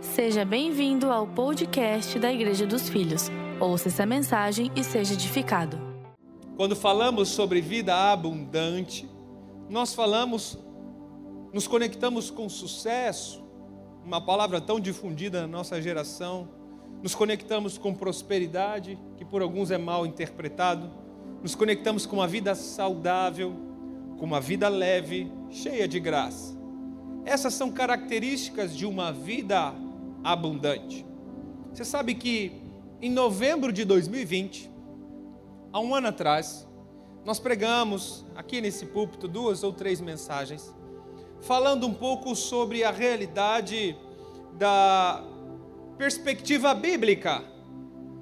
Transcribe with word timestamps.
Seja 0.00 0.46
bem-vindo 0.46 1.10
ao 1.10 1.26
podcast 1.26 2.18
da 2.18 2.32
Igreja 2.32 2.66
dos 2.66 2.88
Filhos. 2.88 3.30
Ouça 3.60 3.88
essa 3.88 4.06
mensagem 4.06 4.72
e 4.74 4.82
seja 4.82 5.12
edificado. 5.12 5.78
Quando 6.56 6.74
falamos 6.74 7.28
sobre 7.28 7.60
vida 7.60 7.94
abundante, 7.94 9.06
nós 9.68 9.92
falamos, 9.92 10.58
nos 11.52 11.68
conectamos 11.68 12.30
com 12.30 12.48
sucesso, 12.48 13.44
uma 14.02 14.22
palavra 14.22 14.58
tão 14.58 14.80
difundida 14.80 15.42
na 15.42 15.46
nossa 15.46 15.80
geração, 15.82 16.48
nos 17.02 17.14
conectamos 17.14 17.76
com 17.76 17.94
prosperidade, 17.94 18.98
que 19.18 19.24
por 19.24 19.42
alguns 19.42 19.70
é 19.70 19.76
mal 19.76 20.06
interpretado, 20.06 20.90
nos 21.42 21.54
conectamos 21.54 22.06
com 22.06 22.16
uma 22.16 22.26
vida 22.26 22.54
saudável, 22.54 23.54
com 24.18 24.24
uma 24.24 24.40
vida 24.40 24.66
leve, 24.66 25.30
cheia 25.50 25.86
de 25.86 26.00
graça. 26.00 26.58
Essas 27.26 27.52
são 27.52 27.70
características 27.70 28.74
de 28.74 28.86
uma 28.86 29.12
vida 29.12 29.74
abundante. 30.24 31.06
Você 31.72 31.84
sabe 31.84 32.14
que 32.14 32.60
em 33.00 33.10
novembro 33.10 33.72
de 33.72 33.84
2020, 33.84 34.70
há 35.72 35.80
um 35.80 35.94
ano 35.94 36.08
atrás, 36.08 36.68
nós 37.24 37.38
pregamos 37.38 38.26
aqui 38.34 38.60
nesse 38.60 38.86
púlpito 38.86 39.28
duas 39.28 39.62
ou 39.62 39.72
três 39.72 40.00
mensagens, 40.00 40.74
falando 41.40 41.86
um 41.86 41.94
pouco 41.94 42.34
sobre 42.34 42.84
a 42.84 42.90
realidade 42.90 43.96
da 44.58 45.24
perspectiva 45.96 46.74
bíblica 46.74 47.42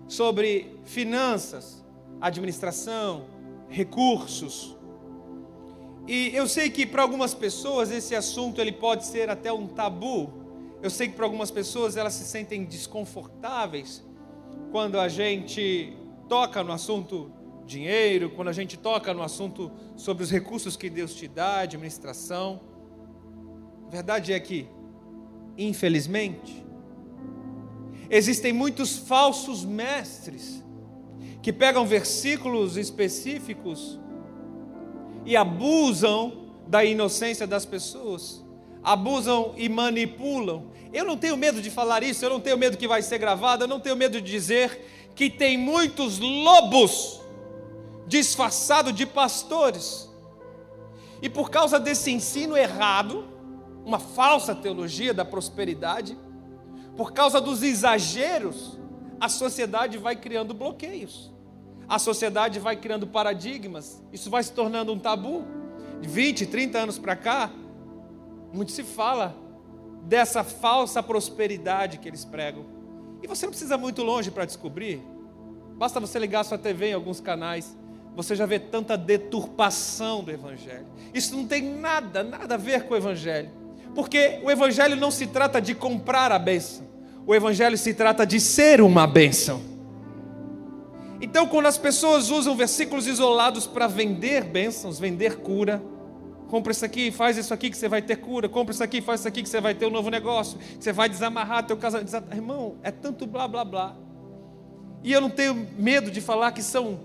sobre 0.08 0.78
finanças, 0.84 1.84
administração, 2.20 3.26
recursos. 3.68 4.76
E 6.06 6.34
eu 6.34 6.48
sei 6.48 6.70
que 6.70 6.86
para 6.86 7.02
algumas 7.02 7.34
pessoas 7.34 7.90
esse 7.90 8.14
assunto 8.14 8.60
ele 8.60 8.72
pode 8.72 9.04
ser 9.04 9.28
até 9.28 9.52
um 9.52 9.66
tabu. 9.66 10.32
Eu 10.82 10.90
sei 10.90 11.08
que 11.08 11.14
para 11.14 11.24
algumas 11.24 11.50
pessoas 11.50 11.96
elas 11.96 12.14
se 12.14 12.24
sentem 12.24 12.64
desconfortáveis 12.64 14.04
quando 14.70 14.98
a 14.98 15.08
gente 15.08 15.96
toca 16.28 16.62
no 16.62 16.72
assunto 16.72 17.32
dinheiro, 17.66 18.30
quando 18.30 18.48
a 18.48 18.52
gente 18.52 18.76
toca 18.76 19.12
no 19.12 19.22
assunto 19.22 19.70
sobre 19.96 20.22
os 20.22 20.30
recursos 20.30 20.76
que 20.76 20.88
Deus 20.88 21.14
te 21.14 21.26
dá, 21.26 21.60
administração. 21.60 22.60
A 23.86 23.90
verdade 23.90 24.32
é 24.32 24.40
que, 24.40 24.68
infelizmente, 25.56 26.64
existem 28.08 28.52
muitos 28.52 28.96
falsos 28.96 29.64
mestres 29.64 30.64
que 31.42 31.52
pegam 31.52 31.86
versículos 31.86 32.76
específicos 32.76 33.98
e 35.24 35.36
abusam 35.36 36.48
da 36.66 36.84
inocência 36.84 37.46
das 37.46 37.64
pessoas, 37.64 38.44
abusam 38.88 39.52
e 39.56 39.68
manipulam. 39.68 40.64
Eu 40.92 41.04
não 41.04 41.16
tenho 41.16 41.36
medo 41.36 41.60
de 41.60 41.70
falar 41.70 42.02
isso, 42.02 42.24
eu 42.24 42.30
não 42.30 42.40
tenho 42.40 42.56
medo 42.56 42.78
que 42.78 42.88
vai 42.88 43.02
ser 43.02 43.18
gravado, 43.18 43.64
eu 43.64 43.68
não 43.68 43.78
tenho 43.78 43.94
medo 43.94 44.18
de 44.18 44.30
dizer 44.30 45.12
que 45.14 45.28
tem 45.28 45.58
muitos 45.58 46.18
lobos 46.18 47.20
disfarçados 48.06 48.94
de 48.94 49.04
pastores. 49.04 50.08
E 51.20 51.28
por 51.28 51.50
causa 51.50 51.78
desse 51.78 52.10
ensino 52.10 52.56
errado, 52.56 53.28
uma 53.84 53.98
falsa 53.98 54.54
teologia 54.54 55.12
da 55.12 55.24
prosperidade, 55.24 56.16
por 56.96 57.12
causa 57.12 57.42
dos 57.42 57.62
exageros, 57.62 58.78
a 59.20 59.28
sociedade 59.28 59.98
vai 59.98 60.16
criando 60.16 60.54
bloqueios. 60.54 61.30
A 61.86 61.98
sociedade 61.98 62.58
vai 62.58 62.76
criando 62.76 63.06
paradigmas. 63.06 64.02
Isso 64.12 64.30
vai 64.30 64.42
se 64.42 64.52
tornando 64.52 64.92
um 64.92 64.98
tabu. 64.98 65.44
De 66.00 66.08
20, 66.08 66.46
30 66.46 66.78
anos 66.78 66.98
para 66.98 67.16
cá, 67.16 67.50
muito 68.52 68.72
se 68.72 68.82
fala 68.82 69.36
dessa 70.02 70.42
falsa 70.42 71.02
prosperidade 71.02 71.98
que 71.98 72.08
eles 72.08 72.24
pregam. 72.24 72.64
E 73.22 73.26
você 73.26 73.46
não 73.46 73.50
precisa 73.50 73.76
muito 73.76 74.02
longe 74.02 74.30
para 74.30 74.44
descobrir. 74.44 75.02
Basta 75.76 76.00
você 76.00 76.18
ligar 76.18 76.44
sua 76.44 76.58
TV 76.58 76.90
em 76.90 76.94
alguns 76.94 77.20
canais, 77.20 77.76
você 78.16 78.34
já 78.34 78.46
vê 78.46 78.58
tanta 78.58 78.96
deturpação 78.96 80.24
do 80.24 80.30
evangelho. 80.30 80.86
Isso 81.14 81.36
não 81.36 81.46
tem 81.46 81.62
nada, 81.62 82.24
nada 82.24 82.54
a 82.54 82.58
ver 82.58 82.84
com 82.84 82.94
o 82.94 82.96
evangelho. 82.96 83.50
Porque 83.94 84.40
o 84.42 84.50
evangelho 84.50 84.96
não 84.96 85.10
se 85.10 85.26
trata 85.26 85.60
de 85.60 85.74
comprar 85.74 86.32
a 86.32 86.38
bênção. 86.38 86.86
O 87.26 87.34
evangelho 87.34 87.76
se 87.78 87.94
trata 87.94 88.26
de 88.26 88.40
ser 88.40 88.80
uma 88.80 89.06
bênção. 89.06 89.60
Então, 91.20 91.46
quando 91.46 91.66
as 91.66 91.76
pessoas 91.76 92.30
usam 92.30 92.56
versículos 92.56 93.06
isolados 93.06 93.66
para 93.66 93.86
vender 93.86 94.44
bênçãos, 94.44 94.98
vender 94.98 95.38
cura, 95.40 95.82
compra 96.48 96.72
isso 96.72 96.84
aqui, 96.84 97.10
faz 97.10 97.36
isso 97.36 97.54
aqui 97.54 97.70
que 97.70 97.76
você 97.76 97.88
vai 97.88 98.02
ter 98.02 98.16
cura, 98.16 98.48
compra 98.48 98.72
isso 98.72 98.82
aqui, 98.82 99.00
faz 99.00 99.20
isso 99.20 99.28
aqui 99.28 99.42
que 99.42 99.48
você 99.48 99.60
vai 99.60 99.74
ter 99.74 99.86
um 99.86 99.90
novo 99.90 100.10
negócio, 100.10 100.58
que 100.58 100.82
você 100.82 100.92
vai 100.92 101.08
desamarrar 101.08 101.66
teu 101.66 101.76
casamento. 101.76 102.10
Irmão, 102.32 102.76
é 102.82 102.90
tanto 102.90 103.26
blá 103.26 103.46
blá 103.46 103.64
blá. 103.64 103.96
E 105.04 105.12
eu 105.12 105.20
não 105.20 105.30
tenho 105.30 105.68
medo 105.78 106.10
de 106.10 106.20
falar 106.20 106.50
que 106.52 106.62
são 106.62 106.98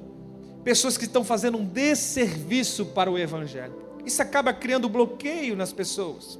pessoas 0.63 0.97
que 0.97 1.05
estão 1.05 1.23
fazendo 1.23 1.57
um 1.57 1.65
desserviço 1.65 2.87
para 2.87 3.11
o 3.11 3.19
evangelho. 3.19 3.83
Isso 4.05 4.21
acaba 4.21 4.53
criando 4.53 4.89
bloqueio 4.89 5.55
nas 5.55 5.71
pessoas. 5.71 6.37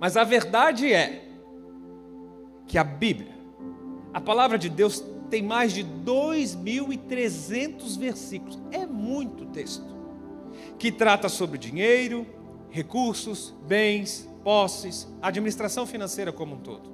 Mas 0.00 0.16
a 0.16 0.24
verdade 0.24 0.92
é 0.92 1.22
que 2.66 2.76
a 2.78 2.84
Bíblia, 2.84 3.32
a 4.12 4.20
palavra 4.20 4.58
de 4.58 4.68
Deus, 4.68 5.02
tem 5.30 5.42
mais 5.42 5.72
de 5.72 5.84
2.300 5.84 7.98
versículos, 7.98 8.60
é 8.70 8.84
muito 8.86 9.46
texto, 9.46 9.93
que 10.78 10.90
trata 10.92 11.28
sobre 11.28 11.58
dinheiro, 11.58 12.26
recursos, 12.70 13.54
bens, 13.66 14.28
posses, 14.42 15.08
administração 15.22 15.86
financeira 15.86 16.32
como 16.32 16.56
um 16.56 16.58
todo. 16.58 16.92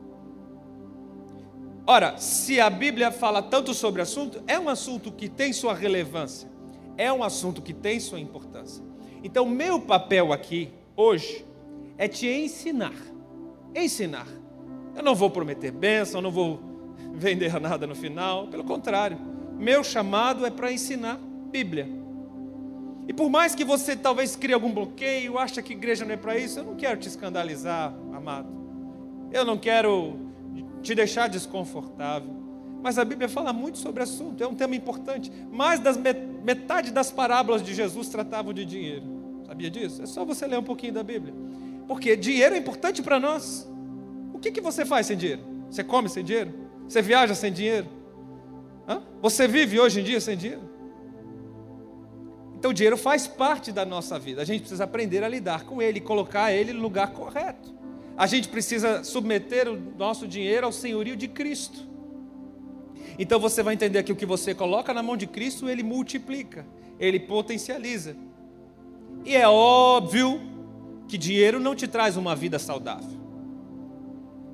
Ora, 1.87 2.19
se 2.19 2.61
a 2.61 2.71
Bíblia 2.71 3.11
fala 3.11 3.43
tanto 3.43 3.75
sobre 3.75 4.03
assunto, 4.03 4.43
é 4.47 4.59
um 4.59 4.69
assunto 4.69 5.11
que 5.11 5.29
tem 5.29 5.53
sua 5.53 5.75
relevância, 5.75 6.49
é 6.97 7.13
um 7.13 7.25
assunto 7.25 7.61
que 7.63 7.73
tem 7.73 7.99
sua 7.99 8.21
importância. 8.21 8.85
Então, 9.25 9.47
meu 9.47 9.81
papel 9.81 10.33
aqui, 10.33 10.71
hoje, 10.95 11.45
é 11.99 12.07
te 12.07 12.29
ensinar. 12.29 12.95
Ensinar 13.75 14.27
eu 14.95 15.03
não 15.03 15.15
vou 15.15 15.31
prometer 15.31 15.71
bênção, 15.71 16.21
não 16.21 16.31
vou 16.31 16.61
vender 17.15 17.59
nada 17.61 17.87
no 17.87 17.95
final, 17.95 18.49
pelo 18.49 18.65
contrário, 18.65 19.19
meu 19.59 19.83
chamado 19.83 20.45
é 20.45 20.51
para 20.51 20.73
ensinar 20.73 21.19
Bíblia. 21.51 21.89
E 23.11 23.13
por 23.13 23.29
mais 23.29 23.57
que 23.57 23.65
você 23.65 23.97
talvez 23.97 24.37
crie 24.37 24.55
algum 24.55 24.71
bloqueio, 24.71 25.37
acha 25.37 25.61
que 25.61 25.73
igreja 25.73 26.05
não 26.05 26.15
é 26.15 26.17
para 26.17 26.39
isso, 26.39 26.61
eu 26.61 26.63
não 26.63 26.77
quero 26.77 26.97
te 26.97 27.09
escandalizar, 27.09 27.93
amado. 28.15 28.47
Eu 29.33 29.45
não 29.45 29.59
quero 29.59 30.17
te 30.81 30.95
deixar 30.95 31.29
desconfortável. 31.29 32.31
Mas 32.81 33.01
a 33.01 33.05
Bíblia 33.05 33.29
fala 33.29 33.53
muito 33.53 33.79
sobre 33.79 33.99
o 33.99 34.05
assunto, 34.05 34.41
é 34.45 34.47
um 34.47 34.55
tema 34.55 34.77
importante. 34.77 35.29
Mais 35.51 35.81
das 35.81 35.97
metade 35.97 36.93
das 36.93 37.11
parábolas 37.11 37.65
de 37.65 37.75
Jesus 37.75 38.09
tratavam 38.09 38.53
de 38.53 38.65
dinheiro. 38.65 39.03
Sabia 39.45 39.69
disso? 39.69 40.01
É 40.03 40.07
só 40.07 40.25
você 40.25 40.47
ler 40.47 40.61
um 40.61 40.63
pouquinho 40.63 40.93
da 40.93 41.03
Bíblia. 41.03 41.35
Porque 41.89 42.15
dinheiro 42.15 42.55
é 42.55 42.59
importante 42.59 43.03
para 43.03 43.19
nós. 43.19 43.69
O 44.33 44.39
que, 44.39 44.53
que 44.53 44.61
você 44.61 44.87
faz 44.87 45.09
sem 45.09 45.17
dinheiro? 45.17 45.43
Você 45.69 45.83
come 45.83 46.09
sem 46.09 46.23
dinheiro? 46.23 46.55
Você 46.89 47.03
viaja 47.03 47.35
sem 47.35 47.53
dinheiro? 47.53 47.89
Hã? 48.89 49.03
Você 49.21 49.49
vive 49.49 49.81
hoje 49.81 49.99
em 49.99 50.05
dia 50.05 50.21
sem 50.21 50.37
dinheiro? 50.37 50.70
Então 52.61 52.73
o 52.73 52.75
dinheiro 52.75 52.99
faz 52.99 53.27
parte 53.27 53.73
da 53.73 53.87
nossa 53.87 54.19
vida. 54.19 54.43
A 54.43 54.45
gente 54.45 54.61
precisa 54.61 54.85
aprender 54.85 55.25
a 55.25 55.29
lidar 55.29 55.65
com 55.65 55.81
ele, 55.81 55.99
colocar 55.99 56.53
ele 56.53 56.75
no 56.75 56.83
lugar 56.83 57.11
correto. 57.11 57.75
A 58.19 58.27
gente 58.27 58.49
precisa 58.49 59.03
submeter 59.03 59.67
o 59.67 59.81
nosso 59.97 60.29
dinheiro 60.29 60.67
ao 60.67 60.73
senhorio 60.73 61.17
de 61.17 61.27
Cristo. 61.27 61.89
Então 63.19 63.41
você 63.41 63.63
vai 63.63 63.73
entender 63.73 64.03
que 64.03 64.13
o 64.13 64.17
que 64.17 64.27
você 64.27 64.55
coloca 64.55 64.93
na 64.93 65.03
mão 65.03 65.17
de 65.17 65.27
Cristo, 65.27 65.71
ele 65.71 65.83
multiplica, 65.83 66.67
ele 66.99 67.19
potencializa. 67.19 68.15
E 69.25 69.35
é 69.35 69.49
óbvio 69.49 70.39
que 71.09 71.17
dinheiro 71.17 71.59
não 71.59 71.75
te 71.75 71.89
traz 71.89 72.15
uma 72.19 72.37
vida 72.37 72.59
saudável. 72.59 73.19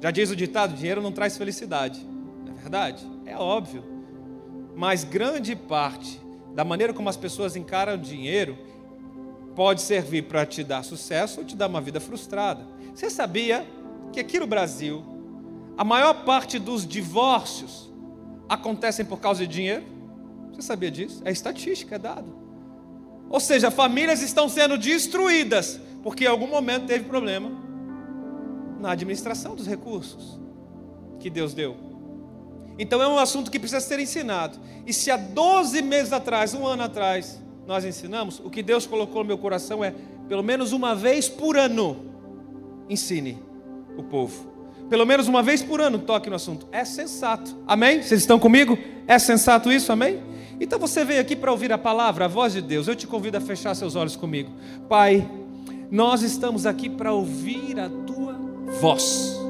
Já 0.00 0.12
diz 0.12 0.30
o 0.30 0.36
ditado: 0.36 0.76
dinheiro 0.76 1.02
não 1.02 1.10
traz 1.10 1.36
felicidade. 1.36 2.06
Não 2.44 2.52
é 2.52 2.54
verdade? 2.54 3.04
É 3.26 3.36
óbvio. 3.36 3.82
Mas 4.76 5.02
grande 5.02 5.56
parte 5.56 6.24
da 6.56 6.64
maneira 6.64 6.94
como 6.94 7.06
as 7.10 7.18
pessoas 7.18 7.54
encaram 7.54 7.96
o 7.96 7.98
dinheiro 7.98 8.56
pode 9.54 9.82
servir 9.82 10.22
para 10.22 10.46
te 10.46 10.64
dar 10.64 10.82
sucesso 10.82 11.40
ou 11.40 11.46
te 11.46 11.54
dar 11.54 11.66
uma 11.66 11.82
vida 11.82 12.00
frustrada. 12.00 12.66
Você 12.94 13.10
sabia 13.10 13.66
que 14.10 14.18
aqui 14.18 14.40
no 14.40 14.46
Brasil 14.46 15.04
a 15.76 15.84
maior 15.84 16.24
parte 16.24 16.58
dos 16.58 16.86
divórcios 16.86 17.92
acontecem 18.48 19.04
por 19.04 19.20
causa 19.20 19.46
de 19.46 19.52
dinheiro? 19.52 19.84
Você 20.54 20.62
sabia 20.62 20.90
disso? 20.90 21.20
É 21.26 21.30
estatística, 21.30 21.96
é 21.96 21.98
dado. 21.98 22.34
Ou 23.28 23.38
seja, 23.38 23.70
famílias 23.70 24.22
estão 24.22 24.48
sendo 24.48 24.78
destruídas 24.78 25.78
porque 26.02 26.24
em 26.24 26.28
algum 26.28 26.46
momento 26.46 26.86
teve 26.86 27.04
problema 27.04 27.50
na 28.80 28.92
administração 28.92 29.54
dos 29.54 29.66
recursos 29.66 30.40
que 31.20 31.28
Deus 31.28 31.52
deu. 31.52 31.85
Então 32.78 33.02
é 33.02 33.08
um 33.08 33.18
assunto 33.18 33.50
que 33.50 33.58
precisa 33.58 33.80
ser 33.80 33.98
ensinado. 33.98 34.58
E 34.86 34.92
se 34.92 35.10
há 35.10 35.16
12 35.16 35.80
meses 35.82 36.12
atrás, 36.12 36.54
um 36.54 36.66
ano 36.66 36.82
atrás, 36.82 37.40
nós 37.66 37.84
ensinamos, 37.84 38.40
o 38.44 38.50
que 38.50 38.62
Deus 38.62 38.86
colocou 38.86 39.22
no 39.22 39.28
meu 39.28 39.38
coração 39.38 39.84
é, 39.84 39.94
pelo 40.28 40.42
menos 40.42 40.72
uma 40.72 40.94
vez 40.94 41.28
por 41.28 41.56
ano, 41.56 41.96
ensine 42.88 43.38
o 43.96 44.02
povo. 44.02 44.54
Pelo 44.88 45.04
menos 45.04 45.26
uma 45.26 45.42
vez 45.42 45.62
por 45.62 45.80
ano 45.80 45.98
toque 45.98 46.30
no 46.30 46.36
assunto. 46.36 46.68
É 46.70 46.84
sensato. 46.84 47.56
Amém? 47.66 48.02
Vocês 48.02 48.20
estão 48.20 48.38
comigo? 48.38 48.78
É 49.06 49.18
sensato 49.18 49.72
isso? 49.72 49.90
Amém? 49.90 50.22
Então 50.60 50.78
você 50.78 51.04
veio 51.04 51.20
aqui 51.20 51.34
para 51.34 51.50
ouvir 51.50 51.72
a 51.72 51.78
palavra, 51.78 52.26
a 52.26 52.28
voz 52.28 52.52
de 52.52 52.62
Deus. 52.62 52.86
Eu 52.86 52.94
te 52.94 53.06
convido 53.06 53.36
a 53.36 53.40
fechar 53.40 53.74
seus 53.74 53.96
olhos 53.96 54.14
comigo. 54.14 54.50
Pai, 54.88 55.28
nós 55.90 56.22
estamos 56.22 56.66
aqui 56.66 56.88
para 56.88 57.12
ouvir 57.12 57.78
a 57.80 57.88
tua 57.88 58.34
voz. 58.80 59.45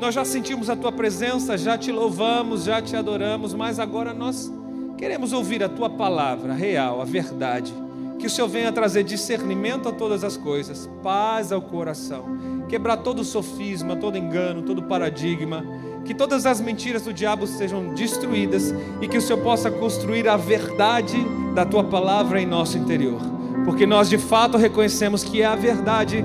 Nós 0.00 0.14
já 0.14 0.24
sentimos 0.24 0.70
a 0.70 0.74
tua 0.74 0.90
presença, 0.90 1.58
já 1.58 1.76
te 1.76 1.92
louvamos, 1.92 2.64
já 2.64 2.80
te 2.80 2.96
adoramos, 2.96 3.52
mas 3.52 3.78
agora 3.78 4.14
nós 4.14 4.50
queremos 4.96 5.34
ouvir 5.34 5.62
a 5.62 5.68
tua 5.68 5.90
palavra 5.90 6.54
real, 6.54 7.02
a 7.02 7.04
verdade. 7.04 7.70
Que 8.18 8.26
o 8.26 8.30
Senhor 8.30 8.48
venha 8.48 8.72
trazer 8.72 9.04
discernimento 9.04 9.90
a 9.90 9.92
todas 9.92 10.24
as 10.24 10.38
coisas, 10.38 10.88
paz 11.02 11.52
ao 11.52 11.60
coração, 11.60 12.64
quebrar 12.66 12.96
todo 12.96 13.22
sofisma, 13.22 13.94
todo 13.94 14.16
engano, 14.16 14.62
todo 14.62 14.84
paradigma, 14.84 15.62
que 16.02 16.14
todas 16.14 16.46
as 16.46 16.62
mentiras 16.62 17.02
do 17.02 17.12
diabo 17.12 17.46
sejam 17.46 17.94
destruídas 17.94 18.74
e 19.02 19.06
que 19.06 19.18
o 19.18 19.22
Senhor 19.22 19.42
possa 19.42 19.70
construir 19.70 20.26
a 20.28 20.36
verdade 20.36 21.18
da 21.54 21.66
tua 21.66 21.84
palavra 21.84 22.40
em 22.40 22.46
nosso 22.46 22.78
interior, 22.78 23.20
porque 23.66 23.86
nós 23.86 24.08
de 24.08 24.16
fato 24.16 24.56
reconhecemos 24.56 25.22
que 25.22 25.42
é 25.42 25.46
a 25.46 25.56
verdade 25.56 26.24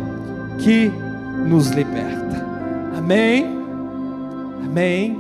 que 0.64 0.90
nos 1.46 1.72
liberta. 1.72 2.46
Amém. 2.98 3.65
Amém. 4.66 5.16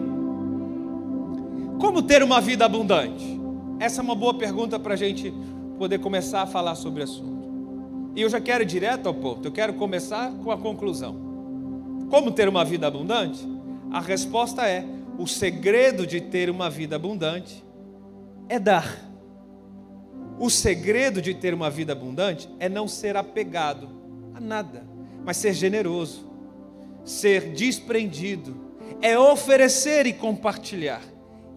Como 1.79 2.01
ter 2.01 2.23
uma 2.23 2.41
vida 2.41 2.65
abundante? 2.65 3.39
Essa 3.79 4.01
é 4.01 4.03
uma 4.03 4.15
boa 4.15 4.33
pergunta 4.33 4.79
para 4.79 4.95
a 4.95 4.97
gente 4.97 5.31
poder 5.77 5.99
começar 5.99 6.41
a 6.41 6.47
falar 6.47 6.73
sobre 6.73 7.01
o 7.01 7.03
assunto. 7.03 7.45
E 8.15 8.21
eu 8.21 8.29
já 8.29 8.41
quero 8.41 8.63
ir 8.63 8.65
direto 8.65 9.07
ao 9.07 9.13
ponto, 9.13 9.47
eu 9.47 9.51
quero 9.51 9.73
começar 9.73 10.31
com 10.43 10.49
a 10.49 10.57
conclusão. 10.57 11.15
Como 12.09 12.31
ter 12.31 12.49
uma 12.49 12.65
vida 12.65 12.87
abundante? 12.87 13.47
A 13.91 14.01
resposta 14.01 14.67
é: 14.67 14.83
o 15.17 15.27
segredo 15.27 16.07
de 16.07 16.19
ter 16.19 16.49
uma 16.49 16.69
vida 16.69 16.95
abundante 16.95 17.63
é 18.49 18.57
dar. 18.57 18.97
O 20.39 20.49
segredo 20.49 21.21
de 21.21 21.33
ter 21.35 21.53
uma 21.53 21.69
vida 21.69 21.93
abundante 21.93 22.49
é 22.59 22.67
não 22.67 22.87
ser 22.87 23.15
apegado 23.15 23.87
a 24.33 24.41
nada, 24.41 24.83
mas 25.23 25.37
ser 25.37 25.53
generoso, 25.53 26.25
ser 27.05 27.53
desprendido, 27.53 28.64
é 29.01 29.17
oferecer 29.17 30.05
e 30.05 30.13
compartilhar. 30.13 31.01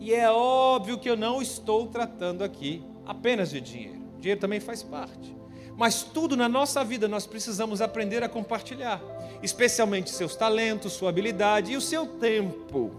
E 0.01 0.15
é 0.15 0.31
óbvio 0.31 0.99
que 0.99 1.11
eu 1.11 1.17
não 1.17 1.43
estou 1.43 1.87
tratando 1.87 2.43
aqui 2.43 2.85
apenas 3.05 3.51
de 3.51 3.61
dinheiro. 3.61 4.01
Dinheiro 4.19 4.41
também 4.41 4.61
faz 4.61 4.83
parte. 4.83 5.37
Mas 5.77 6.03
tudo 6.03 6.37
na 6.37 6.49
nossa 6.49 6.83
vida 6.85 7.07
nós 7.07 7.27
precisamos 7.27 7.81
aprender 7.81 8.23
a 8.23 8.29
compartilhar, 8.29 9.01
especialmente 9.43 10.11
seus 10.11 10.35
talentos, 10.35 10.93
sua 10.93 11.11
habilidade 11.11 11.73
e 11.73 11.77
o 11.77 11.81
seu 11.81 12.07
tempo. 12.07 12.91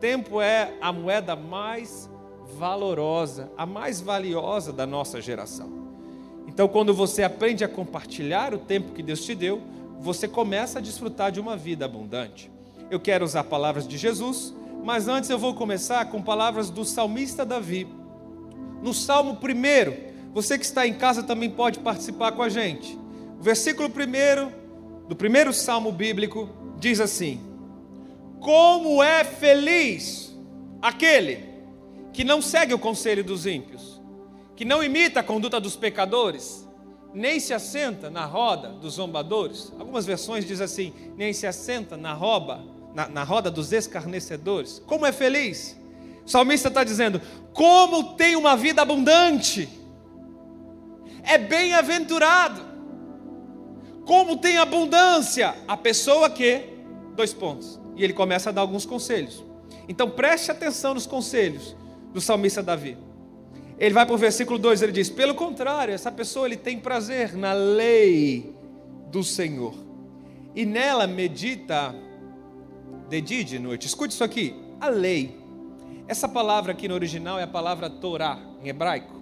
Tempo 0.00 0.40
é 0.40 0.74
a 0.80 0.92
moeda 0.92 1.36
mais 1.36 2.10
valorosa, 2.56 3.50
a 3.56 3.64
mais 3.64 4.00
valiosa 4.00 4.72
da 4.72 4.86
nossa 4.86 5.20
geração. 5.20 5.80
Então, 6.48 6.66
quando 6.66 6.92
você 6.92 7.22
aprende 7.22 7.62
a 7.62 7.68
compartilhar 7.68 8.52
o 8.54 8.58
tempo 8.58 8.92
que 8.92 9.02
Deus 9.02 9.24
te 9.24 9.34
deu, 9.34 9.62
você 10.00 10.26
começa 10.26 10.78
a 10.78 10.82
desfrutar 10.82 11.30
de 11.30 11.38
uma 11.38 11.56
vida 11.56 11.84
abundante. 11.84 12.50
Eu 12.90 12.98
quero 12.98 13.24
usar 13.24 13.44
palavras 13.44 13.86
de 13.86 13.96
Jesus, 13.96 14.52
mas 14.82 15.06
antes 15.06 15.30
eu 15.30 15.38
vou 15.38 15.54
começar 15.54 16.04
com 16.06 16.20
palavras 16.20 16.70
do 16.70 16.84
salmista 16.84 17.46
Davi. 17.46 17.86
No 18.82 18.92
Salmo 18.92 19.34
1, 19.34 20.32
você 20.32 20.58
que 20.58 20.64
está 20.64 20.86
em 20.86 20.94
casa 20.94 21.22
também 21.22 21.48
pode 21.48 21.78
participar 21.78 22.32
com 22.32 22.42
a 22.42 22.48
gente. 22.48 22.98
O 23.38 23.42
versículo 23.42 23.88
1 23.88 25.06
do 25.06 25.14
primeiro 25.14 25.52
salmo 25.52 25.92
bíblico 25.92 26.48
diz 26.80 26.98
assim: 26.98 27.40
Como 28.40 29.00
é 29.00 29.22
feliz 29.22 30.36
aquele 30.82 31.48
que 32.12 32.24
não 32.24 32.42
segue 32.42 32.74
o 32.74 32.78
conselho 32.78 33.22
dos 33.22 33.46
ímpios, 33.46 34.00
que 34.56 34.64
não 34.64 34.82
imita 34.82 35.20
a 35.20 35.22
conduta 35.22 35.60
dos 35.60 35.76
pecadores, 35.76 36.68
nem 37.14 37.38
se 37.38 37.54
assenta 37.54 38.10
na 38.10 38.24
roda 38.24 38.70
dos 38.70 38.94
zombadores. 38.94 39.72
Algumas 39.78 40.06
versões 40.06 40.44
dizem 40.44 40.64
assim: 40.64 40.92
nem 41.16 41.32
se 41.32 41.46
assenta 41.46 41.96
na 41.96 42.12
roda, 42.12 42.60
na, 42.94 43.08
na 43.08 43.24
roda 43.24 43.50
dos 43.50 43.72
escarnecedores. 43.72 44.82
Como 44.86 45.06
é 45.06 45.12
feliz? 45.12 45.78
O 46.24 46.28
salmista 46.30 46.68
está 46.68 46.84
dizendo: 46.84 47.20
como 47.52 48.14
tem 48.14 48.36
uma 48.36 48.56
vida 48.56 48.82
abundante 48.82 49.68
é 51.22 51.38
bem-aventurado. 51.38 52.68
Como 54.04 54.36
tem 54.36 54.56
abundância 54.56 55.54
a 55.68 55.76
pessoa 55.76 56.28
que, 56.28 56.62
dois 57.14 57.32
pontos, 57.32 57.78
e 57.94 58.02
ele 58.02 58.12
começa 58.12 58.50
a 58.50 58.52
dar 58.52 58.62
alguns 58.62 58.84
conselhos. 58.84 59.44
Então 59.88 60.10
preste 60.10 60.50
atenção 60.50 60.94
nos 60.94 61.06
conselhos 61.06 61.76
do 62.12 62.20
salmista 62.20 62.62
Davi. 62.62 62.96
Ele 63.78 63.94
vai 63.94 64.04
para 64.04 64.14
o 64.14 64.18
versículo 64.18 64.58
2, 64.58 64.82
ele 64.82 64.92
diz: 64.92 65.08
Pelo 65.08 65.34
contrário, 65.34 65.94
essa 65.94 66.10
pessoa 66.10 66.46
ele 66.46 66.56
tem 66.56 66.78
prazer 66.78 67.34
na 67.34 67.52
lei 67.52 68.54
do 69.10 69.22
Senhor, 69.22 69.74
e 70.54 70.66
nela 70.66 71.06
medita 71.06 71.94
de 73.10 73.20
dia 73.20 73.40
e 73.40 73.44
de 73.44 73.58
noite. 73.58 73.86
Escute 73.86 74.14
isso 74.14 74.24
aqui: 74.24 74.54
a 74.80 74.88
lei. 74.88 75.38
Essa 76.06 76.28
palavra 76.28 76.72
aqui 76.72 76.88
no 76.88 76.94
original 76.94 77.38
é 77.38 77.42
a 77.42 77.48
palavra 77.48 77.90
Torá, 77.90 78.38
em 78.62 78.68
hebraico. 78.68 79.20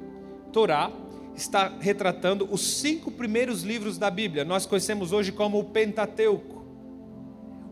Torá 0.52 0.90
está 1.34 1.72
retratando 1.80 2.48
os 2.50 2.60
cinco 2.80 3.10
primeiros 3.10 3.62
livros 3.62 3.98
da 3.98 4.10
Bíblia. 4.10 4.44
Nós 4.44 4.66
conhecemos 4.66 5.12
hoje 5.12 5.32
como 5.32 5.58
o 5.58 5.64
Pentateuco. 5.64 6.64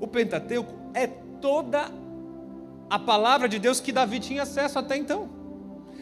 O 0.00 0.06
Pentateuco 0.06 0.72
é 0.94 1.06
toda 1.06 1.90
a 2.88 2.98
palavra 2.98 3.48
de 3.48 3.58
Deus 3.58 3.80
que 3.80 3.92
Davi 3.92 4.20
tinha 4.20 4.42
acesso 4.42 4.78
até 4.78 4.96
então. 4.96 5.28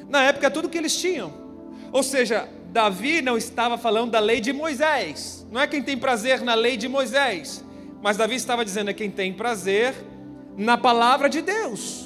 Na 0.08 0.22
época, 0.22 0.50
tudo 0.50 0.68
que 0.68 0.78
eles 0.78 0.96
tinham. 0.96 1.32
Ou 1.92 2.02
seja, 2.02 2.48
Davi 2.70 3.22
não 3.22 3.38
estava 3.38 3.78
falando 3.78 4.10
da 4.10 4.20
lei 4.20 4.40
de 4.40 4.52
Moisés. 4.52 5.46
Não 5.50 5.60
é 5.60 5.66
quem 5.66 5.82
tem 5.82 5.96
prazer 5.96 6.42
na 6.42 6.54
lei 6.54 6.76
de 6.76 6.88
Moisés. 6.88 7.64
Mas 8.04 8.18
Davi 8.18 8.34
estava 8.34 8.62
dizendo 8.62 8.90
é 8.90 8.92
quem 8.92 9.10
tem 9.10 9.32
prazer 9.32 9.94
na 10.58 10.76
palavra 10.76 11.26
de 11.26 11.40
Deus 11.40 12.04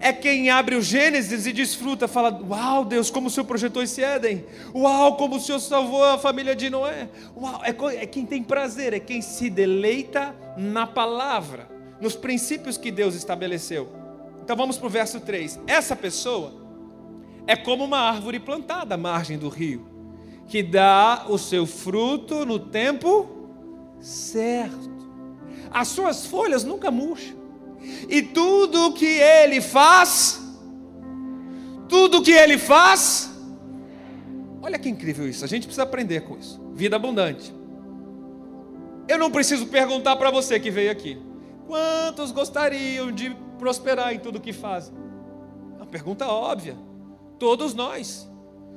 é 0.00 0.12
quem 0.12 0.48
abre 0.48 0.76
o 0.76 0.80
Gênesis 0.80 1.46
e 1.46 1.52
desfruta, 1.52 2.06
fala: 2.06 2.40
Uau, 2.48 2.84
Deus, 2.84 3.10
como 3.10 3.26
o 3.26 3.30
Senhor 3.30 3.44
projetou 3.44 3.82
esse 3.82 4.02
Éden, 4.02 4.44
uau, 4.74 5.16
como 5.16 5.36
o 5.36 5.40
Senhor 5.40 5.58
salvou 5.58 6.04
a 6.04 6.16
família 6.16 6.54
de 6.54 6.70
Noé. 6.70 7.08
Uau, 7.36 7.60
é, 7.64 8.02
é 8.02 8.06
quem 8.06 8.24
tem 8.24 8.42
prazer, 8.42 8.92
é 8.92 9.00
quem 9.00 9.20
se 9.20 9.50
deleita 9.50 10.34
na 10.56 10.86
palavra, 10.86 11.68
nos 12.00 12.14
princípios 12.14 12.78
que 12.78 12.90
Deus 12.90 13.14
estabeleceu. 13.14 13.88
Então 14.40 14.56
vamos 14.56 14.78
para 14.78 14.86
o 14.86 14.90
verso 14.90 15.20
3. 15.20 15.58
Essa 15.66 15.96
pessoa 15.96 16.54
é 17.44 17.56
como 17.56 17.84
uma 17.84 17.98
árvore 17.98 18.38
plantada 18.38 18.94
à 18.94 18.98
margem 18.98 19.36
do 19.36 19.48
rio, 19.48 19.84
que 20.46 20.62
dá 20.62 21.26
o 21.28 21.36
seu 21.36 21.66
fruto 21.66 22.46
no 22.46 22.60
tempo 22.60 23.28
certo. 24.00 24.97
As 25.70 25.88
suas 25.88 26.26
folhas 26.26 26.64
nunca 26.64 26.90
murcham 26.90 27.36
e 28.08 28.22
tudo 28.22 28.92
que 28.92 29.06
ele 29.06 29.60
faz, 29.60 30.40
tudo 31.88 32.22
que 32.22 32.32
ele 32.32 32.58
faz, 32.58 33.30
olha 34.62 34.78
que 34.78 34.88
incrível 34.88 35.28
isso, 35.28 35.44
a 35.44 35.48
gente 35.48 35.64
precisa 35.64 35.84
aprender 35.84 36.22
com 36.22 36.36
isso. 36.36 36.60
Vida 36.74 36.96
abundante. 36.96 37.54
Eu 39.08 39.18
não 39.18 39.30
preciso 39.30 39.66
perguntar 39.66 40.16
para 40.16 40.30
você 40.30 40.60
que 40.60 40.70
veio 40.70 40.90
aqui, 40.90 41.18
quantos 41.66 42.30
gostariam 42.30 43.10
de 43.10 43.34
prosperar 43.58 44.12
em 44.12 44.18
tudo 44.18 44.40
que 44.40 44.52
fazem? 44.52 44.94
Uma 45.76 45.86
pergunta 45.86 46.26
óbvia. 46.26 46.76
Todos 47.38 47.72
nós. 47.72 48.28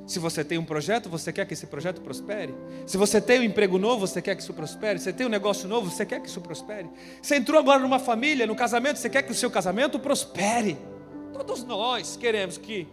Se 0.06 0.18
você 0.18 0.44
tem 0.44 0.58
um 0.58 0.64
projeto, 0.64 1.08
você 1.08 1.32
quer 1.32 1.46
que 1.46 1.54
esse 1.54 1.66
projeto 1.66 2.00
prospere. 2.00 2.54
Se 2.86 2.96
você 2.96 3.20
tem 3.20 3.40
um 3.40 3.42
emprego 3.42 3.78
novo, 3.78 4.06
você 4.06 4.20
quer 4.20 4.34
que 4.34 4.42
isso 4.42 4.52
prospere. 4.52 4.98
Se 4.98 5.04
você 5.04 5.12
tem 5.12 5.26
um 5.26 5.30
negócio 5.30 5.68
novo, 5.68 5.90
você 5.90 6.04
quer 6.04 6.20
que 6.20 6.28
isso 6.28 6.40
prospere. 6.40 6.88
Você 7.20 7.36
entrou 7.36 7.58
agora 7.58 7.78
numa 7.78 7.98
família, 7.98 8.46
no 8.46 8.56
casamento, 8.56 8.98
você 8.98 9.08
quer 9.08 9.22
que 9.22 9.30
o 9.30 9.34
seu 9.34 9.50
casamento 9.50 9.98
prospere. 9.98 10.76
Todos 11.32 11.64
nós 11.64 12.16
queremos 12.16 12.58
que 12.58 12.88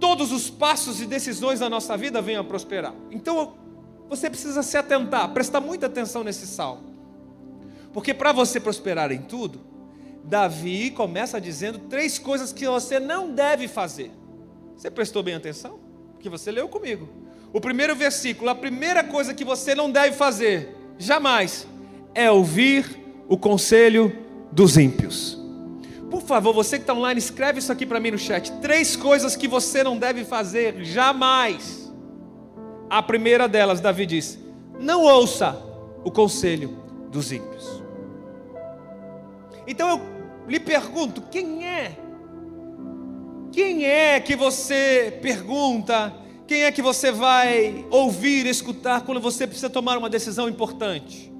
todos 0.00 0.32
os 0.32 0.50
passos 0.50 1.00
e 1.00 1.06
decisões 1.06 1.60
da 1.60 1.70
nossa 1.70 1.96
vida 1.96 2.20
venham 2.20 2.42
a 2.42 2.44
prosperar. 2.44 2.94
Então, 3.10 3.54
você 4.08 4.28
precisa 4.28 4.62
se 4.62 4.76
atentar, 4.76 5.32
prestar 5.32 5.60
muita 5.60 5.86
atenção 5.86 6.24
nesse 6.24 6.46
salmo. 6.46 6.82
Porque 7.92 8.12
para 8.12 8.32
você 8.32 8.58
prosperar 8.58 9.12
em 9.12 9.22
tudo, 9.22 9.60
Davi 10.24 10.90
começa 10.90 11.40
dizendo 11.40 11.78
três 11.78 12.18
coisas 12.18 12.52
que 12.52 12.66
você 12.66 12.98
não 12.98 13.32
deve 13.32 13.68
fazer. 13.68 14.10
Você 14.76 14.90
prestou 14.90 15.22
bem 15.22 15.34
atenção? 15.34 15.78
Que 16.22 16.28
você 16.28 16.50
leu 16.50 16.68
comigo. 16.68 17.08
O 17.52 17.60
primeiro 17.60 17.94
versículo, 17.94 18.48
a 18.48 18.54
primeira 18.54 19.04
coisa 19.04 19.34
que 19.34 19.44
você 19.44 19.74
não 19.74 19.90
deve 19.90 20.16
fazer, 20.16 20.74
jamais, 20.96 21.66
é 22.14 22.30
ouvir 22.30 22.98
o 23.28 23.36
conselho 23.36 24.16
dos 24.50 24.78
ímpios. 24.78 25.38
Por 26.10 26.22
favor, 26.22 26.54
você 26.54 26.76
que 26.76 26.82
está 26.82 26.94
online, 26.94 27.18
escreve 27.18 27.58
isso 27.58 27.72
aqui 27.72 27.84
para 27.84 27.98
mim 27.98 28.12
no 28.12 28.18
chat. 28.18 28.52
Três 28.60 28.94
coisas 28.96 29.34
que 29.34 29.48
você 29.48 29.82
não 29.82 29.98
deve 29.98 30.24
fazer 30.24 30.84
jamais. 30.84 31.92
A 32.88 33.02
primeira 33.02 33.48
delas, 33.48 33.80
Davi 33.80 34.06
diz: 34.06 34.38
não 34.78 35.02
ouça 35.04 35.60
o 36.04 36.10
conselho 36.10 36.76
dos 37.10 37.32
ímpios. 37.32 37.82
Então 39.66 39.88
eu 39.88 40.00
lhe 40.48 40.60
pergunto: 40.60 41.22
quem 41.30 41.66
é? 41.66 41.96
Quem 43.52 43.84
é 43.84 44.18
que 44.18 44.34
você 44.34 45.18
pergunta? 45.20 46.12
Quem 46.46 46.64
é 46.64 46.72
que 46.72 46.80
você 46.80 47.12
vai 47.12 47.84
ouvir, 47.90 48.46
escutar 48.46 49.02
quando 49.02 49.20
você 49.20 49.46
precisa 49.46 49.68
tomar 49.68 49.98
uma 49.98 50.08
decisão 50.08 50.48
importante? 50.48 51.30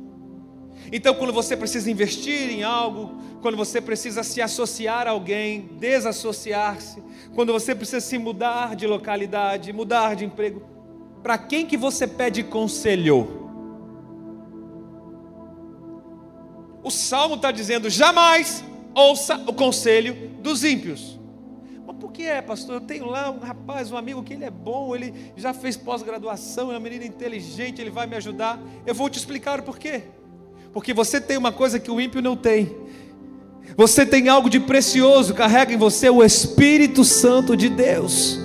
Então, 0.93 1.15
quando 1.15 1.33
você 1.33 1.57
precisa 1.57 1.91
investir 1.91 2.51
em 2.51 2.63
algo, 2.63 3.19
quando 3.41 3.57
você 3.57 3.81
precisa 3.81 4.23
se 4.23 4.43
associar 4.43 5.07
a 5.07 5.13
alguém, 5.13 5.71
desassociar-se, 5.81 7.03
quando 7.35 7.51
você 7.51 7.75
precisa 7.75 8.01
se 8.01 8.19
mudar 8.19 8.77
de 8.77 8.87
localidade, 8.87 9.73
mudar 9.73 10.15
de 10.15 10.27
emprego, 10.27 10.63
para 11.23 11.39
quem 11.39 11.65
que 11.65 11.79
você 11.79 12.07
pede 12.07 12.43
conselho? 12.43 13.41
O 16.85 16.91
salmo 16.91 17.37
está 17.37 17.51
dizendo: 17.51 17.89
jamais 17.89 18.63
ouça 18.95 19.43
o 19.47 19.53
conselho 19.55 20.31
dos 20.43 20.63
ímpios. 20.63 21.22
Que 22.13 22.27
é, 22.27 22.43
pastor? 22.43 22.75
Eu 22.75 22.81
tenho 22.83 23.07
lá 23.07 23.31
um 23.31 23.39
rapaz, 23.39 23.91
um 23.91 23.97
amigo 23.97 24.23
que 24.23 24.35
ele 24.35 24.45
é 24.45 24.51
bom, 24.51 24.95
ele 24.95 25.15
já 25.35 25.55
fez 25.55 25.79
pós-graduação, 25.79 26.71
é 26.71 26.75
uma 26.75 26.81
menina 26.81 27.07
inteligente, 27.07 27.81
ele 27.81 27.91
vai 27.91 28.07
me 28.07 28.15
ajudar. 28.17 28.61
Eu 28.87 28.95
vou 28.95 29.09
te 29.09 29.19
explicar 29.19 29.61
o 29.61 29.63
porquê. 29.63 30.03
Porque 30.75 30.93
você 30.93 31.21
tem 31.21 31.39
uma 31.39 31.53
coisa 31.53 31.81
que 31.81 31.91
o 31.91 31.99
ímpio 31.99 32.21
não 32.21 32.37
tem. 32.37 32.77
Você 33.77 34.05
tem 34.05 34.29
algo 34.29 34.51
de 34.51 34.61
precioso, 34.61 35.33
carrega 35.33 35.73
em 35.73 35.79
você 35.79 36.11
o 36.11 36.23
Espírito 36.23 37.03
Santo 37.03 37.57
de 37.57 37.71
Deus. 37.71 38.39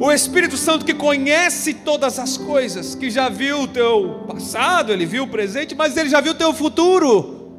O 0.00 0.10
Espírito 0.10 0.56
Santo 0.56 0.84
que 0.84 0.94
conhece 0.94 1.74
todas 1.74 2.18
as 2.18 2.36
coisas, 2.36 2.96
que 2.96 3.08
já 3.08 3.28
viu 3.28 3.62
o 3.62 3.68
teu 3.68 4.24
passado, 4.26 4.92
ele 4.92 5.06
viu 5.06 5.24
o 5.24 5.28
presente, 5.28 5.76
mas 5.76 5.96
ele 5.96 6.08
já 6.08 6.20
viu 6.20 6.32
o 6.32 6.36
teu 6.36 6.52
futuro. 6.52 7.52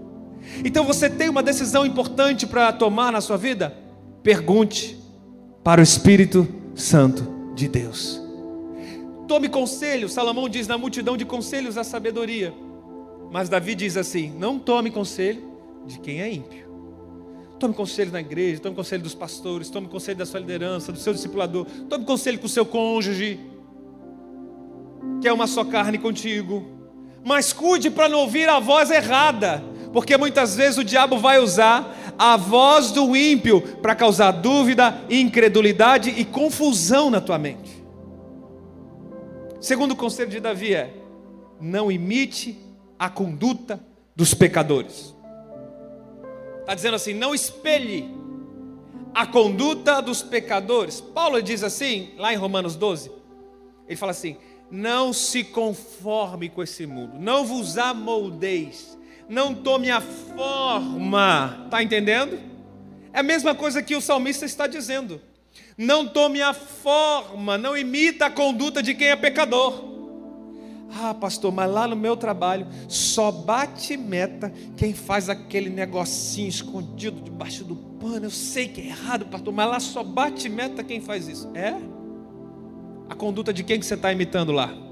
Então 0.66 0.84
você 0.84 1.10
tem 1.10 1.30
uma 1.30 1.42
decisão 1.44 1.86
importante 1.86 2.46
para 2.46 2.74
tomar 2.74 3.14
na 3.14 3.22
sua 3.22 3.38
vida? 3.38 3.78
Pergunte 4.22 5.01
para 5.64 5.80
o 5.80 5.84
Espírito 5.84 6.48
Santo 6.76 7.54
de 7.56 7.68
Deus. 7.68 8.22
Tome 9.28 9.48
conselho, 9.48 10.10
Salomão 10.10 10.50
diz 10.50 10.68
na 10.68 10.78
multidão 10.78 11.16
de 11.16 11.24
conselhos 11.24 11.78
a 11.78 11.84
sabedoria. 11.84 12.54
Mas 13.32 13.48
Davi 13.48 13.76
diz 13.76 13.96
assim: 13.96 14.34
não 14.38 14.60
tome 14.60 14.92
conselho 14.92 15.44
de 15.86 16.00
quem 16.00 16.22
é 16.22 16.32
ímpio. 16.32 16.70
Tome 17.60 17.74
conselho 17.76 18.12
na 18.12 18.20
igreja, 18.20 18.60
tome 18.60 18.76
conselho 18.76 19.04
dos 19.04 19.14
pastores, 19.14 19.70
tome 19.70 19.88
conselho 19.88 20.18
da 20.18 20.26
sua 20.26 20.40
liderança, 20.40 20.92
do 20.92 20.98
seu 20.98 21.14
discipulador, 21.14 21.66
tome 21.88 22.06
conselho 22.06 22.40
com 22.40 22.48
o 22.48 22.50
seu 22.50 22.66
cônjuge, 22.66 23.40
que 25.22 25.28
é 25.28 25.34
uma 25.34 25.46
só 25.46 25.64
carne 25.64 26.00
contigo. 26.00 26.66
Mas 27.24 27.54
cuide 27.54 27.92
para 27.92 28.10
não 28.10 28.22
ouvir 28.22 28.50
a 28.50 28.60
voz 28.60 28.90
errada, 28.90 29.64
porque 29.94 30.18
muitas 30.18 30.56
vezes 30.56 30.80
o 30.80 30.84
diabo 30.84 31.20
vai 31.20 31.38
usar 31.38 32.01
a 32.24 32.38
voz 32.38 32.92
do 32.92 33.16
ímpio 33.16 33.60
para 33.78 33.96
causar 33.96 34.30
dúvida, 34.30 35.02
incredulidade 35.10 36.12
e 36.12 36.24
confusão 36.24 37.10
na 37.10 37.20
tua 37.20 37.40
mente. 37.40 37.84
Segundo 39.60 39.96
conselho 39.96 40.30
de 40.30 40.40
Davi 40.40 40.76
é: 40.76 40.94
não 41.60 41.92
imite 41.92 42.60
a 43.00 43.10
conduta 43.10 43.84
dos 44.16 44.36
pecadores. 44.36 45.16
Está 46.60 46.76
dizendo 46.76 46.94
assim: 46.94 47.16
não 47.16 47.34
espelhe 47.34 48.08
a 49.16 49.26
conduta 49.26 50.00
dos 50.00 50.22
pecadores. 50.22 51.02
Paulo 51.02 51.42
diz 51.42 51.64
assim, 51.64 52.12
lá 52.18 52.32
em 52.32 52.38
Romanos 52.38 52.76
12, 52.76 53.12
ele 53.88 53.96
fala 53.96 54.12
assim: 54.12 54.38
não 54.70 55.12
se 55.12 55.44
conforme 55.44 56.50
com 56.50 56.62
esse 56.62 56.86
mundo, 56.86 57.18
não 57.20 57.44
vos 57.48 57.80
amoldeis, 57.80 58.96
não 59.32 59.56
tome 59.56 59.90
a 59.90 60.02
forma, 60.02 61.62
está 61.64 61.82
entendendo? 61.82 62.38
É 63.14 63.22
a 63.22 63.24
mesma 63.24 63.56
coisa 63.56 63.82
que 63.82 63.96
o 63.96 64.02
salmista 64.02 64.46
está 64.46 64.68
dizendo. 64.68 65.22
Não 65.78 66.06
tome 66.06 66.42
a 66.42 66.54
forma, 66.54 67.58
não 67.58 67.78
imita 67.78 68.26
a 68.26 68.30
conduta 68.30 68.84
de 68.84 68.94
quem 68.94 69.08
é 69.08 69.16
pecador. 69.16 69.90
Ah, 70.94 71.14
pastor, 71.14 71.50
mas 71.54 71.72
lá 71.72 71.88
no 71.88 71.96
meu 71.96 72.18
trabalho 72.18 72.68
só 72.90 73.32
bate 73.32 73.96
meta 73.96 74.52
quem 74.76 74.94
faz 74.94 75.30
aquele 75.30 75.70
negocinho 75.70 76.50
escondido 76.50 77.22
debaixo 77.22 77.64
do 77.64 77.78
pano. 77.78 78.26
Eu 78.26 78.32
sei 78.32 78.68
que 78.68 78.82
é 78.82 78.88
errado, 78.88 79.28
pastor, 79.28 79.54
mas 79.54 79.70
lá 79.70 79.80
só 79.80 80.04
bate 80.04 80.50
meta 80.50 80.84
quem 80.84 81.00
faz 81.00 81.30
isso. 81.30 81.50
É? 81.56 81.74
A 83.10 83.16
conduta 83.16 83.54
de 83.54 83.64
quem 83.64 83.80
que 83.80 83.86
você 83.86 83.94
está 83.94 84.12
imitando 84.12 84.52
lá? 84.52 84.91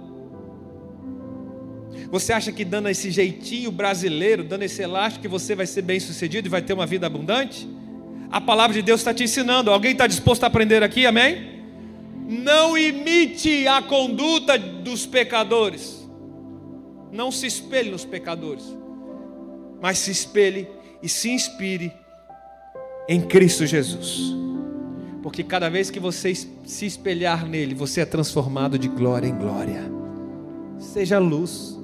Você 2.11 2.33
acha 2.33 2.51
que 2.51 2.65
dando 2.65 2.89
esse 2.89 3.11
jeitinho 3.11 3.71
brasileiro, 3.71 4.43
dando 4.43 4.63
esse 4.63 4.81
elástico, 4.81 5.21
que 5.21 5.27
você 5.27 5.55
vai 5.55 5.67
ser 5.67 5.81
bem 5.81 5.99
sucedido 5.99 6.47
e 6.47 6.49
vai 6.49 6.61
ter 6.61 6.73
uma 6.73 6.85
vida 6.85 7.07
abundante? 7.07 7.67
A 8.31 8.39
palavra 8.39 8.73
de 8.73 8.81
Deus 8.81 8.99
está 8.99 9.13
te 9.13 9.23
ensinando. 9.23 9.71
Alguém 9.71 9.91
está 9.91 10.05
disposto 10.05 10.43
a 10.43 10.47
aprender 10.47 10.83
aqui? 10.83 11.05
Amém? 11.05 11.59
Não 12.27 12.77
imite 12.77 13.67
a 13.67 13.81
conduta 13.81 14.57
dos 14.57 15.05
pecadores. 15.05 16.07
Não 17.11 17.31
se 17.31 17.47
espelhe 17.47 17.89
nos 17.89 18.05
pecadores. 18.05 18.63
Mas 19.81 19.97
se 19.97 20.11
espelhe 20.11 20.67
e 21.01 21.09
se 21.09 21.31
inspire 21.31 21.91
em 23.07 23.21
Cristo 23.21 23.65
Jesus. 23.65 24.35
Porque 25.23 25.43
cada 25.43 25.69
vez 25.69 25.89
que 25.89 25.99
você 25.99 26.35
se 26.35 26.85
espelhar 26.85 27.45
nele, 27.47 27.73
você 27.73 28.01
é 28.01 28.05
transformado 28.05 28.77
de 28.77 28.87
glória 28.87 29.27
em 29.27 29.35
glória. 29.35 29.91
Seja 30.77 31.17
luz. 31.17 31.78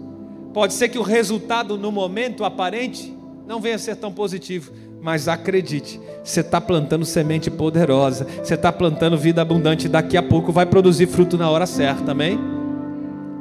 Pode 0.55 0.73
ser 0.73 0.87
que 0.87 0.97
o 0.97 1.01
resultado 1.01 1.77
no 1.77 1.91
momento 1.91 2.45
aparente 2.45 3.13
não 3.45 3.59
venha 3.59 3.75
a 3.75 3.77
ser 3.77 3.97
tão 3.97 4.09
positivo, 4.09 4.71
mas 5.01 5.27
acredite, 5.27 5.99
você 6.23 6.39
está 6.39 6.61
plantando 6.61 7.03
semente 7.03 7.51
poderosa, 7.51 8.25
você 8.41 8.53
está 8.53 8.71
plantando 8.71 9.17
vida 9.17 9.41
abundante, 9.41 9.89
daqui 9.89 10.15
a 10.15 10.23
pouco 10.23 10.53
vai 10.53 10.65
produzir 10.65 11.07
fruto 11.07 11.37
na 11.37 11.49
hora 11.49 11.65
certa, 11.65 12.13
amém? 12.13 12.39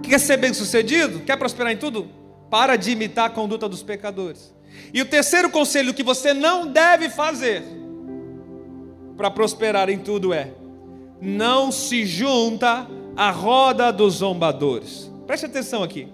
Quer 0.03 0.19
ser 0.19 0.39
bem 0.39 0.53
sucedido? 0.53 1.21
Quer 1.21 1.37
prosperar 1.37 1.71
em 1.71 1.77
tudo? 1.77 2.09
Para 2.51 2.75
de 2.75 2.91
imitar 2.91 3.27
a 3.27 3.31
conduta 3.31 3.69
dos 3.69 3.81
pecadores. 3.81 4.53
E 4.93 5.01
o 5.01 5.07
terceiro 5.07 5.49
conselho 5.51 5.95
que 5.95 6.03
você 6.03 6.35
não 6.35 6.67
deve 6.67 7.09
fazer 7.09 7.63
para 9.17 9.31
prosperar 9.31 9.89
em 9.89 10.01
tudo 10.01 10.33
é: 10.35 10.51
não 11.21 11.71
se 11.71 12.05
junta 12.05 12.89
à 13.17 13.31
roda 13.31 13.93
dos 13.93 14.15
zombadores. 14.15 15.09
Preste 15.29 15.47
atenção 15.47 15.81
aqui. 15.81 16.09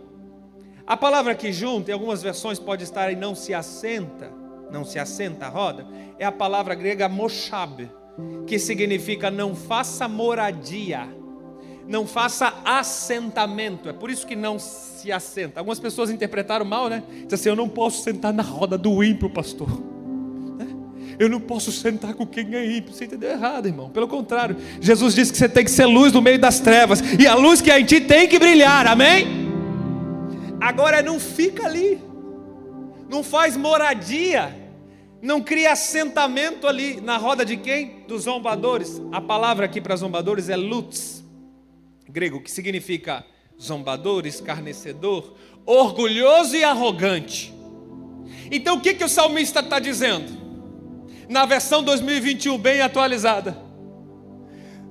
A 0.90 0.96
palavra 0.96 1.34
que 1.34 1.52
junta, 1.52 1.90
em 1.90 1.94
algumas 1.94 2.22
versões 2.22 2.58
pode 2.58 2.84
estar 2.84 3.10
em 3.10 3.16
não 3.16 3.34
se 3.34 3.54
assenta 3.54 4.40
não 4.70 4.84
se 4.84 4.98
assenta 4.98 5.46
a 5.46 5.48
roda, 5.48 5.86
é 6.18 6.24
a 6.24 6.32
palavra 6.32 6.74
grega 6.74 7.08
moshab, 7.08 7.90
que 8.46 8.58
significa 8.58 9.30
não 9.30 9.54
faça 9.54 10.06
moradia, 10.06 11.08
não 11.86 12.06
faça 12.06 12.54
assentamento. 12.64 13.88
É 13.88 13.92
por 13.92 14.10
isso 14.10 14.26
que 14.26 14.36
não 14.36 14.58
se 14.58 15.10
assenta. 15.10 15.60
Algumas 15.60 15.80
pessoas 15.80 16.10
interpretaram 16.10 16.64
mal, 16.64 16.88
né? 16.88 17.02
Diz 17.24 17.34
assim: 17.34 17.48
eu 17.48 17.56
não 17.56 17.68
posso 17.68 18.02
sentar 18.02 18.32
na 18.32 18.42
roda 18.42 18.78
do 18.78 19.02
ímpio, 19.02 19.28
pastor. 19.30 19.68
Né? 20.56 20.66
Eu 21.18 21.28
não 21.28 21.40
posso 21.40 21.72
sentar 21.72 22.14
com 22.14 22.26
quem 22.26 22.54
é 22.54 22.76
ímpio. 22.76 22.92
Você 22.92 23.06
entendeu 23.06 23.30
errado, 23.30 23.66
irmão. 23.66 23.90
Pelo 23.90 24.06
contrário, 24.06 24.56
Jesus 24.80 25.14
disse 25.14 25.32
que 25.32 25.38
você 25.38 25.48
tem 25.48 25.64
que 25.64 25.70
ser 25.70 25.86
luz 25.86 26.12
no 26.12 26.22
meio 26.22 26.38
das 26.38 26.60
trevas. 26.60 27.00
E 27.18 27.26
a 27.26 27.34
luz 27.34 27.60
que 27.60 27.70
há 27.70 27.80
em 27.80 27.84
ti 27.84 28.00
tem 28.00 28.28
que 28.28 28.38
brilhar. 28.38 28.86
Amém? 28.86 29.49
Agora 30.60 31.02
não 31.02 31.18
fica 31.18 31.66
ali. 31.66 32.00
Não 33.08 33.22
faz 33.22 33.56
moradia 33.56 34.60
não 35.22 35.42
cria 35.42 35.72
assentamento 35.72 36.66
ali 36.66 37.00
na 37.00 37.16
roda 37.18 37.44
de 37.44 37.56
quem? 37.56 38.04
Dos 38.08 38.22
zombadores. 38.22 39.00
A 39.12 39.20
palavra 39.20 39.66
aqui 39.66 39.80
para 39.80 39.94
zombadores 39.96 40.48
é 40.48 40.56
lutz, 40.56 41.22
grego, 42.08 42.40
que 42.40 42.50
significa 42.50 43.24
zombador, 43.60 44.26
escarnecedor, 44.26 45.34
orgulhoso 45.66 46.56
e 46.56 46.64
arrogante. 46.64 47.54
Então 48.50 48.76
o 48.76 48.80
que, 48.80 48.94
que 48.94 49.04
o 49.04 49.08
salmista 49.08 49.60
está 49.60 49.78
dizendo? 49.78 50.40
Na 51.28 51.44
versão 51.44 51.82
2021, 51.84 52.56
bem 52.56 52.80
atualizada. 52.80 53.56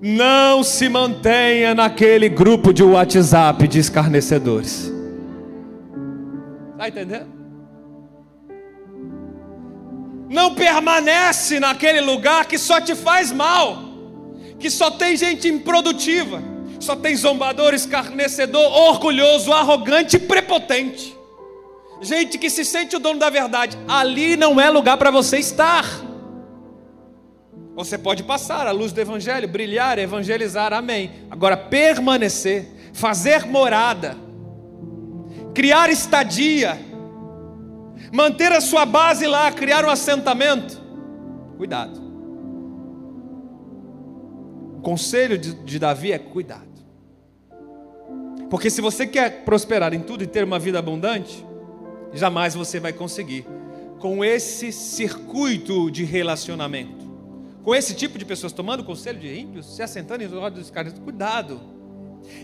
Não 0.01 0.63
se 0.63 0.87
mantenha 0.87 1.73
naquele 1.73 2.29
grupo 2.29 2.71
de 2.71 2.83
WhatsApp 2.83 3.67
de 3.67 3.79
escarnecedores. 3.79 4.98
Está 6.79 6.87
entendendo? 6.87 7.27
Não 10.29 10.55
permanece 10.55 11.59
naquele 11.59 11.99
lugar 11.99 12.45
que 12.45 12.57
só 12.57 12.79
te 12.79 12.95
faz 12.95 13.33
mal, 13.33 13.83
que 14.57 14.69
só 14.69 14.89
tem 14.89 15.17
gente 15.17 15.49
improdutiva, 15.49 16.41
só 16.79 16.95
tem 16.95 17.17
zombador, 17.17 17.73
escarnecedor, 17.73 18.63
orgulhoso, 18.63 19.51
arrogante 19.51 20.15
e 20.15 20.19
prepotente. 20.19 21.13
Gente 22.01 22.37
que 22.37 22.49
se 22.49 22.63
sente 22.63 22.95
o 22.95 22.99
dono 22.99 23.19
da 23.19 23.29
verdade. 23.29 23.77
Ali 23.85 24.37
não 24.37 24.57
é 24.57 24.69
lugar 24.69 24.95
para 24.95 25.11
você 25.11 25.37
estar. 25.37 25.83
Você 27.75 27.97
pode 27.97 28.23
passar 28.23 28.67
a 28.67 28.71
luz 28.71 28.93
do 28.93 29.01
Evangelho, 29.01 29.49
brilhar, 29.49 29.99
evangelizar, 29.99 30.71
amém. 30.71 31.11
Agora, 31.29 31.57
permanecer, 31.57 32.71
fazer 32.93 33.45
morada, 33.45 34.15
criar 35.59 35.89
estadia, 35.89 36.79
manter 38.13 38.49
a 38.49 38.61
sua 38.61 38.85
base 38.85 39.27
lá, 39.27 39.51
criar 39.51 39.83
um 39.83 39.89
assentamento. 39.89 40.81
Cuidado. 41.57 41.99
O 44.77 44.81
conselho 44.81 45.37
de, 45.37 45.53
de 45.55 45.77
Davi 45.77 46.13
é 46.13 46.17
cuidado. 46.17 46.63
Porque 48.49 48.69
se 48.69 48.79
você 48.79 49.05
quer 49.05 49.43
prosperar 49.43 49.93
em 49.93 49.99
tudo 49.99 50.23
e 50.23 50.27
ter 50.27 50.45
uma 50.45 50.57
vida 50.57 50.79
abundante, 50.79 51.45
jamais 52.13 52.55
você 52.55 52.79
vai 52.79 52.93
conseguir 52.93 53.45
com 53.99 54.23
esse 54.23 54.71
circuito 54.71 55.91
de 55.91 56.05
relacionamento. 56.05 57.05
Com 57.63 57.75
esse 57.75 57.93
tipo 57.93 58.17
de 58.17 58.23
pessoas 58.23 58.53
tomando 58.53 58.85
conselho 58.85 59.19
de 59.19 59.37
ímpios, 59.37 59.75
se 59.75 59.83
assentando 59.83 60.23
em 60.23 60.27
roda 60.27 60.51
dos 60.51 60.71
caras, 60.71 60.93
cuidado. 60.99 61.59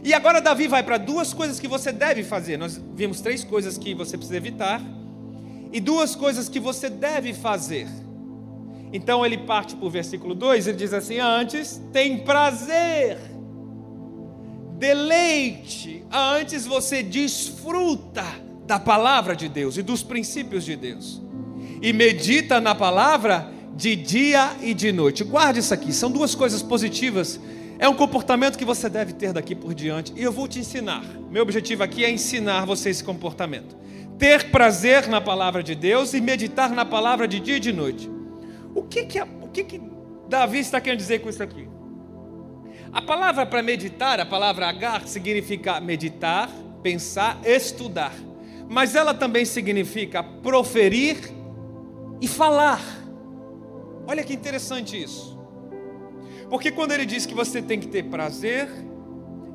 E 0.04 0.14
agora 0.14 0.42
Davi 0.42 0.68
vai 0.68 0.84
para 0.84 0.98
duas 0.98 1.34
coisas 1.34 1.60
que 1.60 1.68
você 1.68 1.92
deve 1.92 2.24
fazer. 2.24 2.58
Nós 2.58 2.82
vimos 2.96 3.22
três 3.22 3.44
coisas 3.44 3.78
que 3.78 3.94
você 3.94 4.18
precisa 4.18 4.38
evitar 4.38 4.82
e 5.72 5.80
duas 5.80 6.16
coisas 6.16 6.48
que 6.48 6.60
você 6.60 6.90
deve 6.90 7.34
fazer. 7.34 7.88
Então 8.94 9.26
ele 9.26 9.38
parte 9.40 9.76
para 9.76 9.86
o 9.86 9.90
versículo 9.90 10.34
2, 10.34 10.68
ele 10.68 10.78
diz 10.78 10.94
assim: 10.94 11.20
Antes 11.20 11.82
tem 11.92 12.20
prazer, 12.20 13.18
deleite, 14.78 16.06
antes 16.12 16.66
você 16.66 17.04
desfruta 17.04 18.24
da 18.66 18.80
palavra 18.80 19.36
de 19.36 19.50
Deus 19.50 19.78
e 19.78 19.82
dos 19.82 20.02
princípios 20.02 20.64
de 20.64 20.76
Deus, 20.76 21.22
e 21.82 21.92
medita 21.92 22.62
na 22.62 22.74
palavra 22.74 23.52
de 23.76 23.96
dia 23.96 24.56
e 24.62 24.74
de 24.74 24.92
noite. 24.92 25.24
Guarde 25.24 25.60
isso 25.60 25.74
aqui, 25.74 25.92
são 25.92 26.10
duas 26.10 26.34
coisas 26.34 26.62
positivas. 26.62 27.40
É 27.78 27.90
um 27.90 27.94
comportamento 27.94 28.58
que 28.58 28.66
você 28.66 28.90
deve 28.90 29.14
ter 29.14 29.34
daqui 29.34 29.54
por 29.54 29.74
diante, 29.74 30.14
e 30.16 30.24
eu 30.24 30.32
vou 30.32 30.48
te 30.48 30.60
ensinar. 30.60 31.04
Meu 31.30 31.44
objetivo 31.44 31.84
aqui 31.84 32.06
é 32.06 32.10
ensinar 32.10 32.66
você 32.66 32.90
esse 32.90 33.04
comportamento. 33.04 33.76
Ter 34.18 34.50
prazer 34.50 35.08
na 35.08 35.20
palavra 35.20 35.62
de 35.62 35.76
Deus 35.76 36.14
e 36.14 36.22
meditar 36.22 36.70
na 36.72 36.86
palavra 36.86 37.28
de 37.28 37.40
dia 37.40 37.58
e 37.58 37.60
de 37.60 37.74
noite. 37.74 38.10
O 38.74 38.84
que 38.84 39.06
que, 39.06 39.22
o 39.22 39.50
que, 39.52 39.64
que 39.64 39.82
Davi 40.30 40.60
está 40.60 40.80
querendo 40.80 41.00
dizer 41.00 41.20
com 41.20 41.30
isso 41.30 41.44
aqui? 41.44 41.68
A 42.94 43.02
palavra 43.02 43.46
para 43.46 43.62
meditar, 43.62 44.22
a 44.22 44.26
palavra 44.26 44.70
agar, 44.70 45.06
significa 45.06 45.82
meditar, 45.82 46.50
pensar, 46.82 47.38
estudar. 47.44 48.14
Mas 48.70 48.96
ela 48.96 49.14
também 49.14 49.44
significa 49.44 50.24
proferir 50.24 51.18
e 52.22 52.28
falar. 52.28 52.82
Olha 54.08 54.24
que 54.24 54.34
interessante 54.34 55.02
isso. 55.02 55.35
Porque 56.56 56.72
quando 56.72 56.94
ele 56.94 57.06
diz 57.06 57.26
que 57.26 57.34
você 57.34 57.62
tem 57.62 57.78
que 57.78 57.88
ter 57.88 58.04
prazer, 58.04 58.70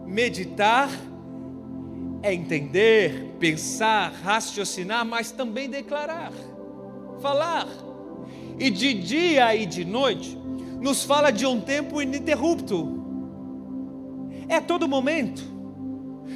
meditar, 0.04 0.90
é 2.23 2.35
entender, 2.35 3.37
pensar, 3.38 4.12
raciocinar, 4.23 5.02
mas 5.07 5.30
também 5.33 5.71
declarar, 5.71 6.30
falar 7.23 7.66
e 8.59 8.69
de 8.69 8.92
dia 8.92 9.57
e 9.57 9.64
de 9.64 9.83
noite, 9.83 10.38
nos 10.78 11.02
fala 11.02 11.30
de 11.30 11.47
um 11.47 11.59
tempo 11.59 12.02
ininterrupto. 12.02 13.02
É 14.47 14.61
todo 14.61 14.87
momento. 14.87 15.42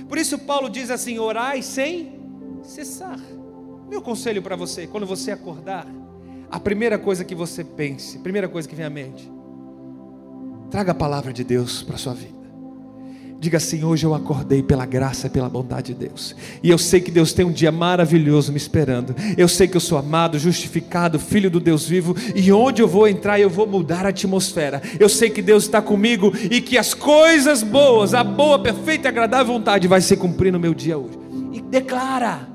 Por 0.08 0.16
isso 0.16 0.38
Paulo 0.38 0.70
diz 0.70 0.90
assim: 0.90 1.18
orai 1.18 1.60
sem 1.60 2.22
cessar. 2.62 3.20
Meu 3.86 4.00
conselho 4.00 4.40
para 4.40 4.56
você, 4.56 4.86
quando 4.86 5.06
você 5.06 5.30
acordar, 5.30 5.86
a 6.50 6.58
primeira 6.58 6.98
coisa 6.98 7.22
que 7.22 7.34
você 7.34 7.62
pense, 7.62 8.16
a 8.16 8.20
primeira 8.20 8.48
coisa 8.48 8.66
que 8.66 8.74
vem 8.74 8.86
à 8.86 8.90
mente, 8.90 9.33
traga 10.74 10.90
a 10.90 10.94
palavra 10.94 11.32
de 11.32 11.44
Deus 11.44 11.84
para 11.84 11.94
a 11.94 11.98
sua 11.98 12.12
vida. 12.14 12.34
Diga 13.38 13.58
assim: 13.58 13.84
hoje 13.84 14.04
eu 14.04 14.12
acordei 14.12 14.60
pela 14.60 14.84
graça 14.84 15.28
e 15.28 15.30
pela 15.30 15.48
bondade 15.48 15.94
de 15.94 16.08
Deus. 16.08 16.34
E 16.64 16.68
eu 16.68 16.76
sei 16.76 17.00
que 17.00 17.12
Deus 17.12 17.32
tem 17.32 17.44
um 17.44 17.52
dia 17.52 17.70
maravilhoso 17.70 18.50
me 18.50 18.58
esperando. 18.58 19.14
Eu 19.38 19.46
sei 19.46 19.68
que 19.68 19.76
eu 19.76 19.80
sou 19.80 19.96
amado, 19.96 20.36
justificado, 20.36 21.16
filho 21.16 21.48
do 21.48 21.60
Deus 21.60 21.86
vivo. 21.86 22.16
E 22.34 22.50
onde 22.50 22.82
eu 22.82 22.88
vou 22.88 23.06
entrar, 23.06 23.38
eu 23.38 23.48
vou 23.48 23.68
mudar 23.68 24.04
a 24.04 24.08
atmosfera. 24.08 24.82
Eu 24.98 25.08
sei 25.08 25.30
que 25.30 25.40
Deus 25.40 25.62
está 25.62 25.80
comigo 25.80 26.32
e 26.50 26.60
que 26.60 26.76
as 26.76 26.92
coisas 26.92 27.62
boas, 27.62 28.12
a 28.12 28.24
boa, 28.24 28.58
perfeita 28.58 29.06
e 29.06 29.10
agradável 29.10 29.54
vontade 29.54 29.86
vai 29.86 30.00
se 30.00 30.16
cumprir 30.16 30.52
no 30.52 30.58
meu 30.58 30.74
dia 30.74 30.98
hoje. 30.98 31.16
E 31.52 31.60
declara. 31.60 32.48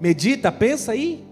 Medita, 0.00 0.50
pensa 0.50 0.92
aí. 0.92 1.22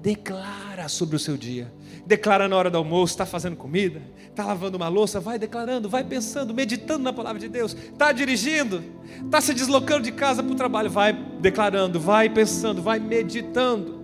Declara 0.00 0.88
sobre 0.88 1.14
o 1.14 1.18
seu 1.18 1.36
dia 1.36 1.76
declara 2.08 2.48
na 2.48 2.56
hora 2.56 2.70
do 2.70 2.78
almoço, 2.78 3.12
está 3.12 3.26
fazendo 3.26 3.54
comida, 3.54 4.00
está 4.30 4.42
lavando 4.42 4.78
uma 4.78 4.88
louça, 4.88 5.20
vai 5.20 5.38
declarando, 5.38 5.90
vai 5.90 6.02
pensando, 6.02 6.54
meditando 6.54 7.04
na 7.04 7.12
palavra 7.12 7.38
de 7.38 7.50
Deus, 7.50 7.74
está 7.74 8.12
dirigindo, 8.12 8.82
está 9.22 9.42
se 9.42 9.52
deslocando 9.52 10.04
de 10.04 10.12
casa 10.12 10.42
para 10.42 10.50
o 10.50 10.54
trabalho, 10.54 10.88
vai 10.88 11.12
declarando, 11.12 12.00
vai 12.00 12.30
pensando, 12.30 12.80
vai 12.80 12.98
meditando. 12.98 13.97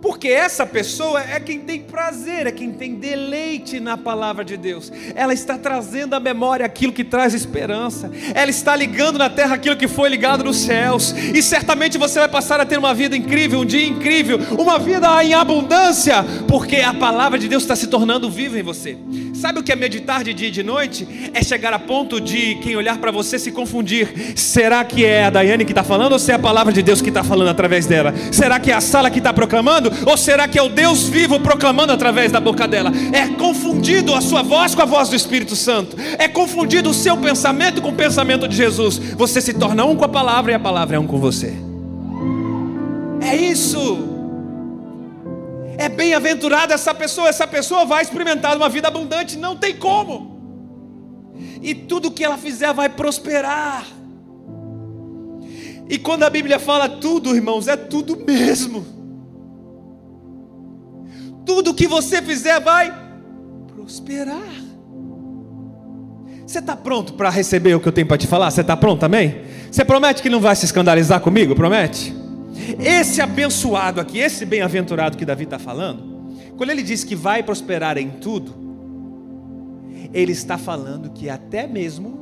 Porque 0.00 0.28
essa 0.28 0.64
pessoa 0.66 1.20
é 1.20 1.40
quem 1.40 1.60
tem 1.60 1.80
prazer, 1.80 2.46
é 2.46 2.52
quem 2.52 2.70
tem 2.72 2.94
deleite 2.94 3.80
na 3.80 3.96
palavra 3.96 4.44
de 4.44 4.56
Deus. 4.56 4.92
Ela 5.14 5.32
está 5.32 5.58
trazendo 5.58 6.14
à 6.14 6.20
memória 6.20 6.64
aquilo 6.64 6.92
que 6.92 7.04
traz 7.04 7.34
esperança. 7.34 8.10
Ela 8.34 8.50
está 8.50 8.74
ligando 8.76 9.18
na 9.18 9.28
terra 9.28 9.54
aquilo 9.54 9.76
que 9.76 9.88
foi 9.88 10.08
ligado 10.08 10.44
nos 10.44 10.58
céus. 10.58 11.12
E 11.12 11.42
certamente 11.42 11.98
você 11.98 12.18
vai 12.18 12.28
passar 12.28 12.60
a 12.60 12.66
ter 12.66 12.78
uma 12.78 12.94
vida 12.94 13.16
incrível, 13.16 13.60
um 13.60 13.64
dia 13.64 13.86
incrível, 13.86 14.38
uma 14.58 14.78
vida 14.78 15.22
em 15.24 15.34
abundância, 15.34 16.24
porque 16.46 16.76
a 16.76 16.94
palavra 16.94 17.38
de 17.38 17.48
Deus 17.48 17.62
está 17.62 17.74
se 17.74 17.86
tornando 17.86 18.30
viva 18.30 18.58
em 18.58 18.62
você. 18.62 18.96
Sabe 19.38 19.60
o 19.60 19.62
que 19.62 19.70
é 19.70 19.76
meditar 19.76 20.24
de 20.24 20.34
dia 20.34 20.48
e 20.48 20.50
de 20.50 20.64
noite? 20.64 21.30
É 21.32 21.44
chegar 21.44 21.72
a 21.72 21.78
ponto 21.78 22.20
de 22.20 22.56
quem 22.56 22.74
olhar 22.74 22.98
para 22.98 23.12
você 23.12 23.38
se 23.38 23.52
confundir. 23.52 24.32
Será 24.34 24.84
que 24.84 25.04
é 25.04 25.26
a 25.26 25.30
Daiane 25.30 25.64
que 25.64 25.70
está 25.70 25.84
falando 25.84 26.10
ou 26.14 26.18
se 26.18 26.32
é 26.32 26.34
a 26.34 26.38
palavra 26.40 26.72
de 26.72 26.82
Deus 26.82 27.00
que 27.00 27.08
está 27.08 27.22
falando 27.22 27.46
através 27.46 27.86
dela? 27.86 28.12
Será 28.32 28.58
que 28.58 28.72
é 28.72 28.74
a 28.74 28.80
sala 28.80 29.08
que 29.08 29.18
está 29.18 29.32
proclamando 29.32 29.92
ou 30.04 30.16
será 30.16 30.48
que 30.48 30.58
é 30.58 30.62
o 30.62 30.68
Deus 30.68 31.04
vivo 31.04 31.38
proclamando 31.38 31.92
através 31.92 32.32
da 32.32 32.40
boca 32.40 32.66
dela? 32.66 32.90
É 33.12 33.28
confundido 33.28 34.12
a 34.12 34.20
sua 34.20 34.42
voz 34.42 34.74
com 34.74 34.82
a 34.82 34.86
voz 34.86 35.08
do 35.08 35.14
Espírito 35.14 35.54
Santo. 35.54 35.96
É 36.18 36.26
confundido 36.26 36.90
o 36.90 36.94
seu 36.94 37.16
pensamento 37.16 37.80
com 37.80 37.90
o 37.90 37.94
pensamento 37.94 38.48
de 38.48 38.56
Jesus. 38.56 38.98
Você 38.98 39.40
se 39.40 39.54
torna 39.54 39.84
um 39.84 39.94
com 39.94 40.04
a 40.04 40.08
palavra 40.08 40.50
e 40.50 40.54
a 40.56 40.60
palavra 40.60 40.96
é 40.96 40.98
um 40.98 41.06
com 41.06 41.20
você. 41.20 41.54
É 43.20 43.36
isso. 43.36 44.17
É 45.78 45.88
bem-aventurada 45.88 46.74
essa 46.74 46.92
pessoa, 46.92 47.28
essa 47.28 47.46
pessoa 47.46 47.84
vai 47.84 48.02
experimentar 48.02 48.56
uma 48.56 48.68
vida 48.68 48.88
abundante, 48.88 49.38
não 49.38 49.56
tem 49.56 49.76
como. 49.76 50.36
E 51.62 51.72
tudo 51.72 52.10
que 52.10 52.24
ela 52.24 52.36
fizer 52.36 52.74
vai 52.74 52.88
prosperar. 52.88 53.86
E 55.88 55.96
quando 55.96 56.24
a 56.24 56.30
Bíblia 56.30 56.58
fala 56.58 56.88
tudo, 56.88 57.34
irmãos, 57.34 57.68
é 57.68 57.76
tudo 57.76 58.16
mesmo. 58.16 58.84
Tudo 61.46 61.72
que 61.72 61.86
você 61.86 62.20
fizer 62.20 62.60
vai 62.60 62.92
prosperar. 63.68 64.52
Você 66.44 66.58
está 66.58 66.74
pronto 66.74 67.12
para 67.12 67.30
receber 67.30 67.74
o 67.76 67.80
que 67.80 67.86
eu 67.86 67.92
tenho 67.92 68.06
para 68.06 68.18
te 68.18 68.26
falar? 68.26 68.50
Você 68.50 68.62
está 68.62 68.76
pronto 68.76 68.98
também? 68.98 69.42
Você 69.70 69.84
promete 69.84 70.22
que 70.22 70.28
não 70.28 70.40
vai 70.40 70.56
se 70.56 70.64
escandalizar 70.64 71.20
comigo? 71.20 71.54
Promete? 71.54 72.17
Esse 72.78 73.20
abençoado 73.20 74.00
aqui, 74.00 74.18
esse 74.18 74.44
bem-aventurado 74.44 75.16
que 75.16 75.24
Davi 75.24 75.44
está 75.44 75.58
falando, 75.58 76.32
quando 76.56 76.70
ele 76.70 76.82
diz 76.82 77.04
que 77.04 77.14
vai 77.14 77.42
prosperar 77.42 77.98
em 77.98 78.10
tudo, 78.10 78.52
ele 80.12 80.32
está 80.32 80.56
falando 80.56 81.10
que 81.10 81.28
até 81.28 81.66
mesmo. 81.66 82.18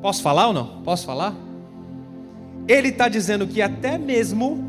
Posso 0.00 0.22
falar 0.22 0.48
ou 0.48 0.52
não? 0.52 0.82
Posso 0.82 1.04
falar? 1.04 1.34
Ele 2.66 2.88
está 2.88 3.08
dizendo 3.08 3.46
que 3.46 3.60
até 3.60 3.98
mesmo 3.98 4.64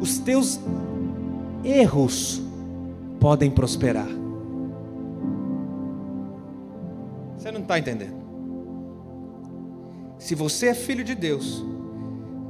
os 0.00 0.18
teus 0.18 0.58
erros 1.64 2.42
podem 3.20 3.50
prosperar. 3.50 4.08
Você 7.36 7.52
não 7.52 7.60
está 7.60 7.78
entendendo? 7.78 8.22
Se 10.18 10.34
você 10.34 10.68
é 10.68 10.74
filho 10.74 11.02
de 11.04 11.14
Deus, 11.14 11.64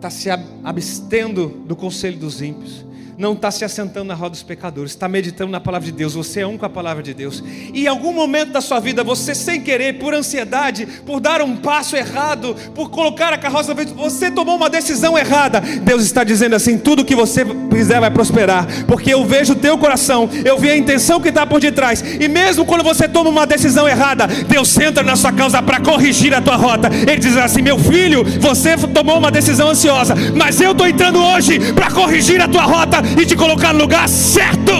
está 0.03 0.11
se 0.11 0.29
abstendo 0.65 1.49
do 1.65 1.77
conselho 1.77 2.19
dos 2.19 2.43
ímpios, 2.43 2.85
não 3.19 3.35
está 3.35 3.51
se 3.51 3.65
assentando 3.65 4.07
na 4.07 4.15
roda 4.15 4.31
dos 4.31 4.43
pecadores, 4.43 4.93
está 4.93 5.09
meditando 5.09 5.51
na 5.51 5.61
palavra 5.61 5.87
de 5.87 5.93
Deus, 5.93 6.15
você 6.15 6.41
é 6.41 6.47
um 6.47 6.57
com 6.57 6.65
a 6.65 6.71
palavra 6.71 7.03
de 7.03 7.13
Deus. 7.13 7.43
E 7.73 7.85
em 7.85 7.87
algum 7.87 8.13
momento 8.13 8.53
da 8.53 8.61
sua 8.61 8.81
vida, 8.81 9.05
você 9.05 9.35
sem 9.35 9.61
querer, 9.61 9.99
por 9.99 10.15
ansiedade, 10.15 10.87
por 11.05 11.21
dar 11.21 11.43
um 11.43 11.57
passo 11.57 11.97
errado, 11.97 12.57
por 12.75 12.91
colocar 12.91 13.33
a 13.33 13.39
carroça, 13.39 13.75
você 13.75 14.31
tomou 14.31 14.57
uma 14.57 14.71
decisão 14.71 15.17
errada. 15.19 15.61
Deus 15.61 16.03
está 16.03 16.25
dizendo 16.25 16.55
assim: 16.55 16.79
tudo 16.79 17.05
que 17.05 17.15
você 17.15 17.45
fizer 17.71 18.01
vai 18.01 18.11
prosperar, 18.11 18.67
porque 18.87 19.13
eu 19.13 19.25
vejo 19.25 19.53
o 19.53 19.57
teu 19.57 19.77
coração, 19.77 20.29
eu 20.45 20.59
vi 20.59 20.71
a 20.71 20.77
intenção 20.77 21.21
que 21.21 21.29
está 21.29 21.47
por 21.47 21.61
detrás. 21.61 22.03
E 22.21 22.29
mesmo 22.29 22.65
quando 22.65 22.83
você 22.83 23.09
toma 23.09 23.31
uma 23.31 23.47
decisão 23.47 23.89
errada, 23.89 24.27
Deus 24.27 24.79
entra 24.79 25.03
na 25.03 25.17
sua 25.17 25.33
causa 25.33 25.63
para 25.63 25.81
corrigir 25.81 26.35
a 26.35 26.41
tua 26.41 26.57
rota. 26.57 26.89
Ele 26.89 27.19
diz 27.19 27.37
assim: 27.37 27.63
meu 27.63 27.79
filho, 27.79 28.25
você 28.41 28.77
tomou 28.77 29.19
uma 29.19 29.31
decisão 29.31 29.69
ansiosa, 29.69 30.15
mas 30.35 30.61
eu 30.61 30.73
estou 30.73 30.87
entrando 30.87 31.23
hoje 31.23 31.73
para 31.75 31.91
corrigir 31.91 32.41
a 32.41 32.49
tua 32.49 32.63
rota 32.63 33.02
e 33.21 33.27
te 33.27 33.37
colocar 33.37 33.73
no 33.73 33.81
lugar 33.81 34.09
certo. 34.09 34.73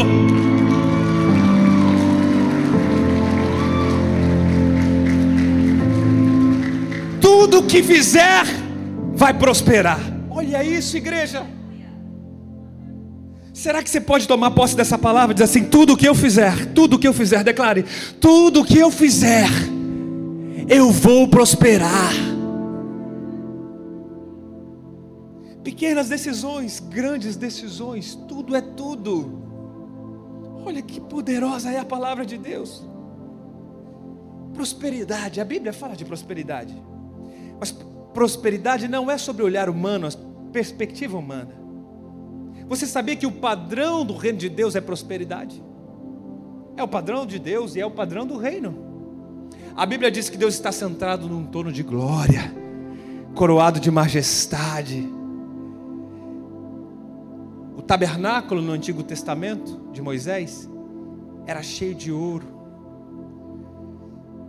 Tudo 7.21 7.63
que 7.65 7.83
fizer 7.83 8.45
vai 9.15 9.35
prosperar. 9.35 10.01
Olha 10.31 10.65
isso, 10.65 10.97
igreja. 10.97 11.43
Será 13.53 13.83
que 13.83 13.91
você 13.91 14.01
pode 14.01 14.27
tomar 14.27 14.51
posse 14.51 14.75
dessa 14.75 14.99
palavra 14.99 15.33
e 15.33 15.35
dizer 15.35 15.45
assim: 15.45 15.65
tudo 15.65 15.93
o 15.93 15.97
que 15.97 16.09
eu 16.09 16.15
fizer, 16.15 16.67
tudo 16.75 16.97
o 16.97 16.99
que 16.99 17.07
eu 17.07 17.13
fizer, 17.13 17.45
declare, 17.45 17.85
tudo 18.21 18.63
o 18.63 18.65
que 18.65 18.79
eu 18.79 18.91
fizer, 18.91 19.49
eu 20.69 20.91
vou 20.91 21.29
prosperar. 21.29 22.32
Pequenas 25.63 26.09
decisões, 26.09 26.81
grandes 26.81 27.37
decisões, 27.37 28.15
tudo 28.29 28.57
é 28.57 28.61
tudo. 28.61 29.41
Olha 30.65 30.83
que 30.83 31.01
poderosa 31.01 31.71
é 31.71 31.79
a 31.79 31.85
palavra 31.85 32.27
de 32.27 32.37
Deus. 32.37 32.85
Prosperidade, 34.55 35.41
a 35.41 35.45
Bíblia 35.45 35.73
fala 35.73 35.95
de 35.95 36.05
prosperidade. 36.05 36.75
Mas 37.59 37.73
prosperidade 38.13 38.89
não 38.89 39.11
é 39.11 39.17
sobre 39.17 39.43
olhar 39.43 39.69
humano, 39.69 40.07
a 40.07 40.11
perspectiva 40.53 41.17
humana. 41.17 41.55
Você 42.69 42.87
sabia 42.87 43.17
que 43.17 43.27
o 43.27 43.33
padrão 43.33 44.05
do 44.05 44.17
reino 44.17 44.39
de 44.39 44.49
Deus 44.49 44.75
é 44.75 44.81
prosperidade? 44.81 45.63
É 46.77 46.83
o 46.83 46.89
padrão 46.89 47.27
de 47.27 47.39
Deus 47.39 47.77
e 47.77 47.81
é 47.81 47.87
o 47.87 47.91
padrão 47.91 48.27
do 48.27 48.37
reino. 48.37 48.91
A 49.77 49.87
Bíblia 49.87 50.11
diz 50.11 50.29
que 50.29 50.37
Deus 50.37 50.55
está 50.55 50.73
centrado 50.73 51.29
num 51.29 51.45
torno 51.45 51.73
de 51.73 51.83
glória, 51.83 52.53
coroado 53.35 53.81
de 53.81 53.91
majestade. 53.91 55.09
O 57.83 57.85
tabernáculo 57.85 58.63
no 58.63 58.73
Antigo 58.73 59.03
Testamento 59.03 59.89
de 59.93 60.01
Moisés 60.01 60.71
era 61.45 61.65
cheio 61.65 61.97
de 61.97 62.13
ouro, 62.13 62.47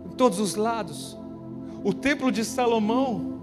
em 0.06 0.10
todos 0.10 0.38
os 0.38 0.54
lados. 0.54 1.18
O 1.82 1.92
templo 1.92 2.30
de 2.30 2.44
Salomão 2.44 3.34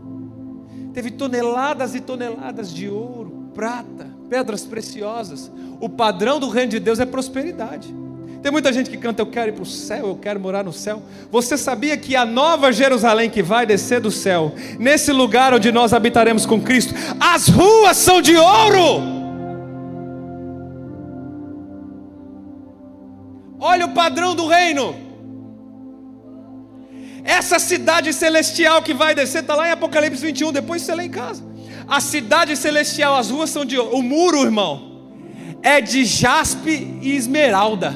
teve 0.93 1.11
toneladas 1.11 1.93
e 1.93 1.99
toneladas 1.99 2.73
de 2.73 2.87
ouro, 2.87 3.49
prata, 3.53 4.07
pedras 4.29 4.65
preciosas. 4.65 5.51
O 5.81 5.89
padrão 5.89 6.39
do 6.39 6.47
reino 6.47 6.71
de 6.71 6.79
Deus 6.79 7.01
é 7.01 7.05
prosperidade. 7.05 7.93
Tem 8.41 8.49
muita 8.49 8.71
gente 8.71 8.89
que 8.89 8.97
canta, 8.97 9.21
eu 9.21 9.27
quero 9.27 9.49
ir 9.49 9.53
para 9.53 9.63
o 9.63 9.65
céu, 9.65 10.07
eu 10.07 10.15
quero 10.15 10.39
morar 10.39 10.63
no 10.63 10.71
céu. 10.71 11.03
Você 11.29 11.57
sabia 11.57 11.97
que 11.97 12.15
a 12.15 12.25
nova 12.25 12.71
Jerusalém 12.71 13.29
que 13.29 13.43
vai 13.43 13.65
descer 13.65 13.99
do 13.99 14.09
céu, 14.09 14.55
nesse 14.79 15.11
lugar 15.11 15.53
onde 15.53 15.69
nós 15.69 15.91
habitaremos 15.91 16.45
com 16.45 16.61
Cristo, 16.61 16.93
as 17.19 17.49
ruas 17.49 17.97
são 17.97 18.21
de 18.21 18.37
ouro. 18.37 19.20
Olha 23.63 23.85
o 23.85 23.93
padrão 23.93 24.35
do 24.35 24.47
reino. 24.47 24.95
Essa 27.23 27.59
cidade 27.59 28.11
celestial 28.11 28.81
que 28.81 28.91
vai 28.91 29.13
descer, 29.13 29.41
está 29.41 29.53
lá 29.55 29.67
em 29.67 29.71
Apocalipse 29.71 30.25
21, 30.25 30.51
depois 30.51 30.81
você 30.81 30.95
lê 30.95 31.03
em 31.03 31.11
casa. 31.11 31.43
A 31.87 32.01
cidade 32.01 32.57
celestial, 32.57 33.15
as 33.15 33.29
ruas 33.29 33.51
são 33.51 33.63
de 33.63 33.77
ouro. 33.77 33.95
O 33.95 34.01
muro, 34.01 34.41
irmão, 34.41 35.13
é 35.61 35.79
de 35.79 36.03
jaspe 36.03 36.97
e 37.03 37.15
esmeralda. 37.15 37.93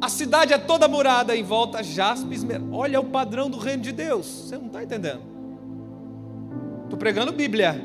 A 0.00 0.08
cidade 0.08 0.52
é 0.52 0.58
toda 0.58 0.88
murada 0.88 1.36
em 1.36 1.44
volta, 1.44 1.80
jaspe 1.84 2.32
e 2.32 2.34
esmeralda. 2.34 2.74
Olha 2.74 2.98
o 2.98 3.04
padrão 3.04 3.48
do 3.48 3.58
reino 3.58 3.84
de 3.84 3.92
Deus. 3.92 4.26
Você 4.26 4.58
não 4.58 4.66
está 4.66 4.82
entendendo? 4.82 5.20
Estou 6.84 6.98
pregando 6.98 7.30
Bíblia. 7.30 7.80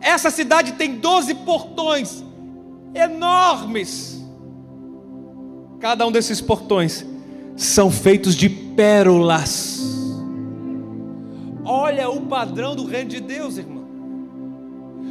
Essa 0.00 0.30
cidade 0.30 0.72
tem 0.74 0.96
12 0.98 1.34
portões 1.34 2.22
enormes. 2.94 4.19
Cada 5.80 6.06
um 6.06 6.12
desses 6.12 6.42
portões 6.42 7.06
são 7.56 7.90
feitos 7.90 8.36
de 8.36 8.50
pérolas. 8.50 9.80
Olha 11.64 12.10
o 12.10 12.20
padrão 12.22 12.76
do 12.76 12.84
reino 12.84 13.08
de 13.08 13.20
Deus, 13.20 13.56
irmão. 13.56 13.80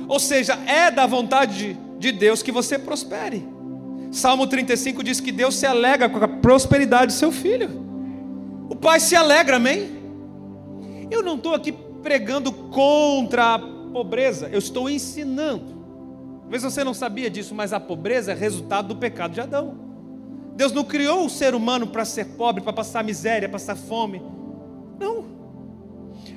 Ou 0.08 0.19
seja, 0.19 0.53
é 0.67 0.91
da 0.91 1.08
vontade 1.08 1.77
de 1.97 2.12
Deus 2.12 2.43
que 2.43 2.51
você 2.51 2.77
prospere. 2.77 3.47
Salmo 4.12 4.45
35 4.45 5.03
diz 5.03 5.19
que 5.19 5.32
Deus 5.32 5.55
se 5.55 5.65
alegra 5.65 6.08
com 6.08 6.23
a 6.23 6.27
prosperidade 6.27 7.08
do 7.08 7.17
seu 7.17 7.32
filho. 7.32 7.69
O 8.69 8.75
pai 8.75 8.99
se 8.99 9.15
alegra, 9.15 9.55
amém? 9.55 9.89
Eu 11.10 11.23
não 11.23 11.36
estou 11.36 11.55
aqui 11.55 11.71
pregando 11.71 12.51
contra 12.51 13.55
a 13.55 13.60
pobreza, 13.60 14.49
eu 14.51 14.60
estou 14.60 14.89
ensinando. 14.89 15.79
Talvez 16.41 16.63
você 16.63 16.84
não 16.84 16.93
sabia 16.93 17.29
disso, 17.29 17.55
mas 17.55 17.73
a 17.73 17.79
pobreza 17.79 18.32
é 18.32 18.36
resultado 18.36 18.89
do 18.89 18.95
pecado 18.95 19.34
de 19.34 19.41
Adão. 19.41 19.88
Deus 20.60 20.74
não 20.74 20.84
criou 20.84 21.26
o 21.26 21.30
ser 21.30 21.56
humano 21.56 21.88
para 21.88 22.04
ser 22.04 22.26
pobre, 22.26 22.62
para 22.62 22.74
passar 22.74 23.02
miséria, 23.02 23.48
passar 23.48 23.78
fome. 23.78 24.22
Não. 25.00 25.24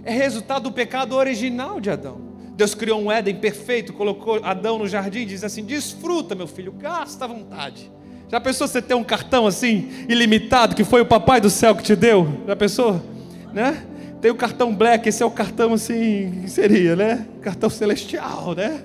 É 0.04 0.12
resultado 0.12 0.62
do 0.62 0.70
pecado 0.70 1.16
original 1.16 1.80
de 1.80 1.90
Adão. 1.90 2.20
Deus 2.54 2.72
criou 2.72 3.02
um 3.02 3.10
Éden 3.10 3.34
perfeito, 3.34 3.92
colocou 3.92 4.38
Adão 4.44 4.78
no 4.78 4.86
jardim 4.86 5.22
e 5.22 5.24
diz 5.24 5.42
assim: 5.42 5.64
desfruta, 5.64 6.36
meu 6.36 6.46
filho, 6.46 6.70
gasta 6.70 7.24
à 7.24 7.26
vontade. 7.26 7.90
Já 8.30 8.40
pensou 8.40 8.68
você 8.68 8.80
ter 8.80 8.94
um 8.94 9.02
cartão 9.02 9.44
assim, 9.44 9.90
ilimitado, 10.08 10.76
que 10.76 10.84
foi 10.84 11.00
o 11.00 11.06
papai 11.06 11.40
do 11.40 11.50
céu 11.50 11.74
que 11.74 11.82
te 11.82 11.96
deu? 11.96 12.28
Já 12.46 12.54
pensou? 12.54 13.02
Né? 13.52 13.84
Tem 14.20 14.30
o 14.30 14.36
cartão 14.36 14.72
black, 14.72 15.08
esse 15.08 15.20
é 15.20 15.26
o 15.26 15.32
cartão 15.32 15.74
assim, 15.74 16.42
que 16.42 16.48
seria, 16.48 16.94
né? 16.94 17.26
Cartão 17.40 17.68
celestial, 17.68 18.54
né? 18.54 18.84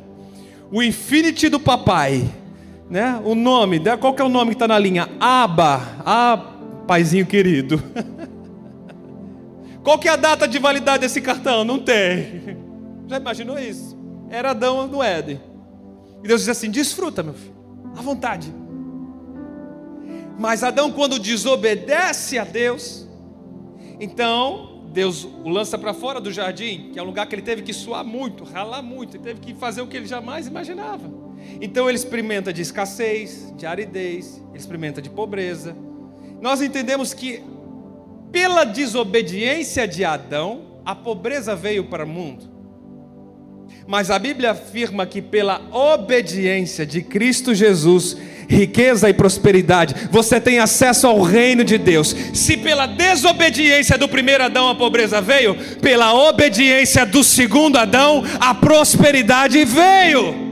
O 0.71 0.81
infinity 0.81 1.47
do 1.47 1.59
papai 1.59 2.27
né? 2.89 3.21
O 3.23 3.35
nome, 3.35 3.79
né? 3.79 3.97
qual 3.97 4.13
que 4.13 4.21
é 4.21 4.25
o 4.25 4.29
nome 4.29 4.51
que 4.51 4.55
está 4.55 4.67
na 4.67 4.79
linha? 4.79 5.09
Aba, 5.19 5.81
ah, 6.05 6.37
paizinho 6.87 7.25
querido. 7.25 7.81
qual 9.83 9.99
que 9.99 10.07
é 10.07 10.11
a 10.11 10.15
data 10.15 10.47
de 10.47 10.57
validade 10.59 11.01
desse 11.01 11.21
cartão? 11.21 11.63
Não 11.63 11.79
tem. 11.79 12.57
Já 13.07 13.17
imaginou 13.17 13.59
isso? 13.59 13.97
Era 14.29 14.51
Adão 14.51 14.87
no 14.87 15.01
Éden. 15.01 15.41
E 16.23 16.27
Deus 16.27 16.41
diz 16.41 16.49
assim: 16.49 16.69
desfruta, 16.69 17.23
meu 17.23 17.33
filho, 17.33 17.55
à 17.95 18.01
vontade. 18.01 18.53
Mas 20.39 20.63
Adão, 20.63 20.91
quando 20.91 21.17
desobedece 21.17 22.37
a 22.37 22.43
Deus, 22.43 23.07
então 23.99 24.83
Deus 24.93 25.23
o 25.23 25.49
lança 25.49 25.77
para 25.77 25.93
fora 25.93 26.21
do 26.21 26.31
jardim, 26.31 26.91
que 26.91 26.99
é 26.99 27.01
um 27.01 27.05
lugar 27.05 27.25
que 27.27 27.35
ele 27.35 27.41
teve 27.41 27.63
que 27.63 27.73
suar 27.73 28.03
muito, 28.03 28.43
ralar 28.43 28.81
muito, 28.81 29.17
teve 29.17 29.39
que 29.39 29.53
fazer 29.55 29.81
o 29.81 29.87
que 29.87 29.97
ele 29.97 30.05
jamais 30.05 30.47
imaginava. 30.47 31.26
Então 31.61 31.89
ele 31.89 31.97
experimenta 31.97 32.53
de 32.53 32.61
escassez, 32.61 33.53
de 33.57 33.65
aridez, 33.65 34.41
ele 34.49 34.57
experimenta 34.57 35.01
de 35.01 35.09
pobreza. 35.09 35.75
Nós 36.41 36.61
entendemos 36.61 37.13
que 37.13 37.41
pela 38.31 38.63
desobediência 38.63 39.87
de 39.87 40.03
Adão, 40.03 40.81
a 40.85 40.93
pobreza 40.93 41.55
veio 41.55 41.85
para 41.85 42.05
o 42.05 42.07
mundo. 42.07 42.57
Mas 43.87 44.11
a 44.11 44.19
Bíblia 44.19 44.51
afirma 44.51 45.05
que 45.05 45.21
pela 45.21 45.61
obediência 45.71 46.85
de 46.85 47.01
Cristo 47.01 47.55
Jesus, 47.55 48.17
riqueza 48.47 49.09
e 49.09 49.13
prosperidade, 49.13 49.95
você 50.11 50.39
tem 50.39 50.59
acesso 50.59 51.07
ao 51.07 51.21
reino 51.21 51.63
de 51.63 51.77
Deus. 51.77 52.15
Se 52.33 52.57
pela 52.57 52.85
desobediência 52.85 53.97
do 53.97 54.07
primeiro 54.07 54.43
Adão 54.43 54.69
a 54.69 54.75
pobreza 54.75 55.21
veio, 55.21 55.55
pela 55.81 56.13
obediência 56.13 57.05
do 57.05 57.23
segundo 57.23 57.77
Adão 57.77 58.23
a 58.39 58.53
prosperidade 58.53 59.63
veio. 59.63 60.46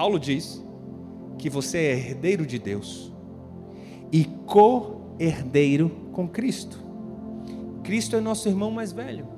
Paulo 0.00 0.18
diz 0.18 0.64
que 1.36 1.50
você 1.50 1.76
é 1.76 1.92
herdeiro 1.92 2.46
de 2.46 2.58
Deus 2.58 3.12
e 4.10 4.24
co-herdeiro 4.46 5.90
com 6.10 6.26
Cristo. 6.26 6.82
Cristo 7.84 8.16
é 8.16 8.20
nosso 8.20 8.48
irmão 8.48 8.70
mais 8.70 8.92
velho, 8.92 9.28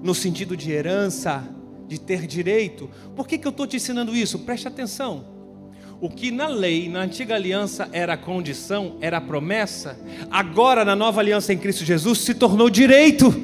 no 0.00 0.14
sentido 0.14 0.56
de 0.56 0.70
herança, 0.70 1.42
de 1.88 1.98
ter 1.98 2.24
direito. 2.24 2.88
Por 3.16 3.26
que, 3.26 3.36
que 3.36 3.48
eu 3.48 3.50
estou 3.50 3.66
te 3.66 3.74
ensinando 3.74 4.14
isso? 4.14 4.38
Preste 4.38 4.68
atenção. 4.68 5.24
O 6.00 6.08
que 6.08 6.30
na 6.30 6.46
lei, 6.46 6.88
na 6.88 7.00
antiga 7.00 7.34
aliança, 7.34 7.88
era 7.90 8.16
condição, 8.16 8.96
era 9.00 9.20
promessa, 9.20 9.98
agora 10.30 10.84
na 10.84 10.94
nova 10.94 11.18
aliança 11.20 11.52
em 11.52 11.58
Cristo 11.58 11.84
Jesus 11.84 12.20
se 12.20 12.32
tornou 12.32 12.70
direito. 12.70 13.34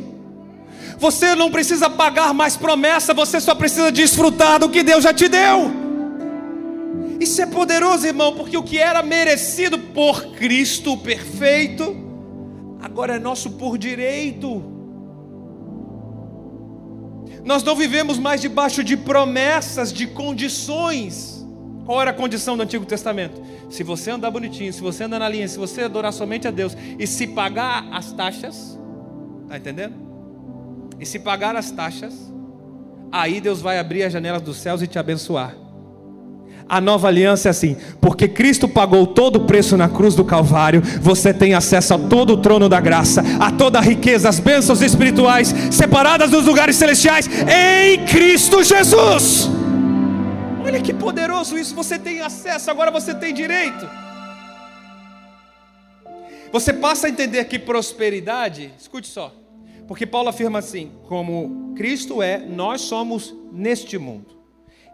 Você 0.96 1.34
não 1.34 1.50
precisa 1.50 1.90
pagar 1.90 2.32
mais 2.32 2.56
promessa, 2.56 3.12
você 3.12 3.40
só 3.40 3.52
precisa 3.52 3.90
desfrutar 3.90 4.60
do 4.60 4.70
que 4.70 4.84
Deus 4.84 5.02
já 5.02 5.12
te 5.12 5.28
deu. 5.28 5.82
Isso 7.20 7.40
é 7.40 7.46
poderoso, 7.46 8.06
irmão, 8.06 8.34
porque 8.34 8.56
o 8.56 8.62
que 8.62 8.78
era 8.78 9.02
merecido 9.02 9.78
por 9.78 10.32
Cristo 10.32 10.96
perfeito, 10.96 11.96
agora 12.80 13.16
é 13.16 13.18
nosso 13.18 13.50
por 13.52 13.78
direito. 13.78 14.62
Nós 17.44 17.62
não 17.62 17.76
vivemos 17.76 18.18
mais 18.18 18.40
debaixo 18.40 18.82
de 18.82 18.96
promessas, 18.96 19.92
de 19.92 20.06
condições. 20.06 21.46
Qual 21.84 22.00
era 22.00 22.10
a 22.10 22.14
condição 22.14 22.56
do 22.56 22.62
Antigo 22.62 22.86
Testamento? 22.86 23.42
Se 23.68 23.82
você 23.82 24.10
andar 24.10 24.30
bonitinho, 24.30 24.72
se 24.72 24.80
você 24.80 25.04
andar 25.04 25.18
na 25.18 25.28
linha, 25.28 25.46
se 25.46 25.58
você 25.58 25.82
adorar 25.82 26.12
somente 26.12 26.48
a 26.48 26.50
Deus 26.50 26.74
e 26.98 27.06
se 27.06 27.26
pagar 27.26 27.86
as 27.92 28.12
taxas, 28.12 28.78
tá 29.48 29.58
entendendo? 29.58 29.94
E 30.98 31.04
se 31.04 31.18
pagar 31.18 31.54
as 31.54 31.70
taxas, 31.70 32.32
aí 33.12 33.40
Deus 33.40 33.60
vai 33.60 33.78
abrir 33.78 34.04
as 34.04 34.12
janelas 34.12 34.40
dos 34.40 34.56
céus 34.56 34.80
e 34.80 34.86
te 34.86 34.98
abençoar. 34.98 35.63
A 36.68 36.80
nova 36.80 37.08
aliança 37.08 37.48
é 37.48 37.50
assim, 37.50 37.76
porque 38.00 38.26
Cristo 38.26 38.66
pagou 38.66 39.06
todo 39.06 39.36
o 39.36 39.44
preço 39.44 39.76
na 39.76 39.88
cruz 39.88 40.14
do 40.14 40.24
Calvário, 40.24 40.82
você 41.00 41.32
tem 41.32 41.54
acesso 41.54 41.94
a 41.94 41.98
todo 41.98 42.34
o 42.34 42.36
trono 42.38 42.68
da 42.68 42.80
graça, 42.80 43.22
a 43.38 43.50
toda 43.50 43.78
a 43.78 43.82
riqueza, 43.82 44.28
as 44.28 44.40
bênçãos 44.40 44.80
espirituais, 44.80 45.54
separadas 45.70 46.30
dos 46.30 46.46
lugares 46.46 46.76
celestiais, 46.76 47.28
em 47.28 48.04
Cristo 48.06 48.62
Jesus. 48.62 49.50
Olha 50.64 50.80
que 50.80 50.94
poderoso 50.94 51.58
isso, 51.58 51.74
você 51.74 51.98
tem 51.98 52.20
acesso, 52.20 52.70
agora 52.70 52.90
você 52.90 53.14
tem 53.14 53.34
direito. 53.34 53.86
Você 56.50 56.72
passa 56.72 57.06
a 57.06 57.10
entender 57.10 57.44
que 57.44 57.58
prosperidade, 57.58 58.72
escute 58.78 59.08
só, 59.08 59.34
porque 59.86 60.06
Paulo 60.06 60.28
afirma 60.30 60.60
assim: 60.60 60.92
como 61.08 61.74
Cristo 61.76 62.22
é, 62.22 62.38
nós 62.38 62.80
somos 62.80 63.34
neste 63.52 63.98
mundo. 63.98 64.43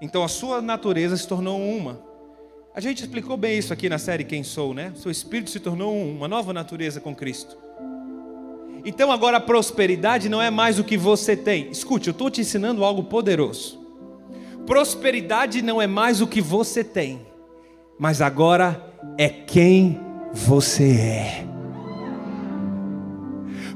Então 0.00 0.24
a 0.24 0.28
sua 0.28 0.62
natureza 0.62 1.16
se 1.16 1.28
tornou 1.28 1.60
uma. 1.60 2.00
A 2.74 2.80
gente 2.80 3.02
explicou 3.02 3.36
bem 3.36 3.58
isso 3.58 3.72
aqui 3.72 3.88
na 3.88 3.98
série 3.98 4.24
Quem 4.24 4.42
Sou, 4.42 4.72
né? 4.72 4.92
Seu 4.96 5.10
espírito 5.10 5.50
se 5.50 5.60
tornou 5.60 5.94
um, 5.94 6.16
uma 6.16 6.28
nova 6.28 6.52
natureza 6.52 7.00
com 7.00 7.14
Cristo. 7.14 7.56
Então 8.84 9.12
agora 9.12 9.36
a 9.36 9.40
prosperidade 9.40 10.28
não 10.28 10.40
é 10.40 10.50
mais 10.50 10.78
o 10.78 10.84
que 10.84 10.96
você 10.96 11.36
tem. 11.36 11.70
Escute, 11.70 12.08
eu 12.08 12.12
estou 12.12 12.30
te 12.30 12.40
ensinando 12.40 12.82
algo 12.82 13.04
poderoso. 13.04 13.78
Prosperidade 14.64 15.60
não 15.60 15.82
é 15.82 15.86
mais 15.86 16.20
o 16.20 16.26
que 16.26 16.40
você 16.40 16.82
tem, 16.82 17.26
mas 17.98 18.22
agora 18.22 18.94
é 19.18 19.28
quem 19.28 20.00
você 20.32 20.92
é. 20.92 21.44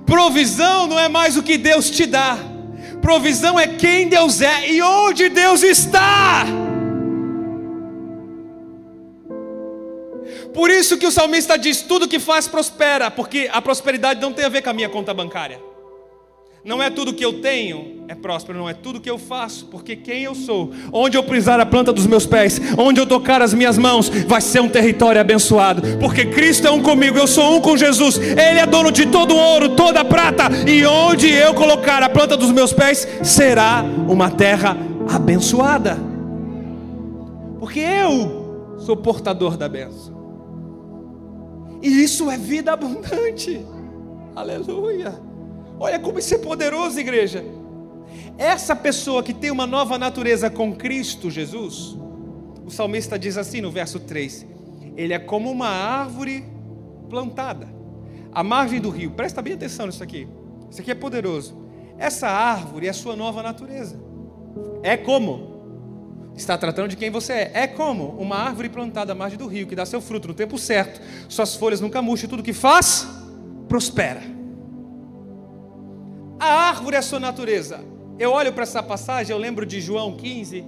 Provisão 0.06 0.86
não 0.86 0.98
é 0.98 1.08
mais 1.08 1.36
o 1.36 1.42
que 1.42 1.58
Deus 1.58 1.90
te 1.90 2.06
dá 2.06 2.53
Provisão 3.04 3.60
é 3.60 3.66
quem 3.66 4.08
Deus 4.08 4.40
é 4.40 4.70
e 4.70 4.80
onde 4.80 5.28
Deus 5.28 5.62
está. 5.62 6.46
Por 10.54 10.70
isso 10.70 10.96
que 10.96 11.06
o 11.06 11.10
salmista 11.10 11.58
diz: 11.58 11.82
tudo 11.82 12.08
que 12.08 12.18
faz 12.18 12.48
prospera, 12.48 13.10
porque 13.10 13.46
a 13.52 13.60
prosperidade 13.60 14.22
não 14.22 14.32
tem 14.32 14.46
a 14.46 14.48
ver 14.48 14.62
com 14.62 14.70
a 14.70 14.72
minha 14.72 14.88
conta 14.88 15.12
bancária. 15.12 15.60
Não 16.64 16.82
é 16.82 16.88
tudo 16.88 17.12
que 17.12 17.24
eu 17.24 17.42
tenho 17.42 17.94
é 18.08 18.14
próspero, 18.14 18.58
não 18.58 18.68
é 18.68 18.74
tudo 18.74 19.00
que 19.00 19.08
eu 19.08 19.18
faço, 19.18 19.66
porque 19.66 19.96
quem 19.96 20.22
eu 20.22 20.34
sou, 20.34 20.70
onde 20.92 21.16
eu 21.16 21.22
pisar 21.22 21.58
a 21.60 21.66
planta 21.66 21.92
dos 21.92 22.06
meus 22.06 22.26
pés, 22.26 22.60
onde 22.76 23.00
eu 23.00 23.06
tocar 23.06 23.40
as 23.42 23.54
minhas 23.54 23.78
mãos, 23.78 24.08
vai 24.08 24.40
ser 24.40 24.60
um 24.60 24.68
território 24.68 25.20
abençoado, 25.20 25.82
porque 25.98 26.26
Cristo 26.26 26.66
é 26.66 26.70
um 26.70 26.82
comigo, 26.82 27.18
eu 27.18 27.26
sou 27.26 27.56
um 27.56 27.60
com 27.60 27.76
Jesus, 27.76 28.16
Ele 28.18 28.58
é 28.58 28.66
dono 28.66 28.90
de 28.90 29.06
todo 29.06 29.34
ouro, 29.34 29.70
toda 29.70 30.04
prata, 30.04 30.44
e 30.68 30.84
onde 30.84 31.30
eu 31.30 31.54
colocar 31.54 32.02
a 32.02 32.08
planta 32.08 32.36
dos 32.36 32.50
meus 32.50 32.72
pés, 32.72 33.06
será 33.22 33.82
uma 34.08 34.30
terra 34.30 34.76
abençoada, 35.10 35.98
porque 37.58 37.80
eu 37.80 38.76
sou 38.78 38.96
portador 38.96 39.56
da 39.56 39.68
benção, 39.68 40.14
e 41.82 41.88
isso 42.02 42.30
é 42.30 42.36
vida 42.36 42.72
abundante, 42.72 43.64
aleluia. 44.36 45.33
Olha 45.78 45.98
como 45.98 46.18
isso 46.18 46.34
é 46.34 46.38
poderoso, 46.38 46.98
igreja. 46.98 47.44
Essa 48.38 48.74
pessoa 48.74 49.22
que 49.22 49.32
tem 49.32 49.50
uma 49.50 49.66
nova 49.66 49.98
natureza 49.98 50.50
com 50.50 50.74
Cristo 50.74 51.30
Jesus, 51.30 51.96
o 52.64 52.70
salmista 52.70 53.18
diz 53.18 53.36
assim 53.36 53.60
no 53.60 53.70
verso 53.70 54.00
3: 54.00 54.46
Ele 54.96 55.12
é 55.12 55.18
como 55.18 55.50
uma 55.50 55.68
árvore 55.68 56.44
plantada 57.08 57.68
à 58.32 58.42
margem 58.42 58.80
do 58.80 58.90
rio. 58.90 59.12
Presta 59.12 59.40
bem 59.40 59.54
atenção 59.54 59.86
nisso 59.86 60.02
aqui. 60.02 60.26
Isso 60.70 60.80
aqui 60.80 60.90
é 60.90 60.94
poderoso. 60.94 61.56
Essa 61.96 62.28
árvore 62.28 62.86
é 62.86 62.90
a 62.90 62.94
sua 62.94 63.14
nova 63.14 63.42
natureza. 63.42 64.00
É 64.82 64.96
como? 64.96 65.54
Está 66.36 66.58
tratando 66.58 66.88
de 66.88 66.96
quem 66.96 67.10
você 67.10 67.32
é. 67.32 67.50
É 67.54 67.66
como 67.68 68.08
uma 68.18 68.36
árvore 68.36 68.68
plantada 68.68 69.12
à 69.12 69.14
margem 69.14 69.38
do 69.38 69.46
rio, 69.46 69.66
que 69.66 69.76
dá 69.76 69.86
seu 69.86 70.00
fruto 70.00 70.26
no 70.28 70.34
tempo 70.34 70.58
certo, 70.58 71.00
suas 71.28 71.54
folhas 71.54 71.80
nunca 71.80 72.02
murcham, 72.02 72.28
tudo 72.28 72.42
que 72.42 72.52
faz 72.52 73.06
prospera. 73.68 74.33
A 76.44 76.68
árvore 76.68 76.94
é 76.94 76.98
a 76.98 77.02
sua 77.02 77.18
natureza. 77.18 77.80
Eu 78.18 78.32
olho 78.32 78.52
para 78.52 78.64
essa 78.64 78.82
passagem, 78.82 79.34
eu 79.34 79.40
lembro 79.40 79.64
de 79.64 79.80
João 79.80 80.14
15, 80.14 80.62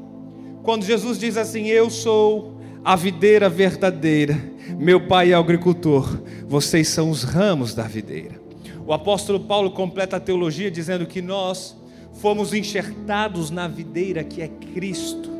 quando 0.62 0.86
Jesus 0.86 1.18
diz 1.18 1.36
assim: 1.36 1.66
Eu 1.66 1.90
sou 1.90 2.58
a 2.82 2.96
videira 2.96 3.46
verdadeira, 3.50 4.42
meu 4.78 5.06
pai 5.06 5.32
é 5.32 5.34
agricultor, 5.34 6.18
vocês 6.48 6.88
são 6.88 7.10
os 7.10 7.24
ramos 7.24 7.74
da 7.74 7.82
videira. 7.82 8.40
O 8.86 8.92
apóstolo 8.94 9.38
Paulo 9.38 9.70
completa 9.70 10.16
a 10.16 10.20
teologia 10.20 10.70
dizendo 10.70 11.04
que 11.04 11.20
nós 11.20 11.76
fomos 12.22 12.54
enxertados 12.54 13.50
na 13.50 13.68
videira 13.68 14.24
que 14.24 14.40
é 14.40 14.48
Cristo. 14.48 15.30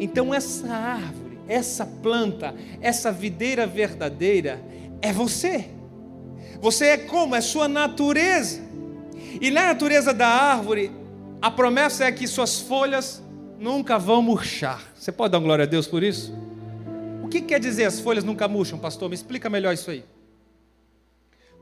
Então, 0.00 0.32
essa 0.32 0.72
árvore, 0.72 1.38
essa 1.46 1.84
planta, 1.84 2.54
essa 2.80 3.12
videira 3.12 3.66
verdadeira 3.66 4.58
é 5.02 5.12
você. 5.12 5.66
Você 6.62 6.86
é 6.86 6.96
como? 6.96 7.34
É 7.34 7.42
sua 7.42 7.68
natureza. 7.68 8.71
E 9.40 9.50
na 9.50 9.66
natureza 9.66 10.12
da 10.12 10.28
árvore, 10.28 10.90
a 11.40 11.50
promessa 11.50 12.04
é 12.04 12.12
que 12.12 12.26
suas 12.26 12.60
folhas 12.60 13.22
nunca 13.58 13.98
vão 13.98 14.22
murchar. 14.22 14.82
Você 14.94 15.12
pode 15.12 15.32
dar 15.32 15.38
glória 15.38 15.64
a 15.64 15.66
Deus 15.66 15.86
por 15.86 16.02
isso? 16.02 16.34
O 17.22 17.28
que 17.28 17.40
quer 17.40 17.60
dizer 17.60 17.84
as 17.84 18.00
folhas 18.00 18.24
nunca 18.24 18.46
murcham, 18.48 18.78
pastor? 18.78 19.08
Me 19.08 19.14
explica 19.14 19.48
melhor 19.48 19.72
isso 19.72 19.90
aí. 19.90 20.04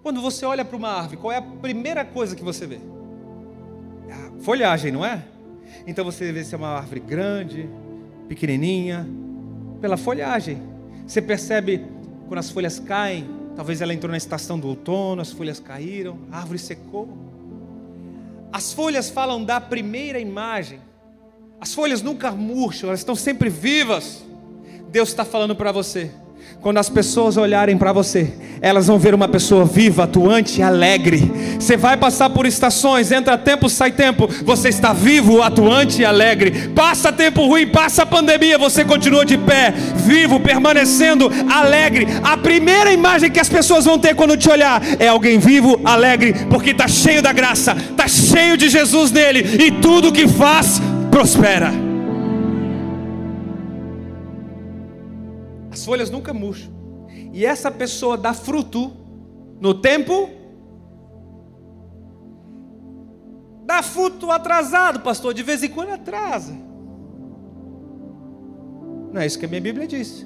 Quando 0.02 0.20
você 0.20 0.46
olha 0.46 0.64
para 0.64 0.76
uma 0.76 0.88
árvore, 0.88 1.16
qual 1.18 1.32
é 1.32 1.36
a 1.36 1.42
primeira 1.42 2.04
coisa 2.04 2.34
que 2.34 2.42
você 2.42 2.66
vê? 2.66 2.78
É 4.08 4.12
a 4.12 4.42
folhagem, 4.42 4.90
não 4.90 5.04
é? 5.04 5.22
Então 5.86 6.04
você 6.04 6.32
vê 6.32 6.42
se 6.42 6.54
é 6.54 6.58
uma 6.58 6.68
árvore 6.68 7.00
grande, 7.00 7.68
pequenininha, 8.28 9.06
pela 9.80 9.96
folhagem. 9.96 10.62
Você 11.06 11.20
percebe 11.20 11.84
quando 12.28 12.38
as 12.38 12.50
folhas 12.50 12.78
caem, 12.78 13.28
talvez 13.56 13.80
ela 13.80 13.92
entrou 13.92 14.10
na 14.10 14.16
estação 14.16 14.58
do 14.58 14.68
outono, 14.68 15.20
as 15.20 15.32
folhas 15.32 15.60
caíram, 15.60 16.18
a 16.30 16.38
árvore 16.38 16.58
secou. 16.58 17.08
As 18.52 18.72
folhas 18.72 19.08
falam 19.08 19.44
da 19.44 19.60
primeira 19.60 20.18
imagem. 20.18 20.80
As 21.60 21.74
folhas 21.74 22.02
nunca 22.02 22.30
murcham, 22.30 22.88
elas 22.88 23.00
estão 23.00 23.14
sempre 23.14 23.48
vivas. 23.48 24.24
Deus 24.88 25.10
está 25.10 25.24
falando 25.24 25.54
para 25.54 25.70
você. 25.70 26.10
Quando 26.60 26.78
as 26.78 26.90
pessoas 26.90 27.36
olharem 27.38 27.78
para 27.78 27.92
você, 27.92 28.30
elas 28.60 28.86
vão 28.86 28.98
ver 28.98 29.14
uma 29.14 29.26
pessoa 29.26 29.64
viva, 29.64 30.04
atuante 30.04 30.60
e 30.60 30.62
alegre. 30.62 31.32
Você 31.58 31.76
vai 31.76 31.96
passar 31.96 32.28
por 32.30 32.44
estações, 32.44 33.10
entra 33.10 33.38
tempo, 33.38 33.68
sai 33.68 33.92
tempo. 33.92 34.28
Você 34.44 34.68
está 34.68 34.92
vivo, 34.92 35.42
atuante 35.42 36.02
e 36.02 36.04
alegre. 36.04 36.68
Passa 36.74 37.10
tempo 37.10 37.46
ruim, 37.46 37.66
passa 37.66 38.04
pandemia, 38.04 38.58
você 38.58 38.84
continua 38.84 39.24
de 39.24 39.38
pé, 39.38 39.72
vivo, 39.96 40.38
permanecendo 40.38 41.30
alegre. 41.50 42.06
A 42.22 42.36
primeira 42.36 42.92
imagem 42.92 43.30
que 43.30 43.40
as 43.40 43.48
pessoas 43.48 43.86
vão 43.86 43.98
ter 43.98 44.14
quando 44.14 44.36
te 44.36 44.50
olhar 44.50 44.82
é 44.98 45.08
alguém 45.08 45.38
vivo, 45.38 45.80
alegre, 45.82 46.34
porque 46.50 46.70
está 46.70 46.86
cheio 46.86 47.22
da 47.22 47.32
graça, 47.32 47.74
está 47.74 48.06
cheio 48.06 48.56
de 48.56 48.68
Jesus 48.68 49.10
nele 49.10 49.64
e 49.64 49.70
tudo 49.70 50.12
que 50.12 50.28
faz 50.28 50.80
prospera. 51.10 51.89
Folhas 55.90 56.08
nunca 56.08 56.32
murcham. 56.32 56.72
E 57.32 57.44
essa 57.44 57.68
pessoa 57.68 58.16
dá 58.16 58.32
fruto 58.32 58.92
no 59.60 59.74
tempo. 59.74 60.30
Dá 63.64 63.82
fruto 63.82 64.30
atrasado, 64.30 65.00
pastor. 65.00 65.34
De 65.34 65.42
vez 65.42 65.64
em 65.64 65.68
quando 65.68 65.90
atrasa. 65.90 66.52
Não 69.12 69.20
é 69.20 69.26
isso 69.26 69.36
que 69.36 69.46
a 69.46 69.48
minha 69.48 69.60
Bíblia 69.60 69.88
diz. 69.88 70.24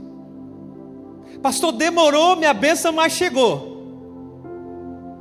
Pastor, 1.40 1.72
demorou, 1.72 2.37
minha 2.37 2.53
bênção, 2.53 2.92
mas 2.92 3.14
chegou. 3.14 3.57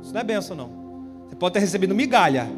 Isso 0.02 0.12
não 0.12 0.20
é 0.20 0.24
bênção, 0.24 0.54
não. 0.54 0.68
Você 1.26 1.36
pode 1.36 1.54
ter 1.54 1.60
recebido 1.60 1.94
migalha. 1.94 2.50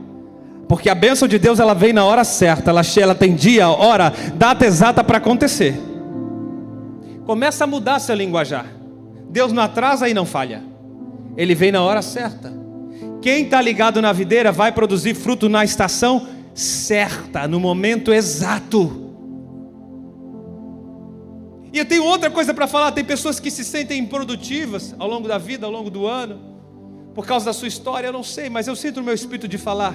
Porque 0.68 0.90
a 0.90 0.94
bênção 0.96 1.28
de 1.28 1.38
Deus 1.38 1.60
ela 1.60 1.72
vem 1.72 1.92
na 1.92 2.04
hora 2.04 2.24
certa, 2.24 2.70
ela, 2.70 2.82
ela 3.00 3.14
tem 3.14 3.36
dia, 3.36 3.68
hora, 3.68 4.12
data 4.34 4.66
exata 4.66 5.04
para 5.04 5.18
acontecer. 5.18 5.85
Começa 7.26 7.64
a 7.64 7.66
mudar 7.66 7.98
seu 7.98 8.14
linguajar. 8.14 8.66
Deus 9.28 9.52
não 9.52 9.62
atrasa 9.62 10.08
e 10.08 10.14
não 10.14 10.24
falha. 10.24 10.62
Ele 11.36 11.54
vem 11.54 11.72
na 11.72 11.82
hora 11.82 12.00
certa. 12.00 12.52
Quem 13.20 13.44
está 13.44 13.60
ligado 13.60 14.00
na 14.00 14.12
videira 14.12 14.52
vai 14.52 14.70
produzir 14.70 15.14
fruto 15.14 15.48
na 15.48 15.64
estação 15.64 16.28
certa, 16.54 17.48
no 17.48 17.58
momento 17.58 18.12
exato. 18.12 19.04
E 21.72 21.78
eu 21.78 21.84
tenho 21.84 22.04
outra 22.04 22.30
coisa 22.30 22.54
para 22.54 22.68
falar: 22.68 22.92
tem 22.92 23.04
pessoas 23.04 23.40
que 23.40 23.50
se 23.50 23.64
sentem 23.64 23.98
improdutivas 23.98 24.94
ao 24.98 25.08
longo 25.08 25.26
da 25.26 25.36
vida, 25.36 25.66
ao 25.66 25.72
longo 25.72 25.90
do 25.90 26.06
ano, 26.06 26.40
por 27.14 27.26
causa 27.26 27.46
da 27.46 27.52
sua 27.52 27.66
história, 27.66 28.06
eu 28.06 28.12
não 28.12 28.22
sei, 28.22 28.48
mas 28.48 28.68
eu 28.68 28.76
sinto 28.76 29.00
no 29.00 29.02
meu 29.02 29.14
espírito 29.14 29.48
de 29.48 29.58
falar. 29.58 29.94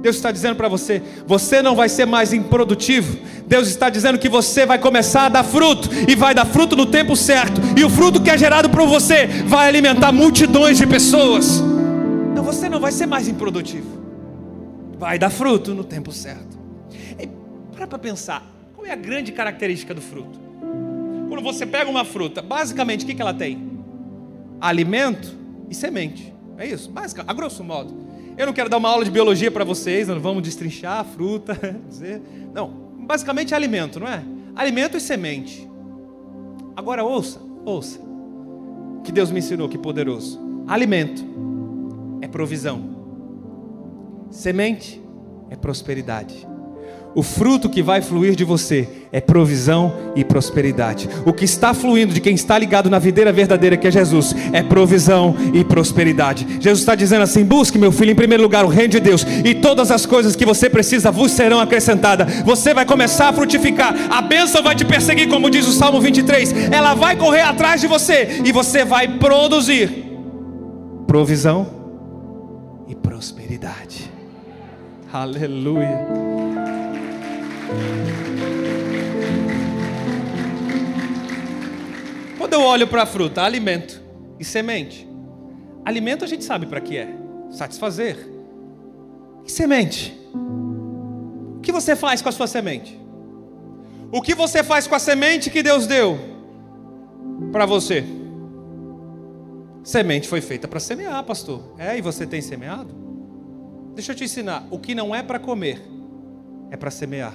Deus 0.00 0.16
está 0.16 0.30
dizendo 0.32 0.56
para 0.56 0.68
você: 0.68 1.02
você 1.26 1.60
não 1.60 1.76
vai 1.76 1.88
ser 1.88 2.06
mais 2.06 2.32
improdutivo. 2.32 3.18
Deus 3.46 3.68
está 3.68 3.90
dizendo 3.90 4.18
que 4.18 4.28
você 4.28 4.64
vai 4.64 4.78
começar 4.78 5.26
a 5.26 5.28
dar 5.28 5.44
fruto 5.44 5.88
e 6.08 6.14
vai 6.14 6.34
dar 6.34 6.46
fruto 6.46 6.74
no 6.74 6.86
tempo 6.86 7.14
certo. 7.14 7.60
E 7.78 7.84
o 7.84 7.90
fruto 7.90 8.22
que 8.22 8.30
é 8.30 8.38
gerado 8.38 8.70
por 8.70 8.86
você 8.86 9.26
vai 9.26 9.68
alimentar 9.68 10.12
multidões 10.12 10.78
de 10.78 10.86
pessoas. 10.86 11.62
Então 12.32 12.42
você 12.42 12.68
não 12.68 12.80
vai 12.80 12.92
ser 12.92 13.06
mais 13.06 13.28
improdutivo. 13.28 14.00
Vai 14.98 15.18
dar 15.18 15.30
fruto 15.30 15.74
no 15.74 15.84
tempo 15.84 16.12
certo. 16.12 16.58
E 17.18 17.28
para 17.74 17.86
para 17.86 17.98
pensar: 17.98 18.42
qual 18.74 18.86
é 18.86 18.92
a 18.92 18.96
grande 18.96 19.32
característica 19.32 19.92
do 19.92 20.00
fruto? 20.00 20.40
Quando 21.28 21.42
você 21.42 21.66
pega 21.66 21.90
uma 21.90 22.04
fruta, 22.04 22.40
basicamente 22.40 23.04
o 23.04 23.06
que, 23.06 23.14
que 23.14 23.22
ela 23.22 23.34
tem? 23.34 23.70
Alimento 24.60 25.36
e 25.68 25.74
semente. 25.74 26.34
É 26.60 26.66
isso, 26.66 26.90
básica, 26.90 27.24
a 27.26 27.32
grosso 27.32 27.64
modo. 27.64 27.94
Eu 28.36 28.44
não 28.44 28.52
quero 28.52 28.68
dar 28.68 28.76
uma 28.76 28.90
aula 28.90 29.02
de 29.02 29.10
biologia 29.10 29.50
para 29.50 29.64
vocês, 29.64 30.06
não 30.06 30.20
vamos 30.20 30.42
destrinchar 30.42 31.00
a 31.00 31.04
fruta, 31.04 31.54
dizer. 31.88 32.20
Não, 32.52 32.68
basicamente 33.06 33.54
é 33.54 33.56
alimento, 33.56 33.98
não 33.98 34.06
é? 34.06 34.22
Alimento 34.54 34.94
e 34.94 35.00
semente. 35.00 35.66
Agora 36.76 37.02
ouça, 37.02 37.40
ouça. 37.64 37.98
Que 39.02 39.10
Deus 39.10 39.30
me 39.30 39.38
ensinou, 39.38 39.70
que 39.70 39.78
poderoso. 39.78 40.38
Alimento 40.68 41.24
é 42.20 42.28
provisão. 42.28 42.90
Semente 44.30 45.02
é 45.48 45.56
prosperidade. 45.56 46.46
O 47.14 47.22
fruto 47.24 47.68
que 47.68 47.82
vai 47.82 48.00
fluir 48.00 48.36
de 48.36 48.44
você 48.44 48.88
é 49.10 49.20
provisão 49.20 49.92
e 50.14 50.24
prosperidade. 50.24 51.08
O 51.26 51.32
que 51.32 51.44
está 51.44 51.74
fluindo 51.74 52.14
de 52.14 52.20
quem 52.20 52.34
está 52.34 52.56
ligado 52.56 52.88
na 52.88 53.00
videira 53.00 53.32
verdadeira 53.32 53.76
que 53.76 53.88
é 53.88 53.90
Jesus 53.90 54.34
é 54.52 54.62
provisão 54.62 55.34
e 55.52 55.64
prosperidade. 55.64 56.46
Jesus 56.60 56.78
está 56.78 56.94
dizendo 56.94 57.22
assim: 57.22 57.44
busque, 57.44 57.78
meu 57.78 57.90
filho, 57.90 58.12
em 58.12 58.14
primeiro 58.14 58.42
lugar 58.42 58.64
o 58.64 58.68
reino 58.68 58.90
de 58.90 59.00
Deus, 59.00 59.26
e 59.44 59.54
todas 59.54 59.90
as 59.90 60.06
coisas 60.06 60.36
que 60.36 60.46
você 60.46 60.70
precisa 60.70 61.10
vos 61.10 61.32
serão 61.32 61.58
acrescentadas. 61.58 62.42
Você 62.44 62.72
vai 62.72 62.84
começar 62.84 63.28
a 63.28 63.32
frutificar, 63.32 63.92
a 64.08 64.22
bênção 64.22 64.62
vai 64.62 64.76
te 64.76 64.84
perseguir, 64.84 65.28
como 65.28 65.50
diz 65.50 65.66
o 65.66 65.72
Salmo 65.72 66.00
23. 66.00 66.52
Ela 66.70 66.94
vai 66.94 67.16
correr 67.16 67.42
atrás 67.42 67.80
de 67.80 67.88
você 67.88 68.40
e 68.44 68.52
você 68.52 68.84
vai 68.84 69.18
produzir 69.18 70.04
provisão 71.08 71.66
e 72.86 72.94
prosperidade. 72.94 74.08
Aleluia. 75.12 76.29
Quando 82.38 82.54
eu 82.54 82.62
olho 82.62 82.88
para 82.88 83.02
a 83.02 83.06
fruta, 83.06 83.42
alimento 83.42 84.02
e 84.38 84.44
semente. 84.44 85.08
Alimento 85.84 86.24
a 86.24 86.26
gente 86.26 86.44
sabe 86.44 86.66
para 86.66 86.80
que 86.80 86.96
é: 86.96 87.08
satisfazer. 87.50 88.16
E 89.44 89.50
semente? 89.50 90.18
O 91.56 91.60
que 91.60 91.70
você 91.70 91.94
faz 91.94 92.22
com 92.22 92.28
a 92.28 92.32
sua 92.32 92.46
semente? 92.46 92.98
O 94.10 94.20
que 94.20 94.34
você 94.34 94.64
faz 94.64 94.86
com 94.86 94.94
a 94.94 94.98
semente 94.98 95.50
que 95.50 95.62
Deus 95.62 95.86
deu 95.86 96.18
para 97.52 97.66
você? 97.66 98.04
Semente 99.84 100.28
foi 100.28 100.40
feita 100.40 100.66
para 100.66 100.80
semear, 100.80 101.22
pastor. 101.24 101.74
É, 101.78 101.96
e 101.96 102.00
você 102.00 102.26
tem 102.26 102.40
semeado? 102.40 102.94
Deixa 103.94 104.12
eu 104.12 104.16
te 104.16 104.24
ensinar. 104.24 104.66
O 104.70 104.78
que 104.78 104.94
não 104.94 105.14
é 105.14 105.22
para 105.22 105.38
comer 105.38 105.80
é 106.70 106.76
para 106.76 106.90
semear. 106.90 107.34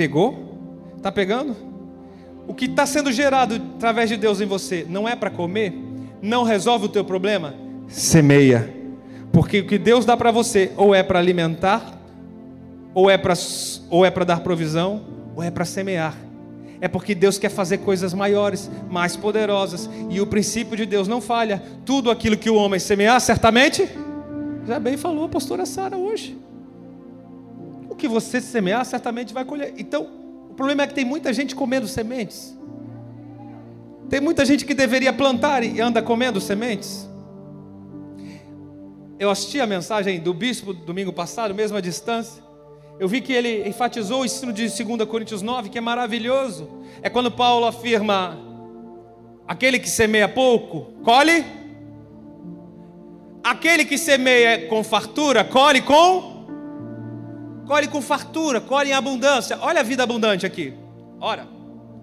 Pegou? 0.00 0.94
Está 0.96 1.12
pegando? 1.12 1.54
O 2.48 2.54
que 2.54 2.64
está 2.64 2.86
sendo 2.86 3.12
gerado 3.12 3.60
através 3.76 4.08
de 4.08 4.16
Deus 4.16 4.40
em 4.40 4.46
você 4.46 4.86
não 4.88 5.06
é 5.06 5.14
para 5.14 5.28
comer? 5.28 5.74
Não 6.22 6.42
resolve 6.42 6.86
o 6.86 6.88
teu 6.88 7.04
problema? 7.04 7.54
Semeia. 7.86 8.74
Porque 9.30 9.60
o 9.60 9.66
que 9.66 9.76
Deus 9.76 10.06
dá 10.06 10.16
para 10.16 10.30
você 10.30 10.72
ou 10.74 10.94
é 10.94 11.02
para 11.02 11.18
alimentar, 11.18 12.00
ou 12.94 13.10
é 13.10 13.18
para 13.18 13.34
ou 13.90 14.02
é 14.02 14.10
para 14.10 14.24
dar 14.24 14.40
provisão, 14.40 15.02
ou 15.36 15.42
é 15.42 15.50
para 15.50 15.66
semear. 15.66 16.16
É 16.80 16.88
porque 16.88 17.14
Deus 17.14 17.36
quer 17.36 17.50
fazer 17.50 17.76
coisas 17.76 18.14
maiores, 18.14 18.70
mais 18.88 19.16
poderosas, 19.16 19.90
e 20.08 20.18
o 20.18 20.26
princípio 20.26 20.78
de 20.78 20.86
Deus 20.86 21.08
não 21.08 21.20
falha. 21.20 21.62
Tudo 21.84 22.10
aquilo 22.10 22.38
que 22.38 22.48
o 22.48 22.54
homem 22.54 22.80
semear, 22.80 23.20
certamente, 23.20 23.86
já 24.66 24.78
bem 24.78 24.96
falou 24.96 25.26
a 25.26 25.28
pastora 25.28 25.66
Sara 25.66 25.98
hoje 25.98 26.38
que 28.00 28.08
você 28.08 28.40
semear, 28.40 28.84
certamente 28.84 29.32
vai 29.34 29.44
colher. 29.44 29.74
Então, 29.76 30.08
o 30.50 30.54
problema 30.54 30.82
é 30.82 30.86
que 30.86 30.94
tem 30.94 31.04
muita 31.04 31.32
gente 31.32 31.54
comendo 31.54 31.86
sementes. 31.86 32.56
Tem 34.08 34.20
muita 34.20 34.44
gente 34.44 34.64
que 34.64 34.74
deveria 34.74 35.12
plantar 35.12 35.62
e 35.62 35.80
anda 35.80 36.02
comendo 36.02 36.40
sementes. 36.40 37.08
Eu 39.18 39.30
assisti 39.30 39.60
a 39.60 39.66
mensagem 39.66 40.18
do 40.18 40.32
bispo 40.32 40.72
domingo 40.72 41.12
passado, 41.12 41.54
mesmo 41.54 41.76
à 41.76 41.80
distância. 41.80 42.42
Eu 42.98 43.06
vi 43.06 43.20
que 43.20 43.32
ele 43.32 43.68
enfatizou 43.68 44.22
o 44.22 44.24
ensino 44.24 44.52
de 44.52 44.66
2 44.66 45.08
Coríntios 45.08 45.42
9, 45.42 45.68
que 45.68 45.78
é 45.78 45.80
maravilhoso. 45.80 46.68
É 47.02 47.10
quando 47.10 47.30
Paulo 47.30 47.66
afirma: 47.66 48.38
aquele 49.46 49.78
que 49.78 49.88
semeia 49.88 50.28
pouco, 50.28 50.92
colhe. 51.04 51.44
Aquele 53.42 53.84
que 53.84 53.96
semeia 53.96 54.66
com 54.68 54.84
fartura, 54.84 55.44
colhe 55.44 55.80
com 55.80 56.29
colhe 57.70 57.86
com 57.86 58.02
fartura, 58.02 58.60
colhe 58.60 58.90
em 58.90 58.94
abundância. 58.94 59.56
Olha 59.60 59.78
a 59.78 59.82
vida 59.84 60.02
abundante 60.02 60.44
aqui. 60.44 60.74
Ora, 61.20 61.46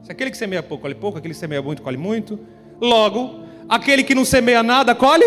se 0.01 0.10
aquele 0.10 0.32
que 0.32 0.38
semeia 0.38 0.63
pouco, 0.63 0.84
colhe 0.84 0.95
pouco, 0.95 1.17
aquele 1.17 1.34
que 1.34 1.39
semeia 1.41 1.62
muito, 1.62 1.82
colhe 1.82 1.97
muito. 1.97 2.39
Logo, 2.80 3.41
aquele 3.67 4.01
que 4.01 4.15
não 4.15 4.23
semeia 4.23 4.63
nada, 4.63 4.95
colhe. 4.95 5.25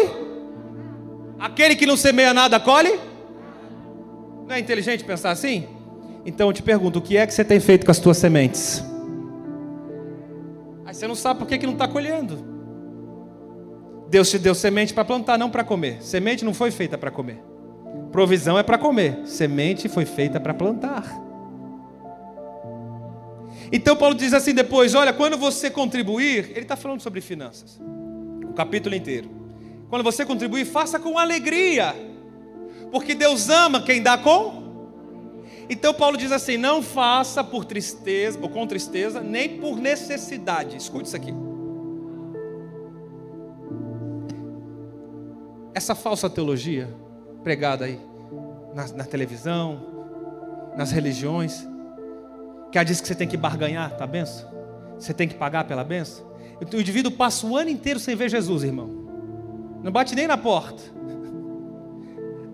Aquele 1.38 1.76
que 1.76 1.84
não 1.84 1.94
semeia 1.94 2.32
nada, 2.32 2.58
colhe. 2.58 2.98
Não 4.48 4.54
é 4.54 4.58
inteligente 4.58 5.04
pensar 5.04 5.30
assim? 5.30 5.68
Então 6.24 6.48
eu 6.48 6.54
te 6.54 6.62
pergunto, 6.62 7.00
o 7.00 7.02
que 7.02 7.18
é 7.18 7.26
que 7.26 7.34
você 7.34 7.44
tem 7.44 7.60
feito 7.60 7.84
com 7.84 7.90
as 7.90 7.98
tuas 7.98 8.16
sementes? 8.16 8.82
Aí 10.86 10.94
você 10.94 11.06
não 11.06 11.14
sabe 11.14 11.38
por 11.38 11.46
que, 11.46 11.58
que 11.58 11.66
não 11.66 11.74
está 11.74 11.86
colhendo. 11.86 12.42
Deus 14.08 14.30
te 14.30 14.38
deu 14.38 14.54
semente 14.54 14.94
para 14.94 15.04
plantar, 15.04 15.36
não 15.36 15.50
para 15.50 15.64
comer. 15.64 16.02
Semente 16.02 16.46
não 16.46 16.54
foi 16.54 16.70
feita 16.70 16.96
para 16.96 17.10
comer. 17.10 17.49
Provisão 18.12 18.58
é 18.58 18.62
para 18.62 18.76
comer, 18.76 19.20
semente 19.24 19.88
foi 19.88 20.04
feita 20.04 20.40
para 20.40 20.52
plantar. 20.52 21.04
Então 23.72 23.96
Paulo 23.96 24.14
diz 24.14 24.34
assim 24.34 24.52
depois: 24.52 24.94
olha, 24.94 25.12
quando 25.12 25.36
você 25.36 25.70
contribuir, 25.70 26.50
ele 26.50 26.60
está 26.60 26.76
falando 26.76 27.00
sobre 27.00 27.20
finanças, 27.20 27.80
o 28.44 28.52
capítulo 28.52 28.94
inteiro. 28.94 29.30
Quando 29.88 30.02
você 30.02 30.24
contribuir, 30.24 30.64
faça 30.64 30.98
com 30.98 31.18
alegria, 31.18 31.94
porque 32.90 33.14
Deus 33.14 33.48
ama 33.48 33.82
quem 33.82 34.02
dá 34.02 34.18
com. 34.18 34.60
Então 35.68 35.94
Paulo 35.94 36.16
diz 36.16 36.32
assim: 36.32 36.56
não 36.56 36.82
faça 36.82 37.44
por 37.44 37.64
tristeza 37.64 38.38
ou 38.42 38.48
com 38.48 38.66
tristeza, 38.66 39.20
nem 39.20 39.60
por 39.60 39.76
necessidade. 39.76 40.76
Escute 40.76 41.06
isso 41.06 41.16
aqui. 41.16 41.32
Essa 45.72 45.94
falsa 45.94 46.28
teologia 46.28 46.92
pregada 47.42 47.84
aí 47.84 48.00
na, 48.74 48.86
na 48.88 49.04
televisão, 49.04 49.80
nas 50.76 50.90
religiões, 50.90 51.66
que 52.70 52.78
ela 52.78 52.84
diz 52.84 53.00
que 53.00 53.08
você 53.08 53.14
tem 53.14 53.26
que 53.26 53.36
barganhar, 53.36 53.96
tá 53.96 54.06
benção? 54.06 54.48
Você 54.98 55.12
tem 55.12 55.26
que 55.26 55.34
pagar 55.34 55.64
pela 55.64 55.82
benção. 55.82 56.26
O 56.60 56.80
indivíduo 56.80 57.10
passa 57.10 57.46
o 57.46 57.56
ano 57.56 57.70
inteiro 57.70 57.98
sem 57.98 58.14
ver 58.14 58.28
Jesus, 58.28 58.62
irmão. 58.62 58.88
Não 59.82 59.90
bate 59.90 60.14
nem 60.14 60.26
na 60.26 60.36
porta. 60.36 60.82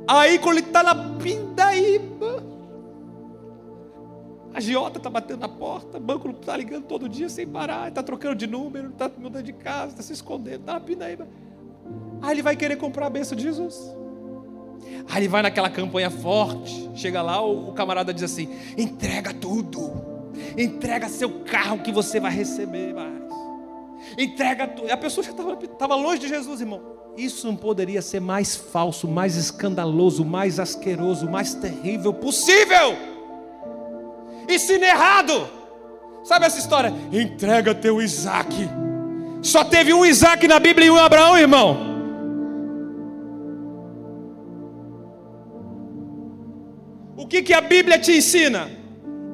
Aí 0.07 0.38
quando 0.38 0.59
ele 0.59 0.66
está 0.68 0.83
na 0.83 0.94
pindaíba, 0.94 2.44
a 4.55 4.61
Giota 4.61 4.99
está 4.99 5.11
batendo 5.11 5.40
na 5.40 5.49
porta, 5.49 5.99
o 5.99 6.01
banco 6.01 6.31
está 6.31 6.57
ligando 6.57 6.85
todo 6.85 7.09
dia 7.09 7.29
sem 7.29 7.46
parar, 7.46 7.88
está 7.88 8.03
trocando 8.03 8.37
de 8.37 8.46
número, 8.46 8.90
está 8.90 9.11
mudando 9.18 9.42
de 9.42 9.53
casa, 9.53 9.88
está 9.88 10.03
se 10.03 10.12
escondendo, 10.12 10.61
está 10.61 10.75
na 10.75 10.81
pindaíba. 10.81 11.27
Aí 12.22 12.31
ele 12.31 12.42
vai 12.42 12.57
querer 12.57 12.77
comprar 12.77 13.07
a 13.07 13.11
benção 13.11 13.37
de 13.37 13.42
Jesus. 13.42 13.94
Aí 15.09 15.22
ele 15.22 15.29
vai 15.29 15.42
naquela 15.42 15.70
campanha 15.70 16.11
forte. 16.11 16.90
Chega 16.94 17.22
lá, 17.22 17.40
o, 17.40 17.70
o 17.70 17.72
camarada 17.72 18.12
diz 18.12 18.25
assim: 18.25 18.49
entrega 18.77 19.33
tudo. 19.33 20.05
Entrega 20.57 21.09
seu 21.09 21.31
carro 21.44 21.79
que 21.79 21.92
você 21.92 22.18
vai 22.20 22.33
receber 22.33 22.94
mais. 22.94 23.27
Entrega 24.18 24.66
tudo. 24.66 24.90
A 24.90 24.96
pessoa 24.96 25.25
já 25.25 25.33
estava 25.33 25.94
longe 25.94 26.20
de 26.20 26.29
Jesus, 26.29 26.61
irmão. 26.61 26.81
Isso 27.16 27.46
não 27.46 27.57
poderia 27.57 28.03
ser 28.03 28.20
mais 28.20 28.55
falso, 28.55 29.09
mais 29.09 29.37
escandaloso, 29.37 30.25
mais 30.25 30.61
asqueroso, 30.61 31.29
mais 31.29 31.55
terrível 31.55 32.12
possível. 32.12 32.94
Ensino 34.49 34.85
errado. 34.85 35.49
Sabe 36.25 36.44
essa 36.44 36.59
história? 36.59 36.92
Entrega 37.12 37.75
teu 37.75 38.03
Isaac. 38.03 38.55
Só 39.42 39.64
teve 39.64 39.94
um 39.94 40.05
Isaac 40.05 40.46
na 40.46 40.59
Bíblia 40.59 40.88
e 40.88 40.90
um 40.90 40.96
Abraão, 40.96 41.39
irmão. 41.39 41.86
Que, 47.37 47.43
que 47.43 47.55
a 47.55 47.61
Bíblia 47.61 47.99
te 47.99 48.12
ensina? 48.12 48.70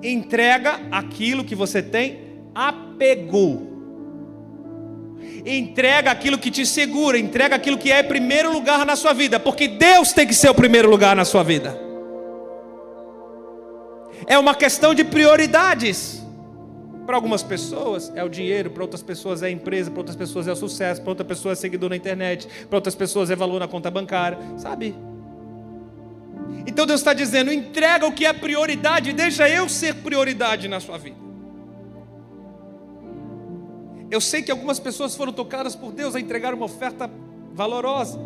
Entrega 0.03 0.81
aquilo 0.91 1.45
que 1.45 1.55
você 1.55 1.83
tem 1.83 2.33
apegou. 2.55 3.71
Entrega 5.45 6.11
aquilo 6.11 6.39
que 6.39 6.51
te 6.51 6.67
segura, 6.67 7.19
entrega 7.19 7.57
aquilo 7.57 7.79
que 7.79 7.91
é 7.91 8.03
primeiro 8.03 8.53
lugar 8.53 8.85
na 8.85 8.97
sua 8.97 9.13
vida, 9.13 9.41
porque 9.41 9.67
Deus 9.69 10.13
tem 10.13 10.27
que 10.27 10.35
ser 10.35 10.51
o 10.51 10.55
primeiro 10.55 10.91
lugar 10.91 11.17
na 11.17 11.25
sua 11.25 11.43
vida. 11.43 11.79
É 14.27 14.39
uma 14.39 14.55
questão 14.55 14.95
de 14.95 15.05
prioridades. 15.05 16.21
Para 17.07 17.17
algumas 17.17 17.43
pessoas 17.43 18.13
é 18.15 18.23
o 18.23 18.29
dinheiro, 18.29 18.71
para 18.71 18.83
outras 18.83 19.03
pessoas 19.03 19.43
é 19.43 19.47
a 19.47 19.51
empresa, 19.51 19.91
para 19.91 20.01
outras 20.01 20.17
pessoas 20.17 20.47
é 20.47 20.53
o 20.53 20.57
sucesso, 20.57 21.03
para 21.03 21.11
outras 21.11 21.27
pessoas 21.27 21.59
é 21.59 21.61
seguidor 21.61 21.91
na 21.91 21.97
internet, 21.97 22.47
para 22.69 22.77
outras 22.77 22.95
pessoas 22.95 23.29
é 23.29 23.35
valor 23.35 23.59
na 23.59 23.67
conta 23.67 23.91
bancária, 23.91 24.39
sabe? 24.57 24.95
Então 26.67 26.87
Deus 26.87 27.01
está 27.01 27.13
dizendo: 27.13 27.53
entrega 27.53 28.07
o 28.07 28.13
que 28.13 28.25
é 28.25 28.33
prioridade, 28.33 29.13
deixa 29.13 29.49
eu 29.49 29.69
ser 29.69 29.97
prioridade 29.97 30.69
na 30.69 30.81
sua 30.81 30.99
vida. 30.99 31.17
Eu 34.11 34.21
sei 34.21 34.43
que 34.43 34.51
algumas 34.51 34.79
pessoas 34.79 35.17
foram 35.17 35.33
tocadas 35.33 35.75
por 35.75 35.91
Deus 35.91 36.15
a 36.15 36.21
entregar 36.21 36.53
uma 36.53 36.67
oferta 36.67 37.11
valorosa. 37.53 38.21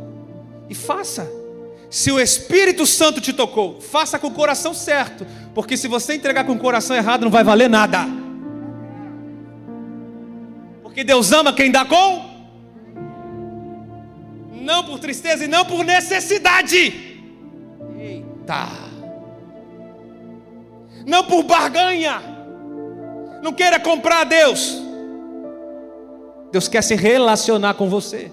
E 0.69 0.75
faça. 0.75 1.31
Se 1.89 2.11
o 2.11 2.19
Espírito 2.19 2.85
Santo 2.85 3.21
te 3.21 3.33
tocou, 3.33 3.81
faça 3.81 4.19
com 4.19 4.27
o 4.27 4.33
coração 4.33 4.75
certo, 4.75 5.25
porque 5.55 5.77
se 5.77 5.87
você 5.87 6.15
entregar 6.15 6.45
com 6.45 6.53
o 6.53 6.59
coração 6.59 6.97
errado, 6.97 7.23
não 7.23 7.31
vai 7.31 7.45
valer 7.45 7.71
nada. 7.71 8.01
Porque 10.83 11.05
Deus 11.05 11.31
ama 11.33 11.53
quem 11.53 11.71
dá 11.71 11.85
com 11.85 12.37
não 14.67 14.83
por 14.83 14.99
tristeza 14.99 15.45
e 15.45 15.49
não 15.49 15.65
por 15.65 15.85
necessidade. 15.85 17.16
Eita! 18.47 18.69
Não 21.05 21.25
por 21.25 21.43
barganha. 21.43 22.23
Não 23.43 23.53
queira 23.53 23.81
comprar 23.81 24.21
a 24.21 24.25
Deus. 24.25 24.81
Deus 26.53 26.69
quer 26.69 26.83
se 26.83 26.95
relacionar 26.95 27.75
com 27.75 27.89
você. 27.89 28.31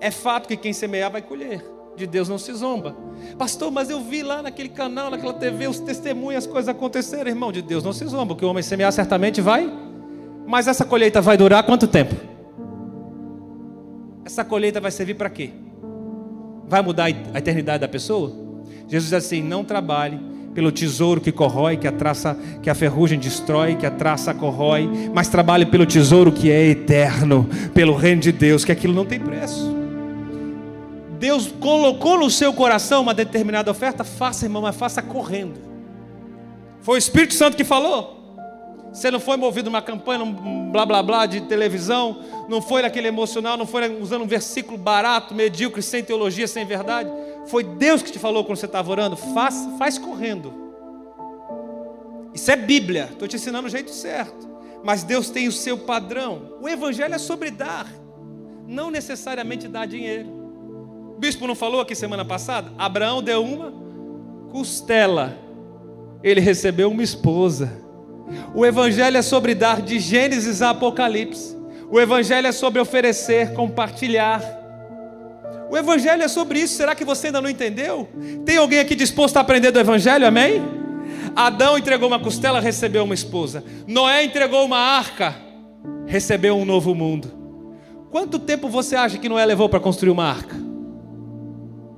É 0.00 0.10
fato 0.10 0.48
que 0.48 0.56
quem 0.56 0.72
semear 0.72 1.10
vai 1.10 1.22
colher. 1.22 1.64
De 1.96 2.06
Deus 2.06 2.28
não 2.28 2.38
se 2.38 2.52
zomba. 2.52 2.96
Pastor, 3.38 3.70
mas 3.70 3.90
eu 3.90 4.00
vi 4.00 4.22
lá 4.22 4.42
naquele 4.42 4.68
canal, 4.68 5.10
naquela 5.10 5.34
TV, 5.34 5.68
os 5.68 5.78
testemunhos, 5.78 6.44
as 6.44 6.50
coisas 6.50 6.68
aconteceram. 6.68 7.28
Irmão, 7.30 7.52
de 7.52 7.62
Deus 7.62 7.84
não 7.84 7.92
se 7.92 8.04
zomba. 8.06 8.34
Que 8.34 8.44
o 8.44 8.48
homem 8.48 8.62
semear 8.62 8.90
certamente 8.92 9.40
vai. 9.40 9.70
Mas 10.46 10.66
essa 10.66 10.84
colheita 10.84 11.20
vai 11.20 11.36
durar 11.36 11.62
quanto 11.64 11.86
tempo? 11.86 12.14
Essa 14.24 14.44
colheita 14.44 14.80
vai 14.80 14.90
servir 14.90 15.14
para 15.14 15.30
quê? 15.30 15.50
Vai 16.66 16.82
mudar 16.82 17.04
a 17.04 17.38
eternidade 17.38 17.80
da 17.80 17.88
pessoa? 17.88 18.41
Jesus 18.92 19.08
diz 19.08 19.14
assim: 19.14 19.42
não 19.42 19.64
trabalhe 19.64 20.20
pelo 20.54 20.70
tesouro 20.70 21.18
que 21.18 21.32
corrói, 21.32 21.78
que 21.78 21.88
a 21.88 21.92
traça, 21.92 22.36
que 22.62 22.68
a 22.68 22.74
ferrugem 22.74 23.18
destrói, 23.18 23.74
que 23.74 23.86
a 23.86 23.90
traça 23.90 24.34
corrói, 24.34 24.86
mas 25.14 25.28
trabalhe 25.28 25.64
pelo 25.64 25.86
tesouro 25.86 26.30
que 26.30 26.50
é 26.50 26.66
eterno, 26.66 27.48
pelo 27.72 27.94
reino 27.94 28.20
de 28.20 28.30
Deus, 28.30 28.66
que 28.66 28.70
aquilo 28.70 28.92
não 28.92 29.06
tem 29.06 29.18
preço. 29.18 29.74
Deus 31.18 31.50
colocou 31.58 32.18
no 32.18 32.28
seu 32.28 32.52
coração 32.52 33.00
uma 33.00 33.14
determinada 33.14 33.70
oferta, 33.70 34.04
faça, 34.04 34.44
irmão, 34.44 34.60
mas 34.60 34.76
faça 34.76 35.00
correndo. 35.00 35.58
Foi 36.82 36.96
o 36.96 36.98
Espírito 36.98 37.32
Santo 37.32 37.56
que 37.56 37.64
falou. 37.64 38.20
Você 38.92 39.10
não 39.10 39.20
foi 39.20 39.38
movido 39.38 39.70
numa 39.70 39.80
campanha, 39.80 40.18
num 40.18 40.70
blá 40.70 40.84
blá 40.84 41.02
blá 41.02 41.24
de 41.24 41.40
televisão, 41.40 42.18
não 42.52 42.60
foi 42.60 42.82
naquele 42.82 43.08
emocional, 43.08 43.56
não 43.56 43.66
foi 43.66 43.98
usando 43.98 44.24
um 44.24 44.26
versículo 44.26 44.76
barato, 44.76 45.34
medíocre, 45.34 45.80
sem 45.80 46.04
teologia, 46.04 46.46
sem 46.46 46.66
verdade. 46.66 47.10
Foi 47.46 47.64
Deus 47.64 48.02
que 48.02 48.12
te 48.12 48.18
falou 48.18 48.44
quando 48.44 48.58
você 48.58 48.66
estava 48.66 48.90
orando. 48.90 49.16
Faz, 49.16 49.66
faz 49.78 49.96
correndo. 49.96 50.52
Isso 52.34 52.50
é 52.50 52.56
Bíblia. 52.56 53.08
Estou 53.10 53.26
te 53.26 53.36
ensinando 53.36 53.68
o 53.68 53.70
jeito 53.70 53.90
certo. 53.90 54.46
Mas 54.84 55.02
Deus 55.02 55.30
tem 55.30 55.48
o 55.48 55.52
seu 55.52 55.78
padrão. 55.78 56.58
O 56.60 56.68
Evangelho 56.68 57.14
é 57.14 57.18
sobre 57.18 57.50
dar, 57.50 57.90
não 58.68 58.90
necessariamente 58.90 59.66
dar 59.66 59.86
dinheiro. 59.86 60.28
O 61.16 61.18
bispo 61.18 61.46
não 61.46 61.54
falou 61.54 61.80
aqui 61.80 61.94
semana 61.94 62.24
passada? 62.24 62.70
Abraão 62.76 63.22
deu 63.22 63.42
uma 63.42 63.72
costela, 64.50 65.38
ele 66.22 66.40
recebeu 66.40 66.90
uma 66.90 67.02
esposa. 67.02 67.80
O 68.54 68.66
Evangelho 68.66 69.16
é 69.16 69.22
sobre 69.22 69.54
dar 69.54 69.80
de 69.80 69.98
Gênesis 69.98 70.60
a 70.60 70.68
Apocalipse. 70.70 71.61
O 71.92 72.00
Evangelho 72.00 72.46
é 72.46 72.52
sobre 72.52 72.80
oferecer, 72.80 73.52
compartilhar. 73.52 74.42
O 75.70 75.76
Evangelho 75.76 76.22
é 76.22 76.28
sobre 76.28 76.58
isso. 76.58 76.74
Será 76.74 76.94
que 76.94 77.04
você 77.04 77.26
ainda 77.26 77.42
não 77.42 77.50
entendeu? 77.50 78.08
Tem 78.46 78.56
alguém 78.56 78.78
aqui 78.78 78.94
disposto 78.94 79.36
a 79.36 79.40
aprender 79.40 79.70
do 79.70 79.78
Evangelho? 79.78 80.26
Amém? 80.26 80.62
Adão 81.36 81.76
entregou 81.76 82.08
uma 82.08 82.18
costela, 82.18 82.60
recebeu 82.60 83.04
uma 83.04 83.12
esposa. 83.12 83.62
Noé 83.86 84.24
entregou 84.24 84.64
uma 84.64 84.78
arca, 84.78 85.36
recebeu 86.06 86.56
um 86.56 86.64
novo 86.64 86.94
mundo. 86.94 87.30
Quanto 88.10 88.38
tempo 88.38 88.70
você 88.70 88.96
acha 88.96 89.18
que 89.18 89.28
Noé 89.28 89.44
levou 89.44 89.68
para 89.68 89.78
construir 89.78 90.10
uma 90.10 90.24
arca? 90.24 90.56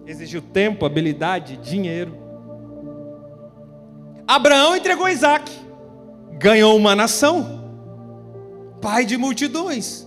Exigiu 0.04 0.42
tempo, 0.42 0.84
habilidade, 0.84 1.56
dinheiro. 1.58 2.18
Abraão 4.26 4.74
entregou 4.74 5.08
Isaac 5.08 5.64
ganhou 6.36 6.76
uma 6.76 6.96
nação, 6.96 7.63
pai 8.84 9.06
de 9.06 9.16
multidões. 9.16 10.06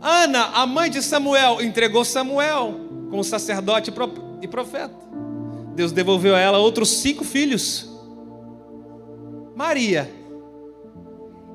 Ana, 0.00 0.44
a 0.54 0.64
mãe 0.64 0.88
de 0.88 1.02
Samuel, 1.02 1.60
entregou 1.60 2.04
Samuel 2.04 2.76
como 3.10 3.24
sacerdote 3.24 3.92
e 4.40 4.46
profeta. 4.46 4.94
Deus 5.74 5.90
devolveu 5.90 6.36
a 6.36 6.38
ela 6.38 6.58
outros 6.58 6.88
cinco 6.88 7.24
filhos. 7.24 7.90
Maria 9.56 10.08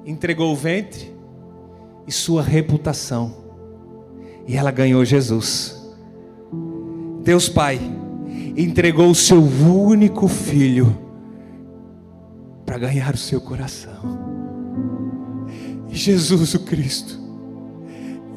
entregou 0.05 0.51
o 0.51 0.55
ventre 0.57 1.15
e 2.05 2.11
sua 2.11 2.43
reputação, 2.43 3.45
e 4.45 4.57
ela 4.57 4.70
ganhou 4.70 5.05
Jesus. 5.05 5.74
Deus 7.22 7.47
Pai 7.47 7.80
entregou 8.57 9.09
o 9.09 9.15
seu 9.15 9.41
único 9.41 10.28
filho 10.28 10.97
para 12.65 12.78
ganhar 12.78 13.13
o 13.13 13.18
seu 13.18 13.39
coração. 13.39 14.36
Jesus 15.97 16.53
o 16.53 16.59
Cristo, 16.59 17.19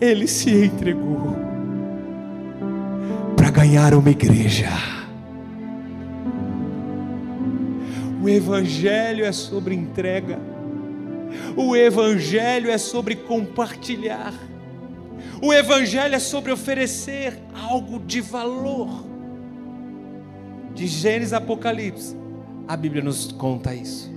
ele 0.00 0.26
se 0.26 0.50
entregou 0.50 1.36
para 3.36 3.50
ganhar 3.50 3.94
uma 3.94 4.10
igreja. 4.10 4.68
O 8.22 8.28
Evangelho 8.28 9.24
é 9.24 9.32
sobre 9.32 9.74
entrega, 9.74 10.38
o 11.56 11.76
Evangelho 11.76 12.70
é 12.70 12.78
sobre 12.78 13.14
compartilhar, 13.14 14.34
o 15.42 15.52
Evangelho 15.52 16.14
é 16.14 16.18
sobre 16.18 16.52
oferecer 16.52 17.38
algo 17.54 17.98
de 18.00 18.20
valor. 18.20 19.08
De 20.74 20.86
Gênesis 20.86 21.32
a 21.32 21.38
Apocalipse, 21.38 22.16
a 22.66 22.76
Bíblia 22.76 23.02
nos 23.02 23.32
conta 23.32 23.74
isso. 23.74 24.10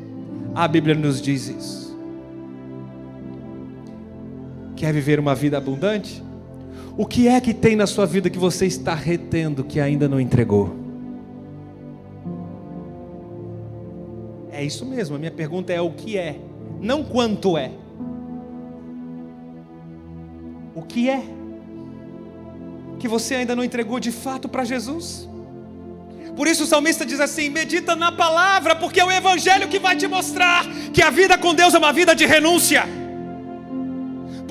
A 0.55 0.67
Bíblia 0.67 0.95
nos 0.95 1.21
diz 1.21 1.47
isso. 1.47 1.82
Quer 4.83 4.91
viver 4.91 5.17
uma 5.17 5.33
vida 5.33 5.57
abundante? 5.57 6.21
O 6.97 7.05
que 7.05 7.29
é 7.29 7.39
que 7.39 7.53
tem 7.53 7.73
na 7.73 7.87
sua 7.87 8.05
vida 8.05 8.29
que 8.29 8.37
você 8.37 8.65
está 8.65 8.93
retendo 8.93 9.63
que 9.63 9.79
ainda 9.79 10.09
não 10.09 10.19
entregou? 10.19 10.75
É 14.51 14.61
isso 14.61 14.85
mesmo, 14.85 15.15
a 15.15 15.19
minha 15.19 15.31
pergunta 15.31 15.71
é 15.71 15.79
o 15.79 15.91
que 15.91 16.17
é, 16.17 16.37
não 16.81 17.01
quanto 17.01 17.57
é. 17.57 17.71
O 20.75 20.81
que 20.81 21.09
é 21.09 21.23
que 22.99 23.07
você 23.07 23.35
ainda 23.35 23.55
não 23.55 23.63
entregou 23.63 24.01
de 24.01 24.11
fato 24.11 24.49
para 24.49 24.65
Jesus? 24.65 25.29
Por 26.35 26.45
isso 26.45 26.65
o 26.65 26.67
salmista 26.67 27.05
diz 27.05 27.21
assim: 27.21 27.47
medita 27.47 27.95
na 27.95 28.11
palavra, 28.11 28.75
porque 28.75 28.99
é 28.99 29.05
o 29.05 29.09
evangelho 29.09 29.69
que 29.69 29.79
vai 29.79 29.95
te 29.95 30.09
mostrar 30.09 30.65
que 30.91 31.01
a 31.01 31.09
vida 31.09 31.37
com 31.37 31.55
Deus 31.55 31.73
é 31.73 31.77
uma 31.77 31.93
vida 31.93 32.13
de 32.13 32.25
renúncia. 32.25 33.01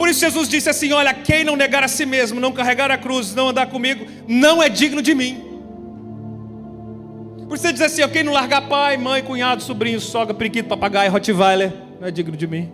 Por 0.02 0.08
isso 0.08 0.18
Jesus 0.18 0.48
disse 0.48 0.68
assim: 0.68 0.92
Olha, 0.92 1.14
quem 1.14 1.44
não 1.44 1.54
negar 1.54 1.84
a 1.84 1.86
si 1.86 2.04
mesmo, 2.04 2.40
não 2.40 2.50
carregar 2.50 2.90
a 2.90 2.98
cruz, 2.98 3.36
não 3.36 3.50
andar 3.50 3.66
comigo, 3.68 4.04
não 4.26 4.60
é 4.60 4.68
digno 4.68 5.00
de 5.00 5.14
mim. 5.14 5.40
Por 7.46 7.54
isso 7.54 7.64
ele 7.68 7.74
diz 7.74 7.82
assim: 7.82 8.02
quem 8.08 8.24
não 8.24 8.32
largar 8.32 8.68
pai, 8.68 8.96
mãe, 8.96 9.22
cunhado, 9.22 9.62
sobrinho, 9.62 10.00
sogra, 10.00 10.34
periquito, 10.34 10.68
papagaio, 10.68 11.12
rottweiler, 11.12 11.72
não 12.00 12.08
é 12.08 12.10
digno 12.10 12.36
de 12.36 12.48
mim. 12.48 12.68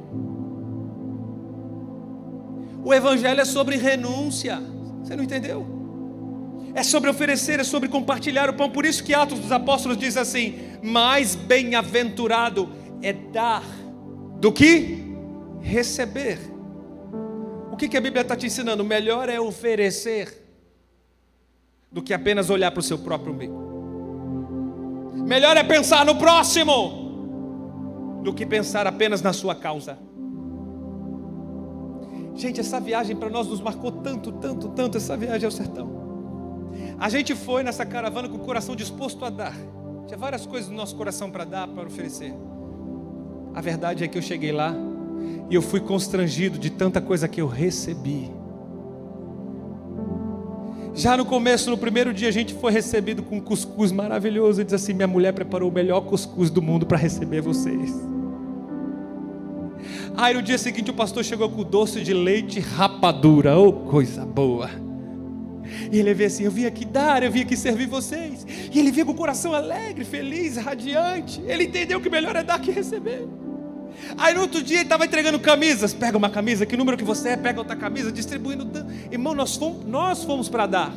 O 2.82 2.94
evangelho 2.94 3.42
é 3.42 3.44
sobre 3.44 3.76
renúncia. 3.76 4.62
Você 5.02 5.14
não 5.14 5.22
entendeu? 5.22 5.66
é 6.74 6.82
sobre 6.82 7.10
oferecer, 7.10 7.60
é 7.60 7.64
sobre 7.64 7.90
compartilhar 7.90 8.48
o 8.48 8.54
pão. 8.54 8.70
Por 8.70 8.86
isso 8.86 9.04
que 9.04 9.12
Atos 9.12 9.38
dos 9.38 9.52
Apóstolos 9.52 9.98
diz 9.98 10.16
assim: 10.16 10.54
mais 10.82 11.34
bem-aventurado 11.34 12.70
é 13.02 13.12
dar 13.12 13.62
do 14.40 14.50
que 14.50 15.14
receber. 15.60 16.56
Que, 17.78 17.88
que 17.88 17.96
a 17.96 18.00
Bíblia 18.00 18.22
está 18.22 18.34
te 18.36 18.46
ensinando? 18.46 18.82
Melhor 18.82 19.28
é 19.28 19.38
oferecer 19.38 20.44
do 21.92 22.02
que 22.02 22.12
apenas 22.12 22.50
olhar 22.50 22.72
para 22.72 22.80
o 22.80 22.82
seu 22.82 22.98
próprio 22.98 23.32
umbigo. 23.32 23.54
Melhor 25.24 25.56
é 25.56 25.62
pensar 25.62 26.04
no 26.04 26.16
próximo 26.16 27.06
do 28.24 28.34
que 28.34 28.44
pensar 28.44 28.84
apenas 28.86 29.22
na 29.22 29.32
sua 29.32 29.54
causa. 29.54 29.96
Gente, 32.34 32.58
essa 32.60 32.80
viagem 32.80 33.14
para 33.14 33.30
nós 33.30 33.46
nos 33.46 33.60
marcou 33.60 33.92
tanto, 33.92 34.32
tanto, 34.32 34.70
tanto. 34.70 34.96
Essa 34.96 35.16
viagem 35.16 35.44
ao 35.44 35.52
sertão. 35.52 35.88
A 36.98 37.08
gente 37.08 37.36
foi 37.36 37.62
nessa 37.62 37.86
caravana 37.86 38.28
com 38.28 38.36
o 38.36 38.40
coração 38.40 38.74
disposto 38.74 39.24
a 39.24 39.30
dar. 39.30 39.54
Tinha 40.06 40.18
várias 40.18 40.44
coisas 40.46 40.68
no 40.68 40.76
nosso 40.76 40.96
coração 40.96 41.30
para 41.30 41.44
dar, 41.44 41.68
para 41.68 41.86
oferecer. 41.86 42.34
A 43.54 43.60
verdade 43.60 44.02
é 44.02 44.08
que 44.08 44.18
eu 44.18 44.22
cheguei 44.22 44.50
lá 44.50 44.74
e 45.50 45.54
eu 45.54 45.62
fui 45.62 45.80
constrangido 45.80 46.58
de 46.58 46.70
tanta 46.70 47.00
coisa 47.00 47.26
que 47.26 47.40
eu 47.40 47.46
recebi. 47.46 48.30
Já 50.94 51.16
no 51.16 51.24
começo, 51.24 51.70
no 51.70 51.78
primeiro 51.78 52.12
dia, 52.12 52.28
a 52.28 52.32
gente 52.32 52.52
foi 52.54 52.72
recebido 52.72 53.22
com 53.22 53.36
um 53.36 53.40
cuscuz 53.40 53.92
maravilhoso. 53.92 54.60
E 54.60 54.64
diz 54.64 54.74
assim: 54.74 54.92
Minha 54.92 55.06
mulher 55.06 55.32
preparou 55.32 55.70
o 55.70 55.72
melhor 55.72 56.00
cuscuz 56.00 56.50
do 56.50 56.60
mundo 56.60 56.84
para 56.84 56.98
receber 56.98 57.40
vocês. 57.40 57.94
Aí 60.16 60.34
no 60.34 60.42
dia 60.42 60.58
seguinte 60.58 60.90
o 60.90 60.94
pastor 60.94 61.24
chegou 61.24 61.48
com 61.48 61.62
doce 61.62 62.00
de 62.00 62.12
leite 62.12 62.58
rapadura, 62.58 63.56
oh 63.56 63.72
coisa 63.72 64.26
boa. 64.26 64.68
E 65.92 66.00
ele 66.00 66.12
veio 66.14 66.26
assim: 66.26 66.42
Eu 66.42 66.50
vim 66.50 66.66
aqui 66.66 66.84
dar, 66.84 67.22
eu 67.22 67.30
vim 67.30 67.42
aqui 67.42 67.56
servir 67.56 67.86
vocês. 67.86 68.44
E 68.72 68.78
ele 68.78 68.90
veio 68.90 69.06
com 69.06 69.12
o 69.12 69.16
coração 69.16 69.54
alegre, 69.54 70.04
feliz, 70.04 70.56
radiante. 70.56 71.40
Ele 71.46 71.64
entendeu 71.64 72.00
que 72.00 72.10
melhor 72.10 72.34
é 72.34 72.42
dar 72.42 72.60
que 72.60 72.72
receber. 72.72 73.24
Aí 74.16 74.34
no 74.34 74.42
outro 74.42 74.62
dia 74.62 74.78
ele 74.78 74.84
estava 74.84 75.04
entregando 75.04 75.38
camisas. 75.38 75.92
Pega 75.92 76.16
uma 76.16 76.30
camisa, 76.30 76.64
que 76.64 76.76
número 76.76 76.96
que 76.96 77.04
você 77.04 77.30
é? 77.30 77.36
Pega 77.36 77.58
outra 77.58 77.76
camisa, 77.76 78.10
distribuindo. 78.12 78.66
Irmão, 79.10 79.34
nós 79.34 79.56
fomos, 79.56 79.84
nós 79.84 80.24
fomos 80.24 80.48
para 80.48 80.66
dar. 80.66 80.92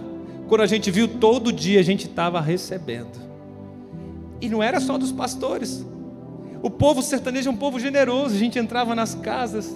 Quando 0.48 0.62
a 0.62 0.68
gente 0.68 0.92
viu, 0.92 1.08
todo 1.08 1.52
dia 1.52 1.80
a 1.80 1.84
gente 1.84 2.08
estava 2.08 2.42
recebendo. 2.42 3.20
E 4.40 4.50
não 4.50 4.62
era 4.62 4.80
só 4.80 4.98
dos 4.98 5.12
pastores. 5.12 5.86
O 6.62 6.70
povo 6.70 7.02
sertanejo 7.02 7.50
é 7.50 7.52
um 7.52 7.58
povo 7.58 7.80
generoso. 7.80 8.36
A 8.36 8.38
gente 8.38 8.60
entrava 8.60 8.94
nas 8.94 9.16
casas, 9.16 9.74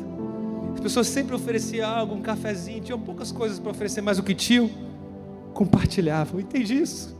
as 0.73 0.79
pessoas 0.79 1.07
sempre 1.07 1.33
ofereciam 1.33 1.89
algo, 1.89 2.15
um 2.15 2.21
cafezinho, 2.21 2.81
tinham 2.81 2.99
poucas 2.99 3.31
coisas 3.31 3.59
para 3.59 3.71
oferecer, 3.71 4.01
mas 4.01 4.19
o 4.19 4.23
que 4.23 4.35
tinham, 4.35 4.69
compartilhavam. 5.53 6.39
Entende 6.39 6.75
isso? 6.79 7.15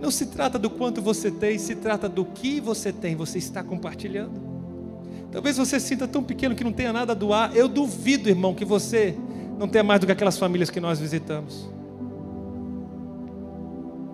Não 0.00 0.10
se 0.10 0.26
trata 0.26 0.58
do 0.58 0.68
quanto 0.68 1.00
você 1.00 1.30
tem, 1.30 1.58
se 1.58 1.76
trata 1.76 2.08
do 2.08 2.24
que 2.24 2.60
você 2.60 2.92
tem, 2.92 3.14
você 3.14 3.38
está 3.38 3.62
compartilhando. 3.62 4.47
Talvez 5.30 5.56
você 5.56 5.78
sinta 5.78 6.08
tão 6.08 6.22
pequeno 6.22 6.54
que 6.54 6.64
não 6.64 6.72
tenha 6.72 6.92
nada 6.92 7.12
a 7.12 7.14
doar. 7.14 7.54
Eu 7.54 7.68
duvido, 7.68 8.28
irmão, 8.28 8.54
que 8.54 8.64
você 8.64 9.16
não 9.58 9.68
tenha 9.68 9.84
mais 9.84 10.00
do 10.00 10.06
que 10.06 10.12
aquelas 10.12 10.38
famílias 10.38 10.70
que 10.70 10.80
nós 10.80 10.98
visitamos. 10.98 11.68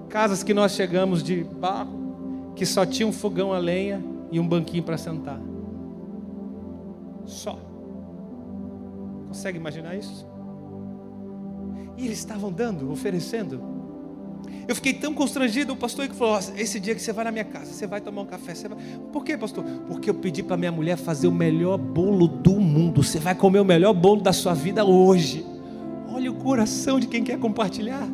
Casas 0.09 0.43
que 0.43 0.55
nós 0.55 0.73
chegamos 0.73 1.23
de 1.23 1.45
barro, 1.45 2.53
que 2.57 2.65
só 2.65 2.85
tinha 2.87 3.07
um 3.07 3.13
fogão 3.13 3.53
a 3.53 3.59
lenha 3.59 4.03
e 4.31 4.41
um 4.41 4.47
banquinho 4.47 4.83
para 4.83 4.97
sentar. 4.97 5.41
Só. 7.27 7.59
Consegue 9.29 9.59
imaginar 9.59 9.97
isso? 9.97 10.27
E 11.97 12.07
eles 12.07 12.19
estavam 12.19 12.53
dando, 12.53 12.91
oferecendo. 12.91 13.74
Eu 14.67 14.75
fiquei 14.75 14.95
tão 14.95 15.13
constrangido, 15.13 15.73
o 15.73 15.77
pastor 15.77 16.09
que 16.09 16.15
falou: 16.15 16.39
esse 16.57 16.81
dia 16.81 16.95
que 16.95 17.03
você 17.03 17.13
vai 17.13 17.25
na 17.25 17.33
minha 17.33 17.45
casa, 17.45 17.73
você 17.73 17.87
vai 17.87 18.01
tomar 18.01 18.23
um 18.23 18.27
café. 18.27 18.55
Você 18.55 18.69
vai... 18.69 18.79
Por 19.13 19.25
quê, 19.25 19.37
pastor? 19.37 19.65
Porque 19.87 20.09
eu 20.09 20.15
pedi 20.15 20.43
para 20.43 20.57
minha 20.57 20.73
mulher 20.73 20.97
fazer 20.97 21.27
o 21.27 21.33
melhor 21.33 21.79
bolo 21.79 22.27
do 22.27 22.61
mundo. 22.61 23.03
Você 23.03 23.19
vai 23.19 23.35
comer 23.35 23.61
o 23.61 23.65
melhor 23.65 23.93
bolo 23.93 24.21
da 24.21 24.33
sua 24.33 24.55
vida 24.55 24.85
hoje. 24.85 25.45
Olha 26.09 26.31
o 26.31 26.35
coração 26.35 27.01
de 27.01 27.07
quem 27.07 27.23
quer 27.23 27.39
compartilhar. 27.39 28.09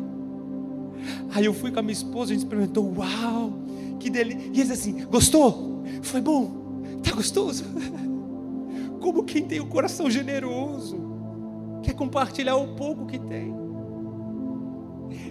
Aí 1.33 1.45
eu 1.45 1.53
fui 1.53 1.71
com 1.71 1.79
a 1.79 1.81
minha 1.81 1.93
esposa, 1.93 2.31
a 2.31 2.33
gente 2.33 2.43
experimentou, 2.43 2.93
uau! 2.97 3.61
que 4.01 4.09
dele. 4.09 4.51
E 4.53 4.59
eles 4.59 4.71
assim, 4.71 5.05
gostou? 5.05 5.83
Foi 6.01 6.19
bom? 6.19 6.81
Tá 7.03 7.11
gostoso? 7.13 7.63
Como 8.99 9.23
quem 9.23 9.43
tem 9.43 9.59
o 9.59 9.63
um 9.63 9.69
coração 9.69 10.09
generoso, 10.09 10.99
quer 11.83 11.93
compartilhar 11.93 12.55
o 12.55 12.75
pouco 12.75 13.05
que 13.05 13.19
tem. 13.19 13.53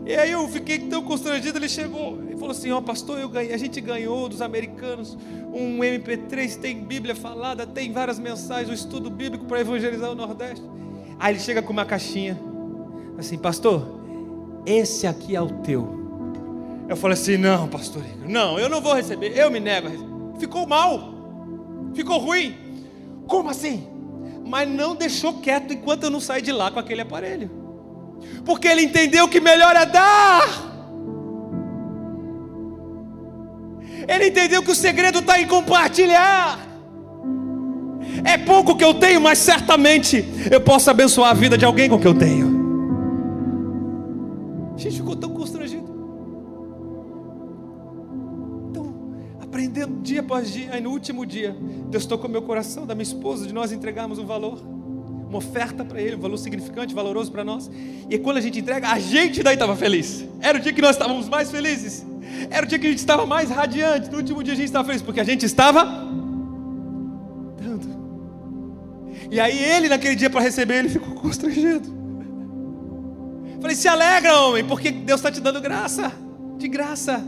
E 0.07 0.15
aí 0.15 0.33
eu 0.33 0.47
fiquei 0.49 0.79
tão 0.79 1.03
constrangido, 1.03 1.59
ele 1.59 1.69
chegou 1.69 2.19
e 2.31 2.33
falou 2.33 2.51
assim: 2.51 2.71
Ó, 2.71 2.79
oh, 2.79 2.83
pastor, 2.83 3.27
ganhei, 3.29 3.53
a 3.53 3.57
gente 3.57 3.81
ganhou 3.81 4.29
dos 4.29 4.41
americanos 4.43 5.17
um 5.53 5.79
MP3, 5.79 6.57
tem 6.57 6.83
Bíblia 6.83 7.15
falada, 7.15 7.67
tem 7.67 7.93
várias 7.93 8.19
mensagens, 8.19 8.71
um 8.71 8.75
estudo 8.75 9.11
bíblico 9.11 9.45
para 9.45 9.61
evangelizar 9.61 10.11
o 10.11 10.15
Nordeste. 10.15 10.65
Aí 11.19 11.35
ele 11.35 11.41
chega 11.41 11.63
com 11.63 11.73
uma 11.73 11.85
caixinha, 11.85 12.41
assim, 13.19 13.37
pastor, 13.37 14.01
esse 14.65 15.07
aqui 15.07 15.37
é 15.37 15.41
o 15.41 15.49
teu. 15.61 16.01
Eu 16.89 16.97
falei 16.97 17.15
assim: 17.15 17.37
não, 17.37 17.69
pastor 17.69 18.03
não, 18.31 18.59
eu 18.59 18.69
não 18.69 18.81
vou 18.81 18.95
receber, 18.95 19.37
eu 19.37 19.51
me 19.51 19.59
nego. 19.59 20.37
Ficou 20.39 20.67
mal, 20.67 21.13
ficou 21.93 22.19
ruim. 22.19 22.57
Como 23.27 23.51
assim? 23.51 23.87
Mas 24.47 24.69
não 24.69 24.95
deixou 24.95 25.35
quieto 25.35 25.73
enquanto 25.73 26.05
eu 26.05 26.11
não 26.11 26.21
saí 26.21 26.41
de 26.41 26.53
lá 26.53 26.71
com 26.71 26.79
aquele 26.79 27.01
aparelho, 27.01 27.51
porque 28.45 28.69
ele 28.69 28.83
entendeu 28.83 29.29
que 29.29 29.41
melhor 29.41 29.75
é 29.77 29.87
dar. 29.87 30.71
Ele 34.09 34.29
entendeu 34.29 34.63
que 34.63 34.71
o 34.71 34.75
segredo 34.75 35.21
está 35.21 35.41
em 35.41 35.47
compartilhar. 35.47 36.59
É 38.25 38.37
pouco 38.37 38.77
que 38.77 38.85
eu 38.85 38.95
tenho, 38.95 39.21
mas 39.21 39.39
certamente 39.39 40.25
eu 40.51 40.61
posso 40.61 40.91
abençoar 40.91 41.31
a 41.31 41.35
vida 41.35 41.57
de 41.57 41.65
alguém 41.65 41.89
com 41.89 41.97
o 41.97 42.01
que 42.01 42.09
eu 42.09 42.15
tenho. 42.15 42.61
A 44.75 44.79
gente 44.79 44.97
ficou 44.97 45.15
tão 45.15 45.31
constrangido. 45.31 45.91
aprendendo 49.51 50.01
dia 50.01 50.21
após 50.21 50.51
dia. 50.51 50.73
Aí 50.73 50.81
no 50.81 50.91
último 50.91 51.27
dia, 51.27 51.57
Deus 51.91 52.07
tocou 52.07 52.31
meu 52.31 52.43
coração, 52.43 52.87
da 52.87 52.95
minha 52.95 53.03
esposa, 53.03 53.47
de 53.47 53.53
nós 53.53 53.73
entregarmos 53.73 54.19
um 54.19 54.25
valor, 54.25 54.59
uma 55.31 55.39
oferta 55.39 55.85
para 55.85 56.03
Ele, 56.03 56.17
um 56.17 56.21
valor 56.21 56.37
significante, 56.37 56.93
valoroso 56.93 57.31
para 57.31 57.45
nós. 57.45 57.71
E 58.11 58.19
quando 58.19 58.39
a 58.39 58.41
gente 58.41 58.59
entrega, 58.59 58.89
a 58.89 58.99
gente 58.99 59.43
daí 59.43 59.55
estava 59.55 59.77
feliz. 59.77 60.27
Era 60.41 60.59
o 60.59 60.61
dia 60.61 60.73
que 60.73 60.83
nós 60.83 60.97
estávamos 60.97 61.29
mais 61.29 61.51
felizes. 61.51 62.05
Era 62.51 62.67
o 62.67 62.69
dia 62.69 62.79
que 62.79 62.87
a 62.87 62.91
gente 62.91 62.99
estava 62.99 63.25
mais 63.25 63.49
radiante. 63.49 64.11
No 64.11 64.19
último 64.19 64.43
dia 64.43 64.53
a 64.53 64.57
gente 64.57 64.67
estava 64.67 64.85
feliz, 64.85 65.01
porque 65.01 65.21
a 65.21 65.25
gente 65.25 65.47
estava 65.47 65.85
dando. 67.63 67.89
E 69.31 69.39
aí 69.39 69.57
ele, 69.57 69.89
naquele 69.89 70.17
dia, 70.17 70.29
para 70.29 70.41
receber, 70.41 70.81
ele 70.81 70.89
ficou 70.89 71.15
constrangido. 71.15 71.89
Falei, 73.61 73.77
se 73.77 73.87
alegra, 73.87 74.41
homem, 74.41 74.65
porque 74.65 74.91
Deus 74.91 75.21
está 75.21 75.31
te 75.31 75.41
dando 75.41 75.61
graça, 75.61 76.13
de 76.59 76.67
graça 76.67 77.25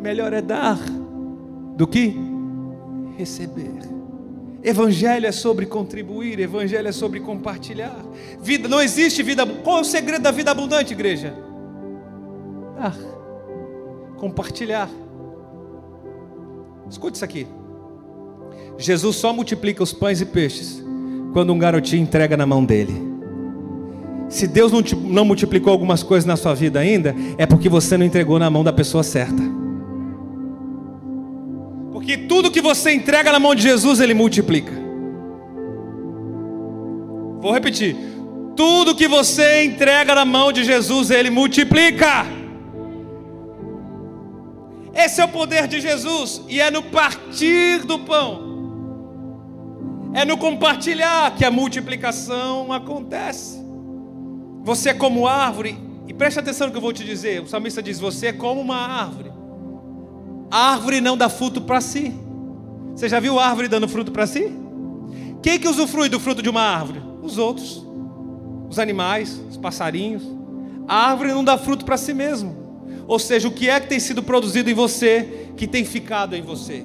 melhor 0.00 0.32
é 0.32 0.40
dar 0.40 0.78
do 1.76 1.86
que 1.86 2.16
receber. 3.18 3.95
Evangelho 4.62 5.26
é 5.26 5.32
sobre 5.32 5.66
contribuir, 5.66 6.40
evangelho 6.40 6.88
é 6.88 6.92
sobre 6.92 7.20
compartilhar. 7.20 7.96
Vida, 8.40 8.68
não 8.68 8.80
existe 8.80 9.22
vida. 9.22 9.46
Qual 9.46 9.78
é 9.78 9.80
o 9.80 9.84
segredo 9.84 10.22
da 10.22 10.30
vida 10.30 10.50
abundante, 10.50 10.92
igreja? 10.92 11.34
Dar, 12.76 12.96
compartilhar. 14.16 14.90
Escute 16.90 17.16
isso 17.16 17.24
aqui. 17.24 17.46
Jesus 18.78 19.16
só 19.16 19.32
multiplica 19.32 19.82
os 19.82 19.92
pães 19.92 20.20
e 20.20 20.26
peixes 20.26 20.82
quando 21.32 21.52
um 21.52 21.58
garotinho 21.58 22.02
entrega 22.02 22.36
na 22.36 22.46
mão 22.46 22.64
dele. 22.64 23.16
Se 24.28 24.46
Deus 24.46 24.72
não, 24.72 24.80
não 25.04 25.24
multiplicou 25.24 25.72
algumas 25.72 26.02
coisas 26.02 26.24
na 26.24 26.36
sua 26.36 26.54
vida 26.54 26.80
ainda, 26.80 27.14
é 27.38 27.46
porque 27.46 27.68
você 27.68 27.96
não 27.96 28.04
entregou 28.04 28.38
na 28.38 28.50
mão 28.50 28.64
da 28.64 28.72
pessoa 28.72 29.02
certa. 29.02 29.42
Porque 32.06 32.18
tudo 32.18 32.52
que 32.52 32.60
você 32.60 32.94
entrega 32.94 33.32
na 33.32 33.40
mão 33.40 33.52
de 33.52 33.62
Jesus, 33.62 33.98
Ele 33.98 34.14
multiplica. 34.14 34.70
Vou 37.40 37.52
repetir. 37.52 37.96
Tudo 38.54 38.94
que 38.94 39.08
você 39.08 39.64
entrega 39.64 40.14
na 40.14 40.24
mão 40.24 40.52
de 40.52 40.62
Jesus, 40.62 41.10
Ele 41.10 41.30
multiplica. 41.30 42.24
Esse 44.94 45.20
é 45.20 45.24
o 45.24 45.28
poder 45.28 45.66
de 45.66 45.80
Jesus, 45.80 46.42
e 46.48 46.60
é 46.60 46.70
no 46.70 46.80
partir 46.80 47.80
do 47.80 47.98
pão, 47.98 48.40
é 50.14 50.24
no 50.24 50.38
compartilhar 50.38 51.34
que 51.34 51.44
a 51.44 51.50
multiplicação 51.50 52.72
acontece. 52.72 53.60
Você 54.62 54.90
é 54.90 54.94
como 54.94 55.26
árvore, 55.26 55.76
e 56.06 56.14
preste 56.14 56.38
atenção 56.38 56.68
no 56.68 56.72
que 56.72 56.78
eu 56.78 56.82
vou 56.82 56.92
te 56.92 57.04
dizer. 57.04 57.42
O 57.42 57.48
salmista 57.48 57.82
diz: 57.82 57.98
Você 57.98 58.28
é 58.28 58.32
como 58.32 58.60
uma 58.60 58.76
árvore 58.76 59.35
a 60.50 60.72
árvore 60.72 61.00
não 61.00 61.16
dá 61.16 61.28
fruto 61.28 61.60
para 61.60 61.80
si. 61.80 62.14
Você 62.94 63.08
já 63.08 63.20
viu 63.20 63.38
a 63.38 63.46
árvore 63.46 63.68
dando 63.68 63.88
fruto 63.88 64.12
para 64.12 64.26
si? 64.26 64.52
Quem 65.42 65.58
que 65.58 65.68
usufrui 65.68 66.08
do 66.08 66.18
fruto 66.18 66.42
de 66.42 66.48
uma 66.48 66.62
árvore? 66.62 67.02
Os 67.22 67.38
outros. 67.38 67.84
Os 68.68 68.78
animais, 68.78 69.40
os 69.50 69.56
passarinhos. 69.56 70.22
A 70.88 71.10
árvore 71.10 71.32
não 71.32 71.44
dá 71.44 71.58
fruto 71.58 71.84
para 71.84 71.96
si 71.96 72.14
mesmo. 72.14 72.66
Ou 73.06 73.18
seja, 73.18 73.48
o 73.48 73.52
que 73.52 73.68
é 73.68 73.78
que 73.78 73.88
tem 73.88 74.00
sido 74.00 74.22
produzido 74.22 74.70
em 74.70 74.74
você 74.74 75.48
que 75.56 75.66
tem 75.66 75.84
ficado 75.84 76.34
em 76.34 76.42
você? 76.42 76.84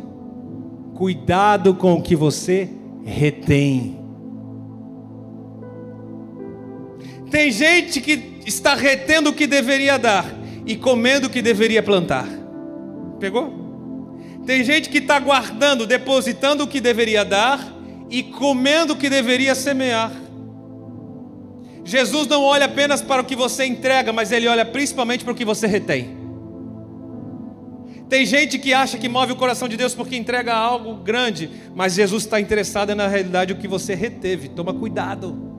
Cuidado 0.93 1.73
com 1.73 1.93
o 1.93 2.01
que 2.01 2.15
você 2.15 2.69
retém. 3.03 3.99
Tem 7.29 7.51
gente 7.51 8.01
que 8.01 8.41
está 8.45 8.75
retendo 8.75 9.29
o 9.29 9.33
que 9.33 9.47
deveria 9.47 9.97
dar 9.97 10.25
e 10.65 10.75
comendo 10.75 11.27
o 11.27 11.29
que 11.29 11.41
deveria 11.41 11.81
plantar. 11.81 12.40
Pegou? 13.21 13.53
Tem 14.47 14.63
gente 14.63 14.89
que 14.89 14.97
está 14.97 15.19
guardando, 15.19 15.85
depositando 15.85 16.63
o 16.63 16.67
que 16.67 16.81
deveria 16.81 17.23
dar 17.23 17.71
e 18.09 18.23
comendo 18.23 18.93
o 18.93 18.97
que 18.97 19.09
deveria 19.09 19.53
semear. 19.53 20.11
Jesus 21.85 22.27
não 22.27 22.43
olha 22.43 22.65
apenas 22.65 23.01
para 23.01 23.21
o 23.21 23.25
que 23.25 23.35
você 23.35 23.65
entrega, 23.65 24.11
mas 24.11 24.31
ele 24.31 24.47
olha 24.47 24.65
principalmente 24.65 25.23
para 25.23 25.33
o 25.33 25.35
que 25.35 25.45
você 25.45 25.67
retém. 25.67 26.17
Tem 28.09 28.25
gente 28.25 28.57
que 28.57 28.73
acha 28.73 28.97
que 28.97 29.07
move 29.07 29.33
o 29.33 29.35
coração 29.35 29.69
de 29.69 29.77
Deus 29.77 29.93
porque 29.93 30.17
entrega 30.17 30.53
algo 30.53 30.95
grande, 30.95 31.49
mas 31.75 31.93
Jesus 31.93 32.23
está 32.23 32.41
interessado 32.41 32.93
na 32.95 33.07
realidade 33.07 33.53
o 33.53 33.57
que 33.57 33.67
você 33.67 33.93
reteve. 33.93 34.49
Toma 34.49 34.73
cuidado. 34.73 35.50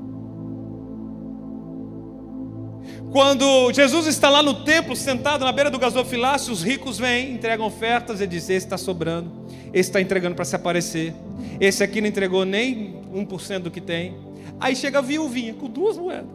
Quando 3.13 3.71
Jesus 3.75 4.07
está 4.07 4.31
lá 4.31 4.43
no 4.43 4.65
templo, 4.65 4.97
sentado 4.97 5.45
na 5.45 5.53
beira 5.53 5.71
do 5.71 5.79
gasofilácio, 5.79 6.51
os 6.51 6.63
ricos 6.63 6.99
vêm, 6.99 7.35
entregam 7.35 7.67
ofertas 7.67 8.23
e 8.23 8.27
dizem: 8.27 8.57
Esse 8.57 8.67
está 8.67 8.79
sobrando. 8.79 9.31
esse 9.67 9.91
está 9.91 10.01
entregando 10.01 10.35
para 10.35 10.47
se 10.47 10.57
aparecer, 10.57 11.15
esse 11.61 11.85
aqui 11.85 12.01
não 12.01 12.09
entregou 12.09 12.47
nem 12.47 12.95
1% 13.15 13.59
do 13.59 13.71
que 13.71 13.83
tem. 13.83 14.17
Aí 14.59 14.75
chega 14.75 15.01
a 15.01 15.03
viuvinha 15.03 15.53
com 15.53 15.69
duas 15.69 15.99
moedas. 15.99 16.31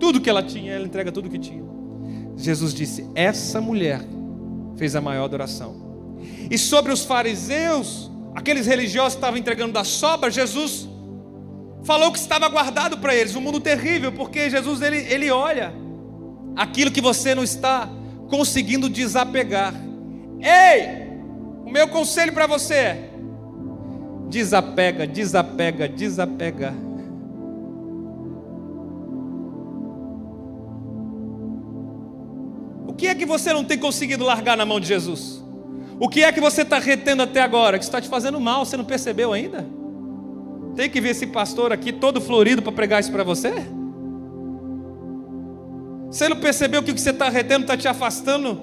Tudo 0.00 0.20
que 0.20 0.28
ela 0.28 0.42
tinha, 0.42 0.72
ela 0.72 0.84
entrega 0.84 1.12
tudo 1.12 1.30
que 1.30 1.38
tinha. 1.38 1.62
Jesus 2.36 2.74
disse: 2.74 3.06
Essa 3.14 3.60
mulher 3.60 4.00
fez 4.76 4.96
a 4.96 5.00
maior 5.00 5.26
adoração. 5.26 5.76
E 6.50 6.58
sobre 6.58 6.92
os 6.92 7.04
fariseus, 7.04 8.10
aqueles 8.34 8.66
religiosos 8.66 9.12
que 9.14 9.18
estavam 9.18 9.38
entregando 9.38 9.72
da 9.72 9.84
sobra, 9.84 10.28
Jesus 10.28 10.88
falou 11.84 12.12
que 12.12 12.18
estava 12.18 12.48
guardado 12.48 12.98
para 12.98 13.14
eles, 13.14 13.34
um 13.34 13.40
mundo 13.40 13.60
terrível, 13.60 14.12
porque 14.12 14.48
Jesus 14.48 14.80
ele, 14.82 14.98
ele 14.98 15.30
olha 15.30 15.72
aquilo 16.56 16.90
que 16.90 17.00
você 17.00 17.34
não 17.34 17.42
está 17.42 17.88
conseguindo 18.28 18.88
desapegar. 18.88 19.74
Ei, 20.40 21.02
o 21.64 21.70
meu 21.70 21.88
conselho 21.88 22.32
para 22.32 22.46
você 22.46 22.74
é: 22.74 23.10
desapega, 24.28 25.06
desapega, 25.06 25.88
desapega. 25.88 26.74
O 32.86 32.94
que 32.94 33.06
é 33.06 33.14
que 33.14 33.26
você 33.26 33.52
não 33.52 33.64
tem 33.64 33.78
conseguido 33.78 34.24
largar 34.24 34.56
na 34.56 34.64
mão 34.64 34.78
de 34.78 34.86
Jesus? 34.86 35.42
O 35.98 36.08
que 36.08 36.22
é 36.22 36.32
que 36.32 36.40
você 36.40 36.62
está 36.62 36.78
retendo 36.78 37.22
até 37.22 37.40
agora, 37.40 37.78
que 37.78 37.84
está 37.84 38.00
te 38.00 38.08
fazendo 38.08 38.40
mal, 38.40 38.64
você 38.64 38.76
não 38.76 38.84
percebeu 38.84 39.32
ainda? 39.32 39.81
Tem 40.74 40.88
que 40.88 41.00
ver 41.00 41.10
esse 41.10 41.26
pastor 41.26 41.72
aqui 41.72 41.92
todo 41.92 42.20
florido 42.20 42.62
para 42.62 42.72
pregar 42.72 43.00
isso 43.00 43.12
para 43.12 43.22
você? 43.22 43.52
Você 46.10 46.28
não 46.28 46.36
percebeu 46.36 46.82
que 46.82 46.90
o 46.90 46.94
que 46.94 47.00
você 47.00 47.10
está 47.10 47.28
retendo 47.28 47.62
está 47.62 47.76
te 47.76 47.88
afastando 47.88 48.60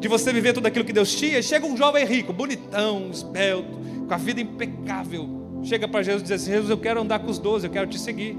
de 0.00 0.08
você 0.08 0.32
viver 0.32 0.52
tudo 0.52 0.66
aquilo 0.66 0.84
que 0.84 0.92
Deus 0.92 1.14
tinha? 1.14 1.40
Chega 1.42 1.66
um 1.66 1.76
jovem 1.76 2.04
rico, 2.04 2.32
bonitão, 2.32 3.08
esbelto, 3.10 3.78
com 4.06 4.14
a 4.14 4.16
vida 4.16 4.40
impecável. 4.40 5.60
Chega 5.62 5.86
para 5.86 6.02
Jesus 6.02 6.22
e 6.22 6.24
diz 6.24 6.32
assim: 6.32 6.50
Jesus, 6.50 6.70
eu 6.70 6.78
quero 6.78 7.00
andar 7.00 7.20
com 7.20 7.30
os 7.30 7.38
doze, 7.38 7.66
eu 7.66 7.72
quero 7.72 7.86
te 7.86 7.98
seguir. 7.98 8.36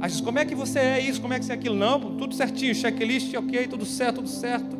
Aí 0.00 0.10
diz: 0.10 0.20
Como 0.20 0.38
é 0.38 0.44
que 0.44 0.54
você 0.54 0.78
é 0.78 1.00
isso? 1.00 1.20
Como 1.20 1.34
é 1.34 1.38
que 1.38 1.44
você 1.44 1.52
é 1.52 1.54
aquilo? 1.54 1.76
Não, 1.76 2.00
tudo 2.16 2.34
certinho, 2.34 2.74
checklist, 2.74 3.34
ok, 3.34 3.66
tudo 3.66 3.84
certo, 3.84 4.16
tudo 4.16 4.28
certo. 4.28 4.76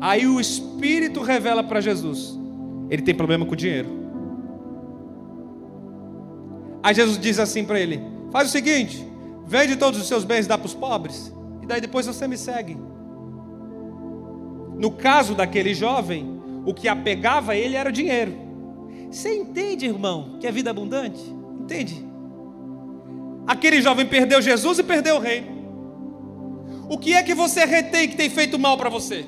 Aí 0.00 0.26
o 0.26 0.40
Espírito 0.40 1.20
revela 1.20 1.62
para 1.62 1.80
Jesus: 1.80 2.38
Ele 2.88 3.02
tem 3.02 3.14
problema 3.14 3.44
com 3.44 3.52
o 3.52 3.56
dinheiro. 3.56 3.99
Aí 6.82 6.94
Jesus 6.94 7.18
diz 7.18 7.38
assim 7.38 7.64
para 7.64 7.78
ele: 7.78 8.00
Faz 8.30 8.48
o 8.48 8.52
seguinte, 8.52 9.06
vende 9.46 9.76
todos 9.76 10.00
os 10.00 10.08
seus 10.08 10.24
bens 10.24 10.46
e 10.46 10.48
dá 10.48 10.56
para 10.56 10.66
os 10.66 10.74
pobres, 10.74 11.32
e 11.62 11.66
daí 11.66 11.80
depois 11.80 12.06
você 12.06 12.26
me 12.26 12.36
segue. 12.36 12.76
No 14.76 14.90
caso 14.92 15.34
daquele 15.34 15.74
jovem, 15.74 16.40
o 16.64 16.72
que 16.72 16.88
apegava 16.88 17.54
ele 17.54 17.76
era 17.76 17.90
o 17.90 17.92
dinheiro. 17.92 18.32
Você 19.10 19.34
entende, 19.34 19.86
irmão, 19.86 20.36
que 20.40 20.46
é 20.46 20.52
vida 20.52 20.70
abundante? 20.70 21.20
Entende? 21.60 22.04
Aquele 23.46 23.82
jovem 23.82 24.06
perdeu 24.06 24.40
Jesus 24.40 24.78
e 24.78 24.82
perdeu 24.82 25.16
o 25.16 25.18
reino. 25.20 25.60
O 26.88 26.96
que 26.96 27.12
é 27.12 27.22
que 27.22 27.34
você 27.34 27.64
retém 27.64 28.08
que 28.08 28.16
tem 28.16 28.30
feito 28.30 28.58
mal 28.58 28.78
para 28.78 28.88
você? 28.88 29.24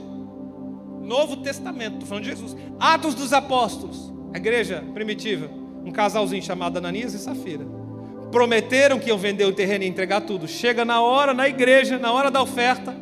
Novo 1.02 1.38
Testamento, 1.38 1.94
estou 1.94 2.08
falando 2.08 2.24
de 2.24 2.30
Jesus. 2.30 2.56
Atos 2.78 3.14
dos 3.14 3.32
Apóstolos, 3.32 4.12
a 4.32 4.38
igreja 4.38 4.82
primitiva 4.94 5.61
um 5.84 5.90
casalzinho 5.90 6.42
chamado 6.42 6.76
Ananias 6.76 7.14
e 7.14 7.18
Safira. 7.18 7.66
Prometeram 8.30 8.98
que 8.98 9.08
iam 9.08 9.18
vender 9.18 9.44
o 9.44 9.52
terreno 9.52 9.84
e 9.84 9.88
entregar 9.88 10.22
tudo. 10.22 10.48
Chega 10.48 10.84
na 10.84 11.02
hora, 11.02 11.34
na 11.34 11.48
igreja, 11.48 11.98
na 11.98 12.12
hora 12.12 12.30
da 12.30 12.40
oferta, 12.40 12.96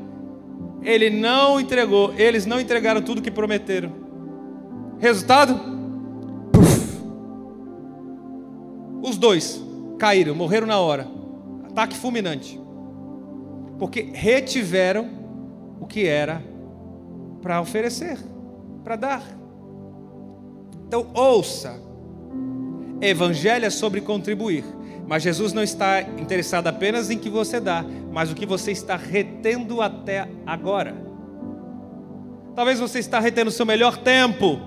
ele 0.82 1.10
não 1.10 1.60
entregou, 1.60 2.12
eles 2.14 2.46
não 2.46 2.58
entregaram 2.58 3.02
tudo 3.02 3.22
que 3.22 3.30
prometeram. 3.30 3.92
Resultado? 4.98 5.60
Os 9.02 9.16
dois 9.16 9.62
caíram, 9.98 10.34
morreram 10.34 10.66
na 10.66 10.78
hora. 10.78 11.06
Ataque 11.64 11.96
fulminante. 11.96 12.60
Porque 13.78 14.10
retiveram 14.12 15.08
o 15.80 15.86
que 15.86 16.06
era 16.06 16.42
para 17.40 17.60
oferecer, 17.60 18.18
para 18.84 18.96
dar. 18.96 19.22
Então, 20.86 21.06
ouça 21.14 21.89
Evangelho 23.00 23.66
é 23.66 23.70
sobre 23.70 24.00
contribuir. 24.00 24.64
Mas 25.06 25.22
Jesus 25.22 25.52
não 25.52 25.62
está 25.62 26.02
interessado 26.02 26.68
apenas 26.68 27.10
em 27.10 27.18
que 27.18 27.28
você 27.28 27.58
dá, 27.58 27.84
mas 28.12 28.30
o 28.30 28.34
que 28.34 28.46
você 28.46 28.70
está 28.70 28.96
retendo 28.96 29.82
até 29.82 30.28
agora. 30.46 30.94
Talvez 32.54 32.78
você 32.78 32.98
está 32.98 33.18
retendo 33.18 33.48
o 33.48 33.52
seu 33.52 33.66
melhor 33.66 33.96
tempo. 33.96 34.60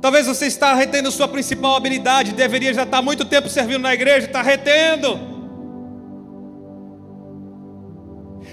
Talvez 0.00 0.26
você 0.26 0.46
está 0.46 0.74
retendo 0.74 1.10
sua 1.10 1.26
principal 1.26 1.76
habilidade, 1.76 2.32
deveria 2.32 2.72
já 2.72 2.84
estar 2.84 3.02
muito 3.02 3.24
tempo 3.24 3.48
servindo 3.48 3.82
na 3.82 3.94
igreja, 3.94 4.26
está 4.26 4.42
retendo. 4.42 5.33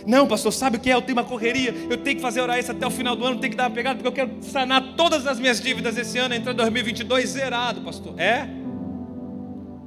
Não, 0.06 0.28
pastor, 0.28 0.52
sabe 0.52 0.78
o 0.78 0.80
que 0.80 0.90
é? 0.90 0.94
Eu 0.94 1.02
tenho 1.02 1.18
uma 1.18 1.24
correria, 1.24 1.74
eu 1.90 1.98
tenho 1.98 2.16
que 2.16 2.22
fazer 2.22 2.42
hora 2.42 2.60
isso 2.60 2.72
até 2.72 2.86
o 2.86 2.90
final 2.90 3.16
do 3.16 3.26
ano, 3.26 3.40
tenho 3.40 3.52
que 3.52 3.58
dar 3.58 3.64
uma 3.64 3.76
pegada, 3.76 3.96
porque 3.96 4.08
eu 4.08 4.28
quero 4.28 4.44
sanar 4.44 4.94
todas 4.96 5.28
as 5.28 5.40
minhas 5.40 5.62
dívidas 5.62 5.98
esse 5.98 6.18
ano, 6.18 6.34
entrar 6.34 6.54
em 6.54 6.56
2022 6.56 7.30
zerado, 7.30 7.82
pastor. 7.82 8.20
É? 8.20 8.48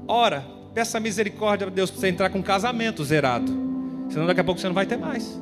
Ora, 0.06 0.44
peça 0.72 1.00
misericórdia 1.00 1.66
a 1.66 1.70
Deus 1.70 1.90
para 1.90 2.00
você 2.00 2.08
entrar 2.08 2.30
com 2.30 2.38
um 2.38 2.42
casamento 2.42 3.04
zerado, 3.04 3.50
senão 4.08 4.26
daqui 4.26 4.40
a 4.40 4.44
pouco 4.44 4.60
você 4.60 4.66
não 4.66 4.74
vai 4.74 4.86
ter 4.86 4.96
mais. 4.96 5.40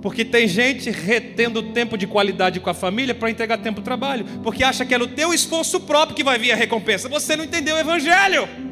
Porque 0.00 0.24
tem 0.24 0.48
gente 0.48 0.90
retendo 0.90 1.62
tempo 1.62 1.96
de 1.96 2.08
qualidade 2.08 2.58
com 2.58 2.68
a 2.68 2.74
família 2.74 3.14
para 3.14 3.30
entregar 3.30 3.58
tempo 3.58 3.80
de 3.80 3.84
trabalho, 3.84 4.24
porque 4.42 4.64
acha 4.64 4.84
que 4.84 4.92
é 4.92 4.98
no 4.98 5.06
teu 5.06 5.32
esforço 5.32 5.78
próprio 5.80 6.16
que 6.16 6.24
vai 6.24 6.38
vir 6.38 6.50
a 6.50 6.56
recompensa. 6.56 7.08
Você 7.08 7.36
não 7.36 7.44
entendeu 7.44 7.76
o 7.76 7.78
evangelho. 7.78 8.71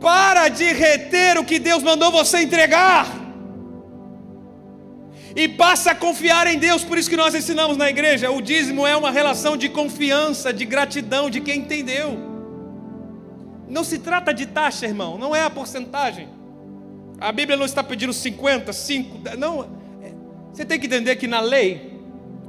Para 0.00 0.48
de 0.48 0.72
reter 0.72 1.38
o 1.38 1.44
que 1.44 1.58
Deus 1.58 1.82
mandou 1.82 2.10
você 2.10 2.42
entregar. 2.42 3.06
E 5.34 5.48
passa 5.48 5.92
a 5.92 5.94
confiar 5.94 6.46
em 6.46 6.58
Deus, 6.58 6.82
por 6.82 6.98
isso 6.98 7.08
que 7.08 7.16
nós 7.16 7.34
ensinamos 7.34 7.76
na 7.76 7.88
igreja: 7.88 8.30
o 8.30 8.40
dízimo 8.40 8.86
é 8.86 8.96
uma 8.96 9.10
relação 9.10 9.56
de 9.56 9.68
confiança, 9.68 10.52
de 10.52 10.64
gratidão 10.64 11.30
de 11.30 11.40
quem 11.40 11.60
entendeu. 11.60 12.18
Não 13.68 13.84
se 13.84 13.98
trata 13.98 14.32
de 14.32 14.46
taxa, 14.46 14.86
irmão, 14.86 15.18
não 15.18 15.36
é 15.36 15.42
a 15.42 15.50
porcentagem. 15.50 16.28
A 17.20 17.30
Bíblia 17.30 17.56
não 17.56 17.66
está 17.66 17.82
pedindo 17.82 18.12
50, 18.12 18.72
5, 18.72 19.36
não. 19.36 19.78
Você 20.52 20.64
tem 20.64 20.78
que 20.78 20.86
entender 20.86 21.16
que 21.16 21.26
na 21.26 21.40
lei, 21.40 22.00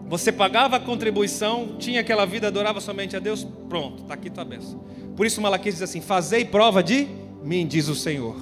você 0.08 0.32
pagava 0.32 0.78
a 0.78 0.80
contribuição, 0.80 1.76
tinha 1.78 2.02
aquela 2.02 2.26
vida, 2.26 2.47
adorava 2.47 2.80
somente 2.80 3.16
a 3.16 3.20
Deus, 3.20 3.45
pronto, 3.68 4.04
está 4.04 4.14
aqui 4.14 4.30
tua 4.30 4.45
bênção. 4.45 4.84
Por 5.16 5.26
isso 5.26 5.41
Malaquias 5.41 5.76
diz 5.76 5.84
assim: 5.84 6.02
fazei 6.02 6.45
prova 6.45 6.82
de 6.82 7.08
mim, 7.44 7.66
diz 7.68 7.88
o 7.88 7.96
Senhor. 7.96 8.36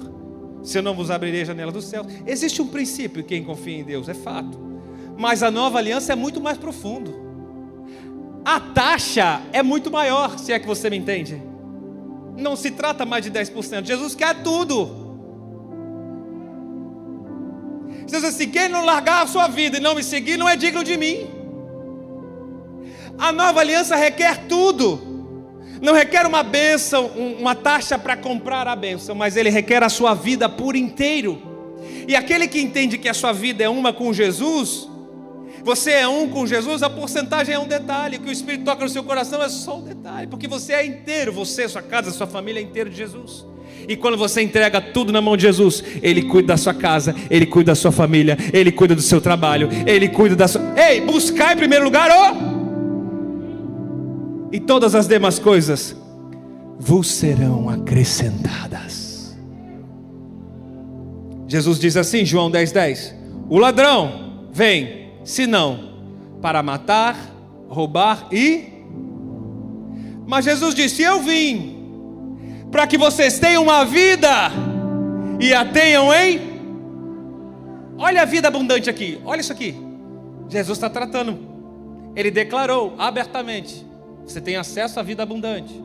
Se 0.62 0.78
eu 0.78 0.82
não 0.82 0.94
vos 0.94 1.10
abrirei 1.10 1.42
a 1.42 1.44
janela 1.44 1.72
dos 1.72 1.84
céus. 1.84 2.06
Existe 2.26 2.60
um 2.60 2.68
princípio, 2.68 3.24
quem 3.24 3.44
confia 3.44 3.78
em 3.78 3.84
Deus, 3.84 4.08
é 4.08 4.14
fato. 4.14 4.58
Mas 5.16 5.42
a 5.42 5.50
nova 5.50 5.78
aliança 5.78 6.12
é 6.12 6.16
muito 6.16 6.40
mais 6.40 6.58
profundo. 6.58 7.14
A 8.44 8.60
taxa 8.60 9.42
é 9.52 9.62
muito 9.62 9.90
maior, 9.90 10.38
se 10.38 10.52
é 10.52 10.58
que 10.58 10.66
você 10.66 10.88
me 10.88 10.96
entende. 10.96 11.42
Não 12.36 12.54
se 12.54 12.70
trata 12.70 13.04
mais 13.04 13.24
de 13.24 13.30
10%. 13.30 13.84
Jesus 13.84 14.14
quer 14.14 14.42
tudo. 14.42 15.06
Jesus 18.06 18.34
assim, 18.34 18.48
quem 18.48 18.68
não 18.68 18.84
largar 18.84 19.24
a 19.24 19.26
sua 19.26 19.48
vida 19.48 19.76
e 19.76 19.80
não 19.80 19.94
me 19.94 20.02
seguir, 20.02 20.36
não 20.36 20.48
é 20.48 20.56
digno 20.56 20.82
de 20.82 20.96
mim. 20.96 21.26
A 23.18 23.32
nova 23.32 23.60
aliança 23.60 23.96
requer 23.96 24.46
tudo. 24.46 25.07
Não 25.80 25.94
requer 25.94 26.26
uma 26.26 26.42
bênção, 26.42 27.06
uma 27.38 27.54
taxa 27.54 27.98
para 27.98 28.16
comprar 28.16 28.66
a 28.66 28.74
bênção, 28.74 29.14
mas 29.14 29.36
ele 29.36 29.50
requer 29.50 29.82
a 29.82 29.88
sua 29.88 30.14
vida 30.14 30.48
por 30.48 30.74
inteiro. 30.74 31.40
E 32.06 32.16
aquele 32.16 32.48
que 32.48 32.60
entende 32.60 32.98
que 32.98 33.08
a 33.08 33.14
sua 33.14 33.32
vida 33.32 33.62
é 33.62 33.68
uma 33.68 33.92
com 33.92 34.12
Jesus, 34.12 34.88
você 35.62 35.90
é 35.90 36.08
um 36.08 36.28
com 36.28 36.46
Jesus, 36.46 36.82
a 36.82 36.90
porcentagem 36.90 37.54
é 37.54 37.58
um 37.58 37.66
detalhe, 37.66 38.16
o 38.16 38.20
que 38.20 38.28
o 38.28 38.32
Espírito 38.32 38.64
toca 38.64 38.84
no 38.84 38.88
seu 38.88 39.02
coração 39.02 39.42
é 39.42 39.48
só 39.48 39.76
um 39.76 39.82
detalhe, 39.82 40.26
porque 40.26 40.48
você 40.48 40.72
é 40.72 40.86
inteiro, 40.86 41.32
você, 41.32 41.68
sua 41.68 41.82
casa, 41.82 42.10
sua 42.10 42.26
família 42.26 42.60
é 42.60 42.62
inteiro 42.62 42.88
de 42.88 42.96
Jesus. 42.96 43.44
E 43.86 43.96
quando 43.96 44.16
você 44.16 44.42
entrega 44.42 44.80
tudo 44.80 45.12
na 45.12 45.20
mão 45.20 45.36
de 45.36 45.42
Jesus, 45.42 45.84
Ele 46.02 46.22
cuida 46.22 46.48
da 46.48 46.56
sua 46.56 46.74
casa, 46.74 47.14
Ele 47.30 47.46
cuida 47.46 47.72
da 47.72 47.74
sua 47.74 47.92
família, 47.92 48.36
Ele 48.52 48.72
cuida 48.72 48.94
do 48.94 49.02
seu 49.02 49.20
trabalho, 49.20 49.68
Ele 49.86 50.08
cuida 50.08 50.34
da 50.34 50.48
sua. 50.48 50.62
Ei, 50.76 51.00
buscar 51.00 51.54
em 51.54 51.56
primeiro 51.56 51.84
lugar, 51.84 52.10
ó! 52.10 52.32
Oh! 52.32 52.57
E 54.50 54.58
todas 54.60 54.94
as 54.94 55.06
demais 55.06 55.38
coisas 55.38 55.96
vos 56.78 57.08
serão 57.08 57.68
acrescentadas. 57.68 59.36
Jesus 61.46 61.78
diz 61.78 61.96
assim, 61.96 62.24
João 62.24 62.50
10:10: 62.50 62.72
10, 62.72 63.14
O 63.48 63.58
ladrão 63.58 64.46
vem, 64.52 65.12
senão 65.24 65.88
para 66.40 66.62
matar, 66.62 67.16
roubar 67.68 68.28
e 68.30 68.84
Mas 70.26 70.44
Jesus 70.44 70.74
disse: 70.74 71.02
Eu 71.02 71.20
vim 71.20 71.76
para 72.70 72.86
que 72.86 72.98
vocês 72.98 73.38
tenham 73.38 73.62
uma 73.62 73.84
vida 73.84 74.50
e 75.40 75.54
a 75.54 75.64
tenham 75.64 76.12
em 76.12 76.58
Olha 78.00 78.22
a 78.22 78.24
vida 78.24 78.46
abundante 78.46 78.88
aqui, 78.88 79.20
olha 79.24 79.40
isso 79.40 79.52
aqui. 79.52 79.74
Jesus 80.48 80.78
está 80.78 80.88
tratando. 80.88 81.36
Ele 82.14 82.30
declarou 82.30 82.94
abertamente: 82.96 83.84
você 84.32 84.40
tem 84.40 84.56
acesso 84.56 85.00
à 85.00 85.02
vida 85.02 85.22
abundante. 85.22 85.82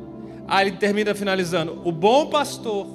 Aí 0.47 0.67
ele 0.67 0.77
termina 0.77 1.15
finalizando: 1.15 1.81
o 1.83 1.91
bom 1.91 2.27
pastor. 2.27 2.87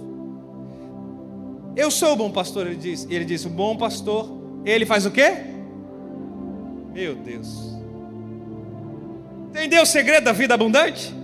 Eu 1.74 1.90
sou 1.90 2.12
o 2.12 2.16
bom 2.16 2.30
pastor, 2.30 2.66
ele 2.66 2.76
diz. 2.76 3.06
Ele 3.08 3.24
diz: 3.24 3.44
o 3.44 3.48
bom 3.48 3.76
pastor, 3.76 4.30
ele 4.64 4.84
faz 4.84 5.06
o 5.06 5.10
quê? 5.10 5.32
Meu 6.92 7.14
Deus. 7.14 7.76
Entendeu 9.48 9.82
o 9.82 9.86
segredo 9.86 10.24
da 10.24 10.32
vida 10.32 10.54
abundante? 10.54 11.14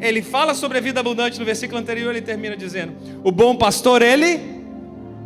Ele 0.00 0.20
fala 0.20 0.54
sobre 0.54 0.78
a 0.78 0.80
vida 0.80 1.00
abundante 1.00 1.38
no 1.38 1.44
versículo 1.44 1.80
anterior, 1.80 2.10
ele 2.10 2.22
termina 2.22 2.56
dizendo: 2.56 2.94
O 3.22 3.30
bom 3.30 3.56
pastor, 3.56 4.02
ele 4.02 4.40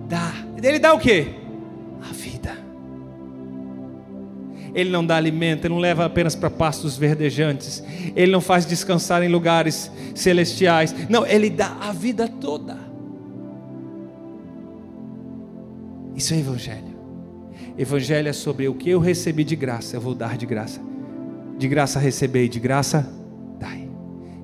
dá. 0.09 0.33
Ele 0.63 0.79
dá 0.79 0.93
o 0.93 0.99
quê? 0.99 1.29
A 2.03 2.13
vida. 2.13 2.57
Ele 4.75 4.91
não 4.91 5.05
dá 5.05 5.17
alimento, 5.17 5.65
ele 5.65 5.75
não 5.75 5.81
leva 5.81 6.05
apenas 6.05 6.35
para 6.35 6.51
pastos 6.51 6.97
verdejantes, 6.97 7.83
ele 8.15 8.31
não 8.31 8.41
faz 8.41 8.65
descansar 8.65 9.23
em 9.23 9.29
lugares 9.29 9.91
celestiais. 10.15 10.95
Não, 11.09 11.27
ele 11.27 11.51
dá 11.51 11.77
a 11.81 11.93
vida 11.93 12.29
toda. 12.29 12.79
Isso 16.15 16.35
é 16.35 16.39
evangelho. 16.39 16.91
Evangelho 17.79 18.29
é 18.29 18.33
sobre 18.33 18.69
o 18.69 18.75
que 18.75 18.91
eu 18.91 19.01
recebi 19.01 19.43
de 19.43 19.57
graça, 19.57 19.97
eu 19.97 20.01
vou 20.01 20.15
dar 20.15 20.37
de 20.37 20.47
graça. 20.47 20.81
De 21.59 21.67
graça 21.67 21.99
receber, 21.99 22.49
de 22.49 22.61
graça 22.61 23.11
dai. 23.59 23.89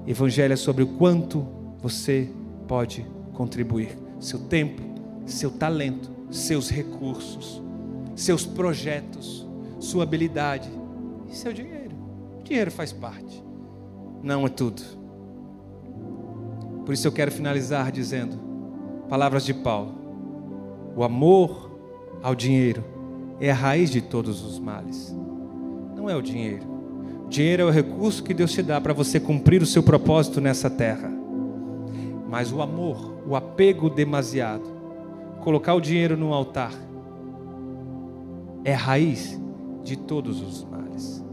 Evangelho 0.06 0.52
é 0.52 0.56
sobre 0.56 0.82
o 0.82 0.86
quanto 0.86 1.46
você 1.82 2.28
pode 2.66 3.06
contribuir, 3.32 3.90
seu 4.18 4.38
tempo, 4.38 4.82
seu 5.26 5.50
talento, 5.50 6.10
seus 6.30 6.70
recursos, 6.70 7.62
seus 8.14 8.46
projetos, 8.46 9.45
sua 9.78 10.04
habilidade 10.04 10.70
e 11.28 11.34
seu 11.34 11.52
dinheiro. 11.52 11.94
O 12.40 12.42
dinheiro 12.42 12.70
faz 12.70 12.92
parte, 12.92 13.42
não 14.22 14.46
é 14.46 14.48
tudo. 14.48 14.82
Por 16.84 16.92
isso 16.92 17.06
eu 17.06 17.12
quero 17.12 17.32
finalizar 17.32 17.90
dizendo, 17.90 18.36
palavras 19.08 19.44
de 19.44 19.52
Paulo: 19.52 19.94
o 20.94 21.02
amor 21.02 21.78
ao 22.22 22.34
dinheiro 22.34 22.84
é 23.40 23.50
a 23.50 23.54
raiz 23.54 23.90
de 23.90 24.00
todos 24.00 24.44
os 24.44 24.58
males. 24.58 25.14
Não 25.94 26.08
é 26.08 26.16
o 26.16 26.22
dinheiro. 26.22 26.64
O 27.26 27.28
dinheiro 27.28 27.64
é 27.64 27.66
o 27.66 27.70
recurso 27.70 28.22
que 28.22 28.32
Deus 28.32 28.52
te 28.52 28.62
dá 28.62 28.80
para 28.80 28.92
você 28.92 29.18
cumprir 29.18 29.60
o 29.60 29.66
seu 29.66 29.82
propósito 29.82 30.40
nessa 30.40 30.70
terra. 30.70 31.10
Mas 32.28 32.52
o 32.52 32.62
amor, 32.62 33.20
o 33.26 33.34
apego 33.34 33.90
demasiado, 33.90 34.64
colocar 35.40 35.74
o 35.74 35.80
dinheiro 35.80 36.16
no 36.16 36.32
altar, 36.32 36.72
é 38.64 38.72
raiz 38.72 39.40
de 39.86 39.96
todos 39.96 40.40
os 40.42 40.64
males. 40.64 41.24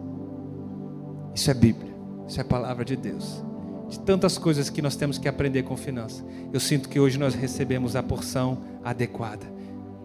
Isso 1.33 1.49
é 1.49 1.53
Bíblia, 1.55 1.93
isso 2.27 2.39
é 2.39 2.43
palavra 2.43 2.85
de 2.85 2.95
Deus. 2.95 3.43
De 3.89 3.99
tantas 3.99 4.37
coisas 4.37 4.69
que 4.69 4.81
nós 4.81 4.95
temos 4.95 5.17
que 5.17 5.27
aprender 5.27 5.63
com 5.63 5.75
finanças, 5.75 6.23
eu 6.53 6.59
sinto 6.59 6.87
que 6.87 6.99
hoje 6.99 7.17
nós 7.17 7.33
recebemos 7.33 7.95
a 7.95 8.03
porção 8.03 8.59
adequada. 8.83 9.45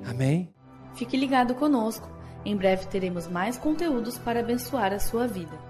Amém? 0.06 0.48
Fique 0.94 1.16
ligado 1.16 1.54
conosco. 1.54 2.08
Em 2.44 2.56
breve 2.56 2.86
teremos 2.86 3.28
mais 3.28 3.58
conteúdos 3.58 4.16
para 4.16 4.40
abençoar 4.40 4.92
a 4.92 4.98
sua 4.98 5.26
vida. 5.26 5.67